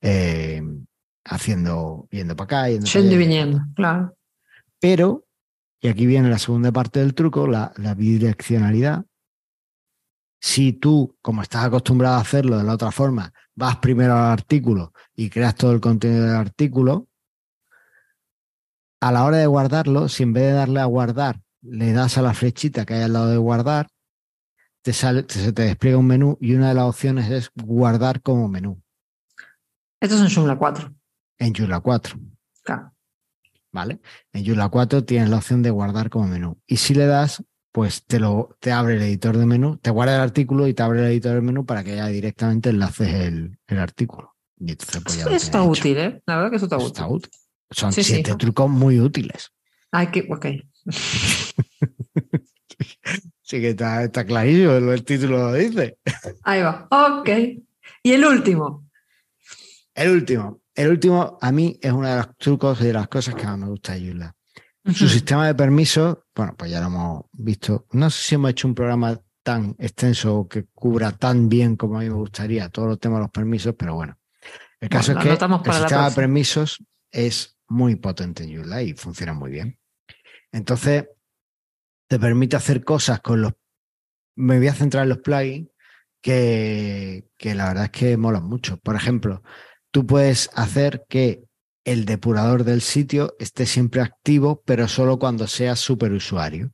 eh, 0.00 0.62
haciendo, 1.24 2.08
yendo 2.10 2.34
para 2.34 2.44
acá, 2.44 2.68
yendo 2.70 2.86
para 2.86 3.00
Yendo 3.00 3.14
y 3.14 3.18
viniendo, 3.18 3.60
claro. 3.74 4.16
Pero, 4.80 5.26
y 5.80 5.88
aquí 5.88 6.06
viene 6.06 6.30
la 6.30 6.38
segunda 6.38 6.72
parte 6.72 7.00
del 7.00 7.14
truco, 7.14 7.46
la, 7.46 7.72
la 7.76 7.94
bidireccionalidad. 7.94 9.04
Si 10.40 10.72
tú, 10.72 11.16
como 11.20 11.42
estás 11.42 11.66
acostumbrado 11.66 12.16
a 12.16 12.20
hacerlo 12.20 12.56
de 12.56 12.64
la 12.64 12.74
otra 12.74 12.90
forma, 12.90 13.32
vas 13.60 13.76
primero 13.76 14.14
al 14.14 14.32
artículo 14.32 14.92
y 15.14 15.28
creas 15.28 15.54
todo 15.54 15.72
el 15.72 15.80
contenido 15.80 16.24
del 16.24 16.36
artículo, 16.36 17.08
a 19.00 19.12
la 19.12 19.24
hora 19.24 19.36
de 19.36 19.46
guardarlo, 19.46 20.08
si 20.08 20.22
en 20.22 20.32
vez 20.32 20.44
de 20.44 20.52
darle 20.52 20.80
a 20.80 20.86
guardar 20.86 21.40
le 21.62 21.92
das 21.92 22.16
a 22.16 22.22
la 22.22 22.32
flechita 22.32 22.86
que 22.86 22.94
hay 22.94 23.02
al 23.02 23.12
lado 23.12 23.28
de 23.28 23.36
guardar, 23.36 23.88
te 24.82 24.94
sale, 24.94 25.26
se 25.28 25.52
te 25.52 25.62
despliega 25.62 25.98
un 25.98 26.06
menú 26.06 26.38
y 26.40 26.54
una 26.54 26.68
de 26.68 26.74
las 26.74 26.84
opciones 26.84 27.30
es 27.30 27.50
guardar 27.54 28.22
como 28.22 28.48
menú. 28.48 28.82
Esto 30.00 30.14
es 30.14 30.22
en 30.22 30.34
Joomla 30.34 30.56
4. 30.56 30.94
En 31.38 31.54
Joomla 31.54 31.80
4. 31.80 32.18
Claro. 32.62 32.94
¿Vale? 33.72 34.00
En 34.32 34.46
Joomla 34.46 34.70
4 34.70 35.04
tienes 35.04 35.28
la 35.28 35.36
opción 35.36 35.62
de 35.62 35.70
guardar 35.70 36.08
como 36.08 36.28
menú. 36.28 36.58
Y 36.66 36.78
si 36.78 36.94
le 36.94 37.04
das, 37.04 37.44
pues 37.72 38.04
te, 38.04 38.18
lo, 38.18 38.56
te 38.60 38.72
abre 38.72 38.96
el 38.96 39.02
editor 39.02 39.36
de 39.36 39.46
menú, 39.46 39.76
te 39.78 39.90
guarda 39.90 40.16
el 40.16 40.20
artículo 40.22 40.66
y 40.66 40.74
te 40.74 40.82
abre 40.82 41.00
el 41.00 41.06
editor 41.12 41.34
de 41.34 41.40
menú 41.40 41.64
para 41.66 41.84
que 41.84 41.96
ya 41.96 42.06
directamente 42.08 42.70
enlaces 42.70 43.08
el, 43.08 43.58
el 43.66 43.78
artículo. 43.78 44.34
Y 44.58 44.72
entonces, 44.72 45.02
pues, 45.02 45.16
ya 45.16 45.22
Eso 45.22 45.30
lo 45.30 45.36
está 45.36 45.58
hecho. 45.60 45.70
útil, 45.70 45.96
¿eh? 45.98 46.22
La 46.26 46.36
verdad 46.36 46.50
que 46.50 46.56
eso 46.56 46.66
está 46.66 46.76
Eso 46.76 46.86
útil. 46.86 46.92
está 47.02 47.06
útil. 47.08 47.30
Son 47.70 47.92
Sí, 47.92 48.02
sí. 48.02 48.14
siete 48.14 48.34
trucos 48.34 48.68
muy 48.68 48.98
útiles. 49.00 49.50
Hay 49.92 50.08
que, 50.08 50.26
ok. 50.30 50.46
Sí 53.42 53.60
que 53.60 53.70
está, 53.70 54.04
está 54.04 54.24
clarísimo, 54.24 54.72
el 54.72 55.04
título 55.04 55.38
lo 55.38 55.52
dice. 55.54 55.98
Ahí 56.44 56.62
va. 56.62 56.86
Ok. 56.90 57.28
Y 58.02 58.12
el 58.12 58.24
último. 58.24 58.88
El 59.94 60.10
último. 60.12 60.60
El 60.74 60.88
último, 60.90 61.36
a 61.40 61.50
mí, 61.52 61.76
es 61.82 61.90
uno 61.92 62.08
de 62.08 62.16
los 62.16 62.36
trucos 62.38 62.80
y 62.80 62.84
de 62.84 62.92
las 62.92 63.08
cosas 63.08 63.34
que 63.34 63.44
más 63.44 63.58
me 63.58 63.66
gusta 63.66 63.94
de 63.94 64.00
Su 64.84 65.08
sistema 65.08 65.46
de 65.46 65.54
permisos, 65.54 66.18
bueno, 66.34 66.54
pues 66.56 66.70
ya 66.70 66.80
lo 66.80 66.86
hemos 66.86 67.24
visto. 67.32 67.86
No 67.92 68.08
sé 68.08 68.22
si 68.22 68.34
hemos 68.34 68.50
hecho 68.50 68.66
un 68.66 68.74
programa 68.74 69.20
tan 69.42 69.76
extenso 69.78 70.48
que 70.48 70.64
cubra 70.64 71.12
tan 71.12 71.48
bien 71.48 71.76
como 71.76 71.98
a 71.98 72.00
mí 72.00 72.08
me 72.08 72.14
gustaría 72.14 72.68
todos 72.68 72.88
los 72.88 72.98
temas 72.98 73.18
de 73.18 73.22
los 73.24 73.30
permisos, 73.30 73.74
pero 73.76 73.94
bueno. 73.94 74.18
El 74.80 74.88
caso 74.88 75.12
Bueno, 75.12 75.20
es 75.32 75.38
que 75.38 75.48
el 75.68 75.74
sistema 75.74 76.08
de 76.08 76.14
permisos 76.14 76.84
es 77.10 77.58
muy 77.68 77.96
potente 77.96 78.44
en 78.44 78.56
Joomla 78.56 78.82
y 78.82 78.94
funciona 78.94 79.34
muy 79.34 79.50
bien. 79.50 79.78
Entonces, 80.52 81.06
te 82.08 82.18
permite 82.18 82.56
hacer 82.56 82.82
cosas 82.82 83.20
con 83.20 83.42
los... 83.42 83.52
Me 84.36 84.58
voy 84.58 84.68
a 84.68 84.74
centrar 84.74 85.02
en 85.04 85.10
los 85.10 85.18
plugins 85.18 85.68
que, 86.22 87.28
que 87.36 87.54
la 87.54 87.68
verdad 87.68 87.84
es 87.84 87.90
que 87.90 88.16
molan 88.16 88.44
mucho. 88.44 88.78
Por 88.78 88.96
ejemplo, 88.96 89.42
tú 89.90 90.06
puedes 90.06 90.50
hacer 90.54 91.04
que 91.08 91.44
el 91.84 92.04
depurador 92.04 92.64
del 92.64 92.82
sitio 92.82 93.34
esté 93.38 93.66
siempre 93.66 94.00
activo, 94.00 94.62
pero 94.64 94.88
solo 94.88 95.18
cuando 95.18 95.46
seas 95.46 95.80
superusuario. 95.80 96.72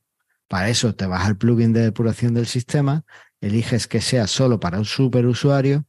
Para 0.49 0.69
eso 0.69 0.95
te 0.95 1.07
vas 1.07 1.27
al 1.27 1.37
plugin 1.37 1.73
de 1.73 1.81
depuración 1.81 2.35
del 2.35 2.47
sistema, 2.47 3.05
eliges 3.41 3.87
que 3.87 4.01
sea 4.01 4.27
solo 4.27 4.61
para 4.61 4.79
un 4.79 4.85
superusuario 4.85 5.87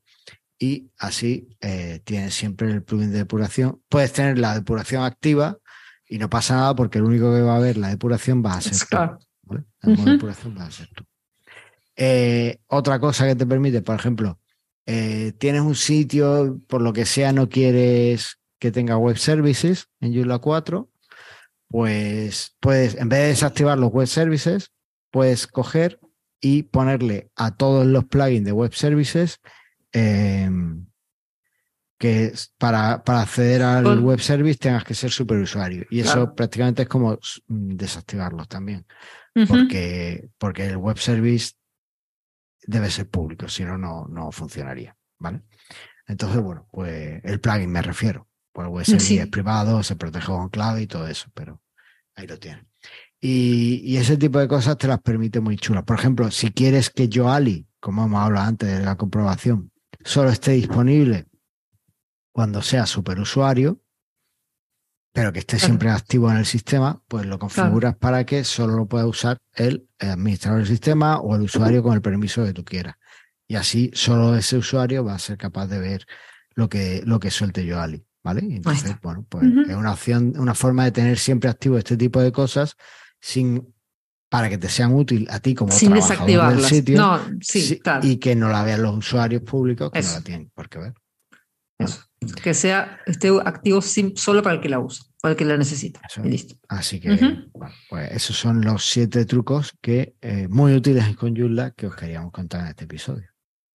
y 0.60 0.92
así 0.98 1.50
eh, 1.62 2.02
tienes 2.04 2.34
siempre 2.34 2.72
el 2.72 2.84
plugin 2.84 3.12
de 3.12 3.20
depuración. 3.20 3.82
Puedes 3.90 4.14
tener 4.14 4.40
la 4.40 4.56
depuración 4.56 5.04
activa 5.04 5.58
y 6.08 6.18
no 6.18 6.30
pasa 6.30 6.56
nada 6.56 6.76
porque 6.76 6.98
el 6.98 7.04
único 7.04 7.34
que 7.34 7.42
va 7.42 7.58
a 7.58 7.60
ver 7.60 7.78
la 7.78 7.90
depuración 7.90 8.44
va 8.44 8.54
a 8.54 8.62
ser 8.62 8.88
tú. 8.88 8.98
Ujú. 9.84 10.06
depuración 10.06 10.58
va 10.58 10.66
a 10.66 10.72
ser 10.72 10.90
tú. 10.90 11.04
Eh, 11.96 12.60
otra 12.68 13.00
cosa 13.00 13.28
que 13.28 13.36
te 13.36 13.46
permite, 13.46 13.82
por 13.82 13.96
ejemplo, 13.96 14.40
eh, 14.86 15.34
tienes 15.38 15.62
un 15.62 15.76
sitio, 15.76 16.60
por 16.68 16.82
lo 16.82 16.94
que 16.94 17.06
sea, 17.06 17.32
no 17.32 17.50
quieres 17.50 18.40
que 18.60 18.72
tenga 18.72 18.98
web 18.98 19.18
services 19.18 19.90
en 20.00 20.14
Joomla 20.14 20.40
4, 20.40 20.90
pues 21.68 22.56
puedes, 22.60 22.96
en 22.96 23.10
vez 23.10 23.20
de 23.20 23.28
desactivar 23.28 23.78
los 23.78 23.92
web 23.92 24.08
services, 24.08 24.72
puedes 25.12 25.48
coger 25.48 26.00
y 26.40 26.64
ponerle 26.64 27.32
a 27.36 27.56
todos 27.56 27.86
los 27.86 28.06
plugins 28.06 28.46
de 28.46 28.52
web 28.52 28.74
services 28.74 29.40
eh, 29.92 30.50
que 31.98 32.32
para, 32.58 33.04
para 33.04 33.22
acceder 33.22 33.64
al 33.64 34.00
web 34.02 34.20
service 34.20 34.60
tengas 34.60 34.84
que 34.84 34.94
ser 34.94 35.12
superusuario. 35.12 35.86
Y 35.90 36.02
eso 36.02 36.36
prácticamente 36.36 36.84
es 36.84 36.88
como 36.88 37.14
mm, 37.48 37.76
desactivarlos 37.76 38.48
también 38.48 38.86
porque, 39.46 40.30
porque 40.38 40.66
el 40.66 40.78
web 40.78 40.98
service 40.98 41.54
debe 42.66 42.90
ser 42.90 43.10
público, 43.10 43.48
si 43.48 43.64
no, 43.64 43.78
no, 43.78 44.08
no 44.08 44.32
funcionaría. 44.32 44.96
¿Vale? 45.20 45.42
Entonces, 46.08 46.42
bueno, 46.42 46.68
pues 46.72 47.22
el 47.24 47.40
plugin 47.40 47.72
me 47.72 47.82
refiero. 47.82 48.27
Pues 48.66 48.88
service 48.88 49.06
Sí. 49.06 49.20
es 49.20 49.28
privado, 49.28 49.84
se 49.84 49.96
protege 49.96 50.26
con 50.28 50.50
clave 50.50 50.82
y 50.82 50.88
todo 50.88 51.08
eso, 51.08 51.30
pero 51.34 51.62
ahí 52.16 52.26
lo 52.28 52.40
tienes. 52.40 52.66
Y, 53.20 53.82
y 53.84 53.98
ese 53.98 54.18
tipo 54.18 54.40
de 54.40 54.48
cosas 54.48 54.78
te 54.78 54.88
las 54.88 55.00
permite 55.02 55.40
muy 55.40 55.58
chulas. 55.58 55.84
Por 55.84 55.98
ejemplo, 56.00 56.32
si 56.32 56.52
quieres 56.52 56.90
que 56.90 57.08
Yoali, 57.10 57.68
como 57.80 58.06
hemos 58.06 58.20
hablado 58.24 58.48
antes 58.48 58.70
de 58.80 58.84
la 58.84 58.96
comprobación, 58.96 59.72
solo 60.04 60.30
esté 60.30 60.52
disponible 60.54 61.28
cuando 62.32 62.62
sea 62.62 62.86
superusuario, 62.86 63.82
pero 65.14 65.34
que 65.34 65.40
esté 65.40 65.58
Claro. 65.58 65.66
siempre 65.66 65.90
activo 65.90 66.30
en 66.32 66.38
el 66.38 66.46
sistema, 66.46 67.02
pues 67.08 67.26
lo 67.26 67.40
configuras 67.40 67.96
para 67.96 68.26
que 68.26 68.44
solo 68.44 68.76
lo 68.76 68.86
pueda 68.88 69.08
usar 69.08 69.38
el 69.54 69.88
administrador 70.00 70.60
del 70.60 70.68
sistema 70.68 71.20
o 71.20 71.36
el 71.36 71.42
usuario 71.44 71.82
con 71.82 71.94
el 71.94 72.02
permiso 72.02 72.44
que 72.46 72.54
tú 72.54 72.64
quieras. 72.64 72.96
Y 73.48 73.56
así 73.56 73.90
solo 73.94 74.36
ese 74.36 74.58
usuario 74.58 75.04
va 75.04 75.16
a 75.16 75.20
ser 75.20 75.38
capaz 75.38 75.68
de 75.68 75.80
ver 75.80 76.06
lo 76.54 76.70
que, 76.70 77.02
lo 77.06 77.20
que 77.20 77.32
suelte 77.32 77.66
Yoali. 77.66 78.04
¿Vale? 78.28 78.42
Entonces, 78.56 78.96
bueno, 79.02 79.26
pues 79.30 79.46
es 79.46 79.76
una 79.76 79.94
opción, 79.94 80.34
una 80.38 80.54
forma 80.54 80.84
de 80.84 80.92
tener 80.92 81.18
siempre 81.18 81.50
activo 81.50 81.78
este 81.78 81.96
tipo 81.96 82.22
de 82.22 82.32
cosas 82.34 82.76
sin 83.22 83.74
para 84.30 84.50
que 84.50 84.58
te 84.58 84.68
sean 84.68 84.94
útil 84.94 85.26
a 85.32 85.40
ti 85.40 85.56
como 85.56 85.72
Sin 85.72 85.92
trabajador 85.92 86.56
del 86.58 86.66
sitio 86.66 86.98
No, 86.98 87.22
sí, 87.40 87.80
claro. 87.80 88.06
y 88.06 88.18
que 88.18 88.36
no 88.36 88.50
la 88.50 88.64
vean 88.66 88.82
los 88.82 88.98
usuarios 88.98 89.42
públicos 89.44 89.90
que 89.92 90.00
Eso. 90.00 90.10
no 90.10 90.16
la 90.18 90.24
tienen 90.26 90.52
por 90.54 90.68
qué 90.68 90.80
ver. 90.80 90.94
Eso. 91.80 92.04
Que 92.44 92.54
sea 92.54 93.00
esté 93.06 93.30
activo 93.46 93.82
sin- 93.82 94.18
solo 94.18 94.44
para 94.44 94.56
el 94.56 94.62
que 94.62 94.68
la 94.68 94.80
usa, 94.80 95.06
para 95.22 95.32
el 95.32 95.38
que 95.38 95.46
la 95.46 95.56
necesita. 95.56 96.02
Eso. 96.10 96.22
Y 96.26 96.30
listo. 96.32 96.56
Así 96.68 97.00
que, 97.00 97.16
bueno, 97.16 97.74
pues 97.90 98.12
esos 98.12 98.36
son 98.38 98.60
los 98.66 98.84
siete 98.90 99.24
trucos 99.26 99.74
que 99.82 100.16
eh, 100.20 100.48
muy 100.50 100.74
útiles 100.74 101.16
con 101.16 101.34
Joomla 101.34 101.72
que 101.72 101.88
os 101.88 101.96
queríamos 101.96 102.34
contar 102.34 102.62
en 102.62 102.68
este 102.68 102.84
episodio. 102.84 103.30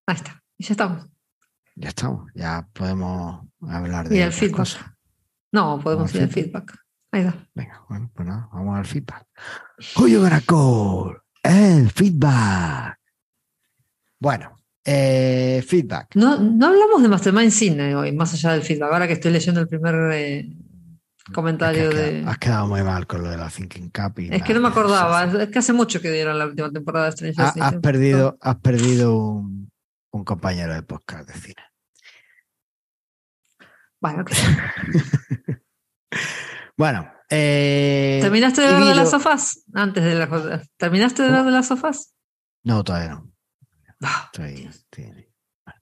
Ahí 0.05 0.15
está. 0.17 0.43
Y 0.59 0.65
ya 0.65 0.73
estamos. 0.73 1.07
Ya 1.75 1.89
estamos, 1.89 2.31
ya 2.35 2.67
podemos 2.73 3.45
hablar 3.61 4.07
de 4.09 4.17
Y 4.17 4.21
el 4.21 4.31
feedback. 4.31 4.57
cosas. 4.57 4.85
No, 5.51 5.79
podemos 5.79 6.13
ir 6.15 6.21
al 6.23 6.29
feedback. 6.29 6.75
Ahí 7.11 7.21
está. 7.21 7.47
Venga, 7.53 7.83
bueno, 7.89 8.11
pues 8.13 8.27
nada, 8.27 8.49
vamos 8.51 8.77
al 8.77 8.85
feedback. 8.85 9.25
Gonna 9.95 10.41
call? 10.41 11.17
El 11.43 11.89
feedback. 11.91 12.97
Bueno, 14.19 14.55
eh, 14.85 15.63
feedback. 15.67 16.15
No, 16.15 16.37
no 16.39 16.67
hablamos 16.67 17.01
de 17.01 17.07
Mastermind 17.09 17.51
Cine 17.51 17.95
hoy, 17.95 18.11
más 18.13 18.33
allá 18.33 18.53
del 18.53 18.61
feedback. 18.63 18.91
Ahora 18.93 19.07
que 19.07 19.13
estoy 19.13 19.31
leyendo 19.31 19.59
el 19.61 19.67
primer 19.67 19.95
eh, 20.13 20.39
Es 20.39 21.23
que 21.25 21.33
comentario 21.33 21.89
has, 21.89 21.95
de. 21.95 22.01
quedado, 22.11 22.29
has 22.29 22.37
quedado 22.37 22.67
muy 22.67 22.83
mal 22.83 23.05
con 23.07 23.21
lo 23.23 23.29
de 23.29 23.37
la 23.37 23.49
Thinking 23.49 23.89
Cup. 23.89 24.19
y 24.19 24.33
Es 24.33 24.43
que 24.43 24.53
no 24.53 24.61
me 24.61 24.69
acordaba, 24.69 25.23
es 25.25 25.49
que 25.49 25.59
hace 25.59 25.73
mucho 25.73 26.01
que 26.01 26.11
dieron 26.11 26.37
la 26.39 26.45
última 26.45 26.71
temporada 26.71 27.07
de 27.07 27.11
Stranger 27.13 27.51
Things. 27.53 27.65
has 27.65 27.75
perdido, 27.75 28.37
has 28.41 28.55
perdido 28.57 29.17
un, 29.17 29.69
un 30.13 30.23
compañero 30.23 30.73
de 30.73 30.83
podcast 30.83 31.27
de 31.27 31.33
cine. 31.33 31.63
Bueno, 33.99 34.21
ok. 34.21 34.31
Bueno, 36.75 37.07
eh, 37.29 38.17
¿terminaste 38.19 38.61
de 38.61 38.73
ver 38.73 38.83
de 38.83 38.95
las 38.95 39.11
sofás? 39.11 39.63
Antes 39.75 40.03
de 40.03 40.15
las 40.15 40.67
¿Terminaste 40.75 41.21
de 41.21 41.29
ver 41.31 41.43
de 41.43 41.51
las 41.51 41.67
sofás? 41.67 42.15
No, 42.63 42.83
todavía 42.83 43.09
no. 43.11 43.31
Ah, 44.01 44.27
Estoy- 44.33 44.65
estoy- 44.65 45.29
bueno. 45.63 45.81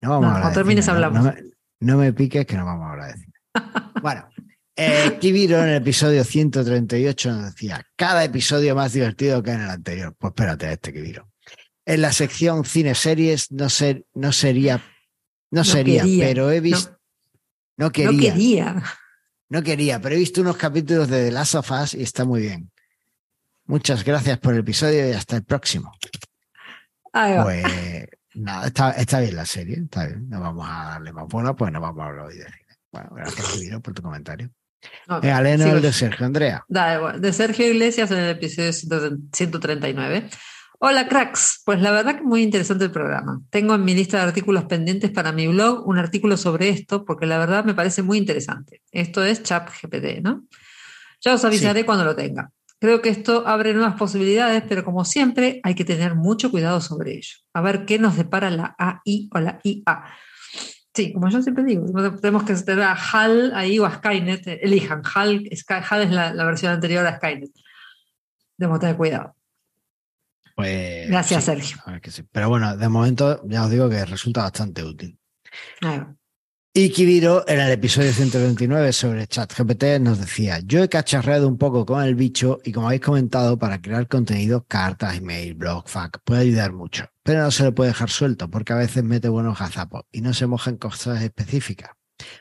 No 0.00 0.10
vamos 0.10 0.22
No, 0.22 0.26
a 0.28 0.30
hablar 0.30 0.42
cuando 0.42 0.54
termines 0.60 0.88
hablamos. 0.88 1.24
No, 1.24 1.32
me, 1.32 1.42
no 1.80 1.96
me 1.96 2.12
piques 2.12 2.46
que 2.46 2.56
no 2.56 2.64
vamos 2.64 2.86
a 2.86 2.90
hablar 2.92 3.12
de 3.12 3.20
cine. 3.20 3.32
bueno, 4.02 4.28
eh, 4.76 5.18
Kibiro 5.20 5.58
en 5.58 5.68
el 5.70 5.76
episodio 5.82 6.22
138 6.22 7.32
nos 7.32 7.44
decía, 7.46 7.84
cada 7.96 8.22
episodio 8.22 8.76
más 8.76 8.92
divertido 8.92 9.42
que 9.42 9.50
en 9.50 9.62
el 9.62 9.70
anterior. 9.70 10.14
Pues 10.16 10.30
espérate 10.30 10.66
a 10.66 10.72
este 10.72 10.92
Kibiro. 10.92 11.27
En 11.88 12.02
la 12.02 12.12
sección 12.12 12.66
cine 12.66 12.94
series 12.94 13.50
no, 13.50 13.70
ser, 13.70 14.04
no 14.12 14.30
sería, 14.30 14.76
no, 15.50 15.60
No 15.60 15.64
sería, 15.64 16.02
quería, 16.02 16.26
pero 16.26 16.50
he 16.50 16.60
visto, 16.60 16.98
no, 17.78 17.90
quería, 17.90 18.12
No 18.12 18.18
quería. 18.18 18.82
no 19.48 19.62
quería, 19.62 19.98
pero 19.98 20.14
he 20.14 20.18
visto 20.18 20.42
unos 20.42 20.58
capítulos 20.58 21.08
de 21.08 21.24
The 21.24 21.30
Last 21.30 21.54
of 21.54 21.70
Us 21.70 21.94
y 21.94 22.02
está 22.02 22.26
muy 22.26 22.42
bien. 22.42 22.70
Muchas 23.64 24.04
gracias 24.04 24.38
por 24.38 24.52
el 24.52 24.60
episodio 24.60 25.08
y 25.08 25.12
hasta 25.12 25.36
el 25.36 25.44
próximo. 25.44 25.90
Ahí 27.14 27.34
va. 27.34 27.44
Pues 27.44 27.64
nada, 28.34 28.66
está, 28.66 28.90
está 28.90 29.20
bien 29.20 29.36
la 29.36 29.46
serie, 29.46 29.78
está 29.82 30.08
bien. 30.08 30.28
No 30.28 30.40
vamos 30.40 30.68
a 30.68 30.90
darle 30.90 31.14
más 31.14 31.26
bola, 31.26 31.56
pues 31.56 31.72
no 31.72 31.80
vamos 31.80 32.02
a 32.02 32.06
hablar 32.08 32.26
hoy 32.26 32.36
de 32.36 32.44
cine. 32.44 32.66
Bueno, 32.92 33.08
gracias, 33.14 33.80
por 33.82 33.94
tu 33.94 34.02
comentario. 34.02 34.50
Sigo 35.06 35.20
el 35.22 35.80
de. 35.82 35.92
Sergio 35.94 36.26
Andrea. 36.26 36.66
Da 36.68 36.96
igual. 36.96 37.18
De 37.18 37.32
Sergio 37.32 37.66
Iglesias 37.66 38.10
en 38.10 38.18
el 38.18 38.28
episodio 38.28 38.72
139. 39.32 40.28
Hola 40.80 41.08
cracks, 41.08 41.62
pues 41.64 41.80
la 41.80 41.90
verdad 41.90 42.16
que 42.16 42.22
muy 42.22 42.42
interesante 42.42 42.84
el 42.84 42.92
programa. 42.92 43.40
Tengo 43.50 43.74
en 43.74 43.84
mi 43.84 43.94
lista 43.94 44.18
de 44.18 44.22
artículos 44.24 44.64
pendientes 44.66 45.10
para 45.10 45.32
mi 45.32 45.48
blog 45.48 45.86
un 45.88 45.98
artículo 45.98 46.36
sobre 46.36 46.68
esto 46.68 47.04
porque 47.04 47.26
la 47.26 47.38
verdad 47.38 47.64
me 47.64 47.74
parece 47.74 48.02
muy 48.02 48.16
interesante. 48.16 48.82
Esto 48.92 49.24
es 49.24 49.42
ChatGPT, 49.42 50.20
¿no? 50.22 50.44
Ya 51.20 51.34
os 51.34 51.44
avisaré 51.44 51.84
cuando 51.84 52.04
lo 52.04 52.14
tenga. 52.14 52.50
Creo 52.78 53.02
que 53.02 53.08
esto 53.08 53.42
abre 53.48 53.74
nuevas 53.74 53.96
posibilidades, 53.96 54.62
pero 54.68 54.84
como 54.84 55.04
siempre 55.04 55.60
hay 55.64 55.74
que 55.74 55.84
tener 55.84 56.14
mucho 56.14 56.48
cuidado 56.52 56.80
sobre 56.80 57.14
ello. 57.16 57.34
A 57.54 57.60
ver 57.60 57.84
qué 57.84 57.98
nos 57.98 58.16
depara 58.16 58.48
la 58.50 58.76
AI 58.78 59.28
o 59.34 59.40
la 59.40 59.58
IA. 59.64 60.04
Sí, 60.94 61.12
como 61.12 61.28
yo 61.28 61.42
siempre 61.42 61.64
digo, 61.64 61.86
tenemos 62.20 62.44
que 62.44 62.54
tener 62.54 62.84
a 62.84 62.94
HAL 62.94 63.52
ahí 63.56 63.80
o 63.80 63.84
a 63.84 63.94
Skynet. 63.96 64.46
Elijan, 64.62 65.02
HAL, 65.04 65.48
Sky- 65.56 65.82
HAL 65.90 66.02
es 66.02 66.10
la, 66.12 66.32
la 66.32 66.44
versión 66.44 66.70
anterior 66.72 67.04
a 67.04 67.16
Skynet. 67.16 67.50
Debemos 68.56 68.78
tener 68.78 68.96
cuidado. 68.96 69.34
Pues, 70.58 71.08
Gracias, 71.08 71.44
sí, 71.44 71.52
Sergio. 71.52 71.78
que 72.02 72.10
sí. 72.10 72.24
Pero 72.32 72.48
bueno, 72.48 72.76
de 72.76 72.88
momento 72.88 73.40
ya 73.46 73.62
os 73.62 73.70
digo 73.70 73.88
que 73.88 74.04
resulta 74.04 74.42
bastante 74.42 74.82
útil. 74.82 75.16
Y 76.74 76.90
Kibiro, 76.90 77.44
en 77.46 77.60
el 77.60 77.70
episodio 77.70 78.12
129 78.12 78.92
sobre 78.92 79.28
ChatGPT, 79.28 80.00
nos 80.00 80.18
decía: 80.18 80.58
Yo 80.64 80.82
he 80.82 80.88
cacharreado 80.88 81.46
un 81.46 81.58
poco 81.58 81.86
con 81.86 82.02
el 82.02 82.16
bicho 82.16 82.58
y, 82.64 82.72
como 82.72 82.88
habéis 82.88 83.02
comentado, 83.02 83.56
para 83.56 83.80
crear 83.80 84.08
contenido, 84.08 84.64
cartas, 84.66 85.16
email, 85.18 85.54
blog, 85.54 85.88
fac, 85.88 86.18
puede 86.24 86.40
ayudar 86.40 86.72
mucho. 86.72 87.04
Pero 87.22 87.42
no 87.42 87.52
se 87.52 87.62
le 87.62 87.70
puede 87.70 87.90
dejar 87.90 88.10
suelto 88.10 88.50
porque 88.50 88.72
a 88.72 88.76
veces 88.76 89.04
mete 89.04 89.28
buenos 89.28 89.60
gazapos 89.60 90.06
y 90.10 90.22
no 90.22 90.34
se 90.34 90.48
moja 90.48 90.70
en 90.70 90.78
cosas 90.78 91.22
específicas. 91.22 91.90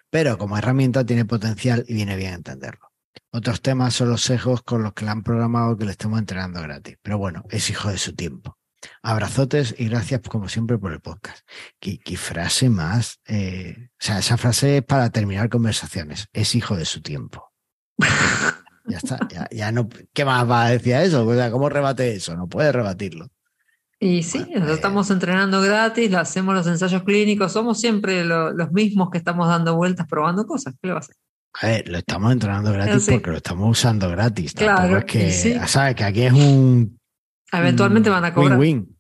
Pero 0.10 0.40
como 0.40 0.58
herramienta 0.58 1.06
tiene 1.06 1.26
potencial 1.26 1.86
y 1.88 1.94
viene 1.94 2.16
bien 2.16 2.34
entenderlo. 2.34 2.87
Otros 3.32 3.62
temas 3.62 3.94
son 3.94 4.10
los 4.10 4.22
sesgos 4.22 4.62
con 4.64 4.84
los 4.84 4.94
que 4.94 5.06
le 5.06 5.12
han 5.12 5.24
programado 5.24 5.78
que 5.78 5.86
le 5.86 5.92
estemos 5.92 6.20
entrenando 6.20 6.62
gratis. 6.62 6.98
Pero 7.02 7.18
bueno, 7.18 7.44
es 7.50 7.70
hijo 7.70 7.90
de 7.90 7.98
su 7.98 8.16
tiempo. 8.16 8.58
Abrazotes 9.02 9.76
y 9.78 9.90
gracias 9.90 10.22
como 10.30 10.48
siempre 10.50 10.78
por 10.78 10.94
el 10.94 11.00
podcast. 11.02 11.40
¿Qué, 11.80 11.98
qué 12.00 12.16
frase 12.18 12.70
más? 12.70 13.20
eh, 13.26 13.76
o 13.90 13.96
sea, 14.00 14.20
esa 14.20 14.38
frase 14.38 14.78
es 14.78 14.84
para 14.84 15.10
terminar 15.10 15.50
conversaciones. 15.50 16.28
Es 16.34 16.56
hijo 16.56 16.76
de 16.78 16.86
su 16.86 17.02
tiempo. 17.02 17.52
Ya 18.90 18.98
está, 18.98 19.20
ya, 19.30 19.48
ya 19.52 19.72
no. 19.72 19.90
¿Qué 20.14 20.24
más 20.24 20.50
va 20.50 20.66
a 20.66 20.70
decir 20.70 20.94
a 20.96 21.04
eso? 21.04 21.26
O 21.28 21.34
sea, 21.34 21.52
¿Cómo 21.52 21.68
rebate 21.70 22.14
eso? 22.16 22.36
No 22.38 22.48
puede 22.48 22.72
rebatirlo. 22.72 23.28
Y 24.00 24.24
sí, 24.24 24.46
Bueno, 24.46 24.66
lo 24.68 24.72
eh. 24.72 24.76
estamos 24.76 25.10
entrenando 25.10 25.60
gratis, 25.60 26.10
lo 26.12 26.20
hacemos 26.20 26.54
los 26.56 26.68
ensayos 26.68 27.04
clínicos, 27.04 27.52
somos 27.52 27.82
siempre 27.82 28.24
lo- 28.24 28.54
los 28.54 28.72
mismos 28.72 29.10
que 29.12 29.18
estamos 29.18 29.48
dando 29.48 29.76
vueltas 29.76 30.06
probando 30.08 30.46
cosas. 30.46 30.76
¿Qué 30.80 30.88
le 30.88 30.94
va 30.94 31.00
a 31.00 31.02
hacer? 31.02 31.16
A 31.62 31.68
ver, 31.68 31.88
lo 31.90 31.98
estamos 31.98 32.32
entrenando 32.32 32.72
gratis 32.72 33.04
Sí. 33.06 33.12
porque 33.14 33.32
lo 33.32 33.38
estamos 33.38 33.70
usando 33.80 34.10
gratis. 34.10 34.54
Claro, 34.54 34.98
es 35.00 35.06
que, 35.06 35.32
sí. 35.32 35.56
¿sabes? 35.66 35.96
Que 35.96 36.04
aquí 36.04 36.22
es 36.24 36.34
un 36.34 37.00
Eventualmente 37.52 38.10
van 38.10 38.26
a 38.26 38.34
cobrar. 38.34 38.60
win-win. 38.60 38.96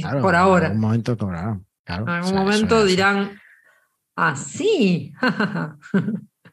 Claro, 0.00 0.20
por 0.22 0.34
En 0.34 0.40
ahora. 0.40 0.66
algún 0.68 0.80
momento 0.80 1.16
cobrarán. 1.18 1.66
Claro, 1.84 2.04
En 2.04 2.08
o 2.08 2.12
algún 2.12 2.30
sea, 2.30 2.40
momento 2.40 2.76
es 2.78 2.82
así. 2.84 2.90
dirán, 2.96 3.30
ah. 4.16 4.34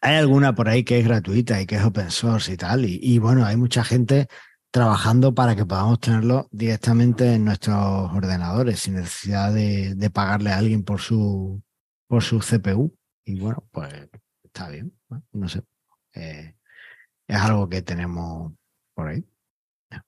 Hay 0.03 0.15
alguna 0.15 0.55
por 0.55 0.67
ahí 0.67 0.84
que 0.84 0.97
es 0.99 1.05
gratuita 1.05 1.61
y 1.61 1.67
que 1.67 1.75
es 1.75 1.84
open 1.84 2.09
source 2.09 2.51
y 2.53 2.57
tal. 2.57 2.86
Y, 2.86 2.99
y 3.01 3.19
bueno, 3.19 3.45
hay 3.45 3.55
mucha 3.55 3.84
gente 3.84 4.27
trabajando 4.71 5.36
para 5.36 5.55
que 5.55 5.65
podamos 5.65 5.99
tenerlo 5.99 6.47
directamente 6.51 7.36
en 7.36 7.45
nuestros 7.45 7.75
ordenadores 8.11 8.79
sin 8.79 8.95
necesidad 8.95 9.53
de, 9.53 9.93
de 9.95 10.09
pagarle 10.09 10.51
a 10.51 10.57
alguien 10.57 10.84
por 10.84 10.99
su, 11.01 11.61
por 12.07 12.23
su 12.23 12.39
CPU. 12.39 12.95
Y 13.25 13.39
bueno, 13.39 13.63
pues 13.71 13.93
está 14.54 14.70
bien. 14.70 14.93
No 15.32 15.47
sé. 15.49 15.62
Eh, 16.14 16.56
es 17.28 17.38
algo 17.38 17.70
que 17.70 17.82
tenemos 17.82 18.52
por 18.93 19.08
ahí. 19.10 19.24
No 19.91 20.02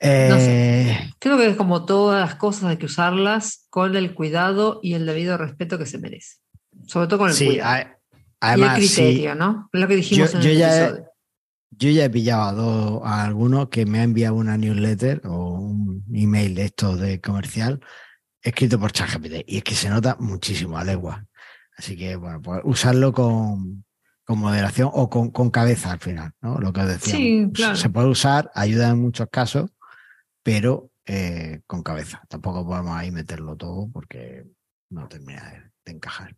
Eh, 0.00 1.10
Creo 1.20 1.38
que 1.38 1.48
es 1.48 1.56
como 1.56 1.84
todas 1.84 2.20
las 2.20 2.34
cosas 2.36 2.64
hay 2.64 2.76
que 2.76 2.86
usarlas 2.86 3.66
con 3.70 3.94
el 3.96 4.14
cuidado 4.14 4.80
y 4.82 4.94
el 4.94 5.06
debido 5.06 5.36
respeto 5.38 5.78
que 5.78 5.86
se 5.86 5.98
merece. 5.98 6.38
Sobre 6.86 7.06
todo 7.06 7.20
con 7.20 7.28
el 7.30 7.34
sí, 7.34 7.46
cuidado. 7.46 7.86
además, 8.40 8.78
y 8.78 8.82
el 8.82 8.88
sí, 8.88 8.94
criterio, 9.02 9.34
¿no? 9.36 9.68
Lo 9.72 9.86
que 9.88 9.96
dijimos 9.96 10.32
Yo- 10.32 10.38
en 10.38 10.44
yo 10.44 10.50
el 10.50 10.58
ya 10.58 10.74
he- 10.76 10.84
episodio. 10.86 11.08
Yo 11.74 11.88
ya 11.90 12.04
he 12.04 12.10
pillado 12.10 12.42
a, 12.42 12.52
dos, 12.52 13.00
a 13.04 13.24
alguno 13.24 13.70
que 13.70 13.86
me 13.86 14.00
ha 14.00 14.02
enviado 14.02 14.34
una 14.34 14.58
newsletter 14.58 15.22
o 15.24 15.52
un 15.58 16.04
email 16.12 16.54
de 16.54 16.64
estos 16.66 17.00
de 17.00 17.18
comercial 17.20 17.80
escrito 18.42 18.78
por 18.78 18.92
ChatGPT 18.92 19.44
y 19.46 19.56
es 19.58 19.64
que 19.64 19.74
se 19.74 19.88
nota 19.88 20.16
muchísimo 20.20 20.76
a 20.76 20.84
legua. 20.84 21.24
Así 21.76 21.96
que, 21.96 22.16
bueno, 22.16 22.40
pues 22.42 22.60
usarlo 22.64 23.12
con, 23.12 23.84
con 24.24 24.38
moderación 24.38 24.90
o 24.92 25.08
con, 25.10 25.30
con 25.30 25.50
cabeza 25.50 25.92
al 25.92 25.98
final, 26.00 26.32
¿no? 26.40 26.58
Lo 26.58 26.72
que 26.72 26.80
os 26.80 26.88
decía. 26.88 27.14
Sí, 27.16 27.48
claro. 27.52 27.76
Se 27.76 27.88
puede 27.90 28.08
usar, 28.08 28.50
ayuda 28.54 28.90
en 28.90 29.00
muchos 29.00 29.28
casos, 29.30 29.70
pero 30.42 30.90
eh, 31.06 31.62
con 31.66 31.82
cabeza. 31.82 32.22
Tampoco 32.28 32.66
podemos 32.66 32.96
ahí 32.96 33.10
meterlo 33.10 33.56
todo 33.56 33.88
porque 33.92 34.46
no 34.90 35.08
termina 35.08 35.42
de, 35.50 35.70
de 35.86 35.92
encajar. 35.92 36.36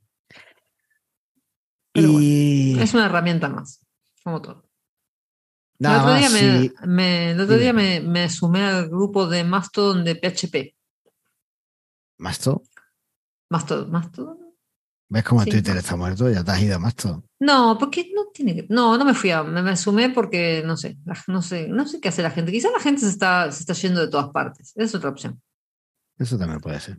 Pero 1.93 2.09
y 2.21 2.79
Es 2.81 2.95
una 2.95 3.07
herramienta 3.07 3.49
más, 3.49 3.85
como 4.23 4.41
todo. 4.43 4.69
nada 5.79 5.97
el 5.97 6.01
otro 6.01 6.15
día, 6.15 6.31
más, 6.31 6.33
me, 6.33 6.61
sí. 6.69 6.75
me- 6.87 7.31
el 7.33 7.41
otro 7.41 7.57
día 7.59 7.73
me, 7.73 8.01
me 8.01 8.29
sumé 8.31 8.63
al 8.65 8.89
grupo 8.89 9.27
de 9.29 9.45
Mastodon 9.45 10.05
de 10.05 10.15
PHP. 10.17 10.75
Masto, 12.19 12.63
Mastodon, 13.51 13.91
Mastodon. 13.91 14.39
¿Ves 15.09 15.25
cómo 15.25 15.43
Sí. 15.45 15.51
Twitter 15.51 15.77
está 15.77 15.97
muerto? 15.97 16.31
Ya 16.31 16.43
te 16.45 16.51
has 16.51 16.61
ido 16.63 16.77
a 16.77 16.79
Masto. 16.79 17.25
No, 17.41 17.77
porque 17.79 18.11
no 18.15 18.27
tiene 18.33 18.55
que. 18.55 18.67
No, 18.71 18.97
no 18.99 19.05
me 19.05 19.15
fui 19.15 19.31
a. 19.31 19.43
Me, 19.43 19.63
me 19.63 19.77
sumé 19.77 20.11
porque 20.11 20.63
no 20.65 20.77
sé, 20.77 20.99
no 21.29 21.43
sé, 21.43 21.69
no 21.69 21.87
sé 21.87 22.01
qué 22.01 22.09
hace 22.09 22.23
la 22.23 22.31
gente. 22.31 22.53
Quizás 22.53 22.73
la 22.73 22.81
gente 22.83 23.03
se 23.03 23.09
está, 23.09 23.51
se 23.53 23.61
está 23.61 23.73
yendo 23.75 24.01
de 24.01 24.09
todas 24.09 24.29
partes. 24.31 24.73
Es 24.77 24.95
otra 24.95 25.11
opción. 25.11 25.41
Eso 26.19 26.39
también 26.39 26.61
puede 26.61 26.81
ser. 26.81 26.97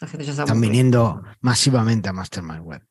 La 0.00 0.08
gente 0.08 0.24
ya 0.24 0.30
está 0.32 0.42
Están 0.44 0.60
viniendo 0.60 1.22
masivamente 1.40 2.08
a 2.08 2.12
Mastermind 2.12 2.62
Web. 2.62 2.82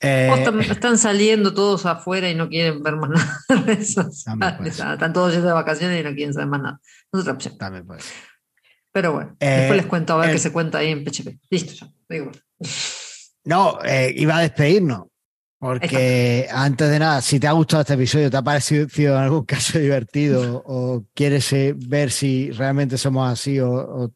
Eh, 0.00 0.30
están, 0.32 0.60
están 0.60 0.96
saliendo 0.98 1.52
todos 1.52 1.84
afuera 1.84 2.30
y 2.30 2.34
no 2.36 2.48
quieren 2.48 2.82
ver 2.84 2.94
más 2.96 3.10
nada 3.48 3.62
de 3.64 3.84
ser. 3.84 4.06
Están 4.06 5.12
todos 5.12 5.32
yendo 5.32 5.48
de 5.48 5.54
vacaciones 5.54 6.00
y 6.00 6.04
no 6.04 6.14
quieren 6.14 6.32
saber 6.32 6.48
más 6.48 6.62
nada. 6.62 6.80
Es 7.12 7.20
otra 7.20 7.32
opción. 7.32 7.58
también 7.58 7.84
puede 7.86 8.00
ser. 8.00 8.12
Pero 8.92 9.12
bueno, 9.12 9.36
Eh, 9.40 9.48
después 9.50 9.76
les 9.78 9.86
cuento 9.86 10.14
a 10.14 10.16
ver 10.18 10.28
el- 10.30 10.36
qué 10.36 10.38
se 10.40 10.52
cuenta 10.52 10.78
ahí 10.78 10.88
en 10.92 11.04
PHP. 11.04 11.40
Listo, 11.50 11.72
ya. 11.74 11.92
Digo, 12.08 12.30
No, 13.48 13.78
eh, 13.84 14.12
iba 14.16 14.36
a 14.36 14.40
despedirnos. 14.42 15.06
Porque 15.60 16.46
antes 16.52 16.88
de 16.88 16.98
nada, 17.00 17.20
si 17.20 17.40
te 17.40 17.48
ha 17.48 17.52
gustado 17.52 17.80
este 17.80 17.94
episodio, 17.94 18.30
te 18.30 18.36
ha 18.36 18.42
parecido 18.42 18.86
en 18.96 19.12
algún 19.22 19.44
caso 19.46 19.78
divertido 19.78 20.62
o 20.64 21.04
quieres 21.14 21.52
eh, 21.52 21.74
ver 21.76 22.10
si 22.12 22.50
realmente 22.52 22.96
somos 22.96 23.28
así 23.32 23.58
o, 23.58 23.70
o- 23.72 24.12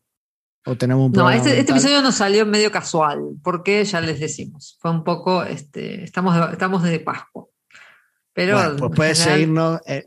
o 0.64 0.76
tenemos 0.76 1.06
un 1.06 1.10
No, 1.12 1.22
problema. 1.24 1.36
este, 1.38 1.48
este 1.58 1.72
mental, 1.72 1.76
episodio 1.78 2.02
nos 2.02 2.14
salió 2.14 2.46
medio 2.46 2.70
casual, 2.70 3.18
porque 3.42 3.84
ya 3.84 4.00
les 4.00 4.20
decimos, 4.20 4.76
fue 4.80 4.92
un 4.92 5.02
poco, 5.02 5.42
este, 5.42 6.04
estamos, 6.04 6.36
de, 6.36 6.52
estamos 6.52 6.84
de 6.84 7.00
Pascua. 7.00 7.46
Pero 8.32 8.54
bueno, 8.56 8.76
pues 8.76 8.92
puedes 8.94 9.18
general- 9.18 9.34
seguirnos. 9.40 9.80
eh, 9.86 10.04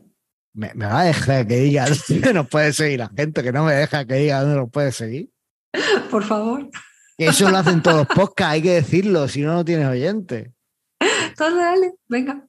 me, 0.54 0.72
me 0.72 0.86
va 0.86 1.00
a 1.00 1.04
dejar 1.04 1.46
que 1.46 1.56
diga 1.56 1.84
dónde 2.08 2.32
nos 2.32 2.48
puede 2.48 2.72
seguir 2.72 3.00
la 3.00 3.10
gente 3.14 3.42
que 3.42 3.52
no 3.52 3.64
me 3.66 3.74
deja 3.74 4.06
que 4.06 4.14
diga 4.14 4.40
dónde 4.40 4.56
nos 4.56 4.70
puede 4.70 4.92
seguir. 4.92 5.28
por 6.10 6.24
favor. 6.24 6.70
Que 7.18 7.26
Eso 7.28 7.50
lo 7.50 7.56
hacen 7.58 7.82
todos 7.82 7.96
los 7.98 8.06
podcasts, 8.06 8.52
hay 8.52 8.62
que 8.62 8.72
decirlo, 8.74 9.26
si 9.28 9.40
no, 9.42 9.54
no 9.54 9.64
tienes 9.64 9.86
oyente. 9.88 10.52
Dale, 11.38 11.56
dale, 11.56 11.94
venga. 12.08 12.46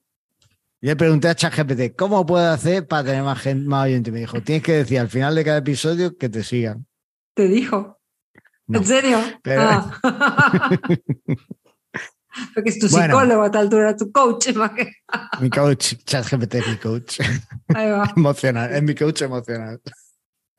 Yo 0.82 0.90
le 0.92 0.96
pregunté 0.96 1.28
a 1.30 1.36
ChatGPT, 1.36 1.96
¿cómo 1.98 2.26
puedo 2.26 2.50
hacer 2.52 2.88
para 2.88 3.04
tener 3.06 3.24
más, 3.24 3.40
gente, 3.42 3.68
más 3.68 3.86
oyente? 3.86 4.10
Y 4.10 4.14
me 4.14 4.20
dijo, 4.20 4.42
tienes 4.42 4.64
que 4.64 4.74
decir 4.74 5.00
al 5.00 5.10
final 5.10 5.34
de 5.36 5.44
cada 5.46 5.58
episodio 5.58 6.18
que 6.18 6.30
te 6.30 6.44
sigan. 6.44 6.86
¿Te 7.34 7.48
dijo? 7.48 8.00
No, 8.68 8.80
¿En 8.80 8.86
serio? 8.86 9.20
pero- 9.42 9.62
Ah. 9.64 10.00
Porque 12.54 12.70
es 12.70 12.78
tu 12.78 12.88
Bueno. 12.90 13.16
psicólogo 13.16 13.44
a 13.44 13.52
tal 13.52 13.64
altura, 13.64 13.96
tu 13.96 14.12
coach. 14.12 14.50
más 14.56 14.72
que- 14.72 14.92
Mi 15.40 15.50
coach, 15.50 15.96
ChatGPT 16.06 16.56
es 16.56 16.68
mi 16.68 16.78
coach 16.78 17.20
Ahí 17.74 17.90
va. 17.90 18.14
emocional, 18.16 18.72
es 18.76 18.84
mi 18.84 18.94
coach 18.94 19.22
emocional. 19.24 19.82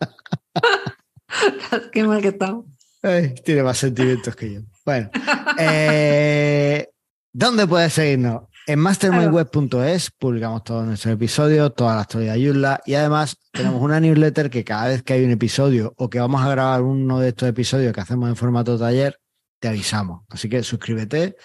Qué 1.93 2.03
mal 2.05 2.21
que 2.23 2.29
estamos. 2.29 2.65
Ay, 3.03 3.35
tiene 3.45 3.63
más 3.63 3.79
sentimientos 3.79 4.35
que 4.35 4.55
yo. 4.55 4.61
Bueno, 4.85 5.11
eh, 5.59 6.89
¿dónde 7.33 7.67
puedes 7.67 7.93
seguirnos? 7.93 8.43
En 8.67 8.81
mastermindweb.es 8.81 10.11
publicamos 10.11 10.63
todos 10.63 10.85
nuestros 10.85 11.15
episodios, 11.15 11.75
toda 11.75 11.97
la 11.97 12.03
historia 12.03 12.33
de 12.33 12.43
Yulla 12.43 12.81
y 12.85 12.95
además 12.95 13.39
tenemos 13.51 13.81
una 13.81 13.99
newsletter 13.99 14.51
que 14.51 14.63
cada 14.63 14.89
vez 14.89 15.03
que 15.03 15.15
hay 15.15 15.25
un 15.25 15.31
episodio 15.31 15.95
o 15.97 16.11
que 16.11 16.21
vamos 16.21 16.43
a 16.43 16.51
grabar 16.51 16.83
uno 16.83 17.19
de 17.19 17.29
estos 17.29 17.49
episodios 17.49 17.95
que 17.95 18.01
hacemos 18.03 18.29
en 18.29 18.37
formato 18.37 18.79
taller, 18.79 19.19
te 19.59 19.69
avisamos. 19.69 20.25
Así 20.29 20.51
que 20.51 20.63
suscríbete. 20.63 21.37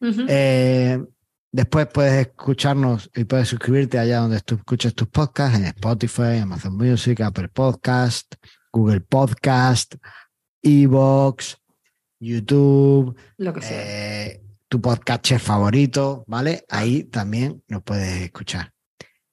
Eh, 0.00 1.04
después 1.52 1.86
puedes 1.92 2.28
escucharnos 2.28 3.10
y 3.14 3.24
puedes 3.24 3.48
suscribirte 3.48 3.98
allá 3.98 4.20
donde 4.20 4.40
tú 4.40 4.54
escuches 4.54 4.94
tus 4.94 5.08
podcasts, 5.08 5.58
en 5.58 5.66
Spotify, 5.66 6.38
Amazon 6.42 6.78
Music, 6.78 7.20
Apple 7.20 7.48
Podcast, 7.48 8.36
Google 8.72 9.02
Podcast, 9.02 9.96
Evox, 10.62 11.58
YouTube, 12.18 13.16
Lo 13.38 13.52
que 13.52 13.62
sea. 13.62 14.26
eh, 14.28 14.42
tu 14.68 14.80
podcast 14.80 15.32
favorito, 15.38 16.24
¿vale? 16.26 16.64
Ahí 16.68 17.04
también 17.04 17.62
nos 17.68 17.82
puedes 17.82 18.22
escuchar. 18.22 18.72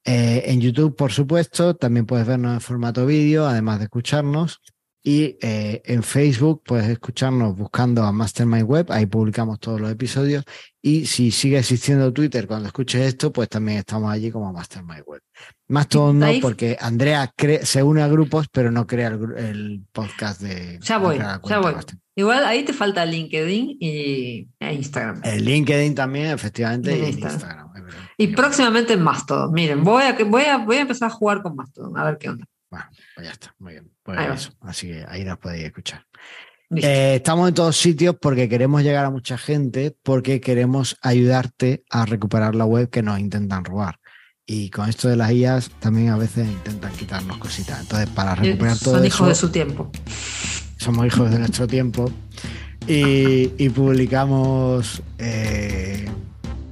Eh, 0.05 0.43
en 0.47 0.61
YouTube, 0.61 0.95
por 0.95 1.11
supuesto, 1.11 1.75
también 1.75 2.05
puedes 2.05 2.25
vernos 2.25 2.53
en 2.53 2.61
formato 2.61 3.05
vídeo, 3.05 3.45
además 3.45 3.79
de 3.79 3.85
escucharnos. 3.85 4.61
Y 5.07 5.37
eh, 5.39 5.81
en 5.85 6.03
Facebook 6.03 6.63
puedes 6.65 6.89
escucharnos 6.89 7.55
buscando 7.55 8.03
a 8.03 8.11
Mastermind 8.11 8.67
Web, 8.67 8.87
ahí 8.91 9.05
publicamos 9.05 9.57
todos 9.57 9.79
los 9.79 9.89
episodios. 9.89 10.43
Y 10.81 11.05
si 11.05 11.31
sigue 11.31 11.57
existiendo 11.57 12.11
Twitter 12.11 12.45
cuando 12.45 12.67
escuches 12.67 13.07
esto, 13.07 13.31
pues 13.31 13.47
también 13.47 13.77
estamos 13.77 14.11
allí 14.11 14.31
como 14.31 14.51
Mastermind 14.51 15.03
Web. 15.07 15.21
Más 15.69 15.87
todo 15.87 16.11
no, 16.11 16.27
porque 16.41 16.75
Andrea 16.77 17.33
se 17.61 17.83
une 17.83 18.01
a 18.01 18.09
grupos, 18.09 18.47
pero 18.51 18.69
no 18.69 18.85
crea 18.85 19.07
el, 19.07 19.81
podcast 19.93 20.41
de. 20.41 20.77
Ya 20.81 20.97
voy, 20.97 21.19
ya 21.19 21.59
voy. 21.59 21.75
Igual 22.13 22.43
ahí 22.43 22.65
te 22.65 22.73
falta 22.73 23.05
LinkedIn 23.05 23.77
y 23.79 24.49
e 24.59 24.73
Instagram. 24.73 25.21
El 25.23 25.45
LinkedIn 25.45 25.95
también, 25.95 26.31
efectivamente, 26.31 26.91
En 26.91 26.97
y 26.97 26.99
en 27.03 27.07
Instagram. 27.11 27.67
Instagram. 27.67 27.95
Y 28.17 28.27
próximamente 28.27 28.97
Mastodon. 28.97 29.53
Miren, 29.53 29.85
voy 29.85 30.03
a, 30.03 30.17
voy, 30.25 30.43
a, 30.43 30.57
voy 30.57 30.75
a 30.75 30.81
empezar 30.81 31.07
a 31.07 31.13
jugar 31.13 31.41
con 31.41 31.55
Mastodon, 31.55 31.97
a 31.97 32.03
ver 32.03 32.17
qué 32.17 32.27
onda. 32.27 32.45
Bueno, 32.69 32.85
pues 33.15 33.27
ya 33.27 33.33
está, 33.33 33.55
muy 33.59 33.73
bien. 33.73 33.91
Pues 34.03 34.19
eso. 34.33 34.51
Así 34.61 34.87
que 34.87 35.05
ahí 35.07 35.23
nos 35.23 35.37
podéis 35.37 35.65
escuchar. 35.65 36.05
Eh, 36.75 37.15
estamos 37.15 37.47
en 37.47 37.53
todos 37.53 37.77
sitios 37.77 38.15
porque 38.19 38.49
queremos 38.49 38.83
llegar 38.83 39.05
a 39.05 39.09
mucha 39.09 39.37
gente, 39.37 39.95
porque 40.03 40.41
queremos 40.41 40.97
ayudarte 41.01 41.83
a 41.89 42.05
recuperar 42.05 42.55
la 42.55 42.65
web 42.65 42.89
que 42.89 43.01
nos 43.01 43.19
intentan 43.19 43.63
robar. 43.63 43.99
Y 44.45 44.69
con 44.69 44.89
esto 44.89 45.09
de 45.09 45.15
las 45.17 45.31
IAS 45.31 45.69
también 45.79 46.09
a 46.09 46.17
veces 46.17 46.47
intentan 46.47 46.91
quitarnos 46.93 47.37
cositas. 47.37 47.81
Entonces, 47.81 48.09
para 48.09 48.35
recuperar 48.35 48.77
todo 48.77 48.95
eso. 48.95 48.97
Son 48.97 49.05
hijos 49.05 49.27
de 49.27 49.35
su 49.35 49.49
tiempo. 49.49 49.91
Somos 50.77 51.05
hijos 51.05 51.31
de 51.31 51.39
nuestro 51.39 51.67
tiempo. 51.67 52.11
Y, 52.87 53.69
publicamos. 53.69 55.01
Eh, 55.17 56.09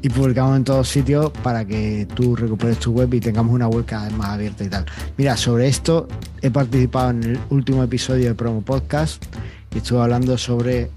y 0.06 0.10
publicamos 0.10 0.56
en 0.56 0.64
todos 0.64 0.88
sitios 0.88 1.32
para 1.42 1.66
que 1.66 2.08
tú 2.14 2.36
recuperes 2.36 2.78
tu 2.78 2.92
web 2.92 3.12
y 3.16 3.20
tengamos 3.20 3.56
una 3.56 3.68
web 3.68 3.86
cada 3.86 4.06
vez 4.06 4.14
más 4.14 4.28
abierta 4.28 4.64
y 4.64 4.68
tal. 4.68 4.86
Mira, 5.18 5.36
sobre 5.36 5.68
esto 5.68 6.08
he 6.44 6.52
participado 6.52 7.10
en 7.10 7.24
el 7.24 7.40
último 7.50 7.82
episodio 7.82 8.28
de 8.28 8.36
Promo 8.36 8.62
Podcast 8.62 9.26
y 9.74 9.80
estuve 9.80 10.02
hablando 10.02 10.38
sobre 10.38 10.92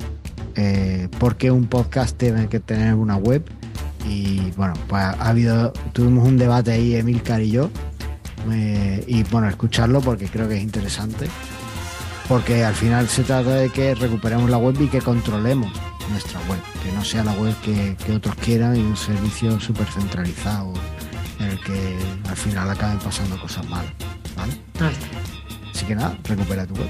eh, 0.56 1.08
por 1.18 1.36
qué 1.38 1.50
un 1.50 1.68
podcast 1.68 2.18
tiene 2.18 2.48
que 2.48 2.60
tener 2.60 2.92
una 2.96 3.16
web. 3.16 3.42
Y 4.06 4.50
bueno, 4.58 4.74
pues 4.88 5.02
ha 5.02 5.12
habido, 5.26 5.72
tuvimos 5.94 6.28
un 6.28 6.36
debate 6.36 6.72
ahí, 6.72 6.94
Emilcar 6.94 7.40
y 7.40 7.50
yo. 7.50 7.70
y 9.06 9.22
bueno, 9.30 9.48
escucharlo 9.48 10.02
porque 10.02 10.26
creo 10.26 10.50
que 10.50 10.58
es 10.58 10.62
interesante. 10.62 11.28
Porque 12.28 12.62
al 12.62 12.74
final 12.74 13.08
se 13.08 13.22
trata 13.22 13.54
de 13.54 13.70
que 13.70 13.94
recuperemos 13.94 14.50
la 14.50 14.58
web 14.58 14.76
y 14.78 14.88
que 14.88 15.00
controlemos 15.00 15.72
nuestra 16.10 16.40
web, 16.48 16.60
que 16.82 16.92
no 16.92 17.04
sea 17.04 17.24
la 17.24 17.32
web 17.32 17.54
que, 17.62 17.96
otros 18.12 18.34
quieran 18.36 18.76
y 18.76 18.80
un 18.80 18.96
servicio 18.96 19.58
súper 19.60 19.86
centralizado 19.86 20.72
en 21.38 21.46
el 21.46 21.60
que 21.60 21.98
al 22.28 22.36
final 22.36 22.70
acaben 22.70 22.98
pasando 22.98 23.40
cosas 23.40 23.66
malas. 23.68 23.92
¿vale? 24.36 24.52
Así 25.74 25.84
que 25.86 25.94
nada, 25.94 26.16
recupera 26.24 26.66
tu 26.66 26.74
web. 26.74 26.88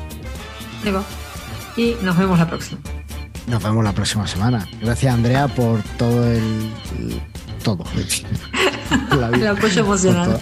Y 1.76 1.96
nos 2.02 2.16
vemos 2.16 2.38
la 2.38 2.48
próxima. 2.48 2.80
Nos 3.46 3.62
vemos 3.62 3.84
la 3.84 3.92
próxima 3.92 4.26
semana. 4.26 4.66
Gracias 4.80 5.14
Andrea 5.14 5.48
por 5.48 5.82
todo 5.96 6.26
el, 6.26 6.72
todo. 7.62 7.84
el 9.32 9.46
apoyo 9.46 9.80
emocional. 9.80 10.40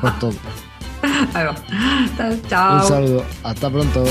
Por 0.00 0.18
todo. 0.18 0.34
Ahí 1.34 1.44
va. 1.44 1.54
Chao. 2.48 2.82
Un 2.82 2.88
saludo. 2.88 3.24
Hasta 3.42 3.70
pronto. 3.70 4.04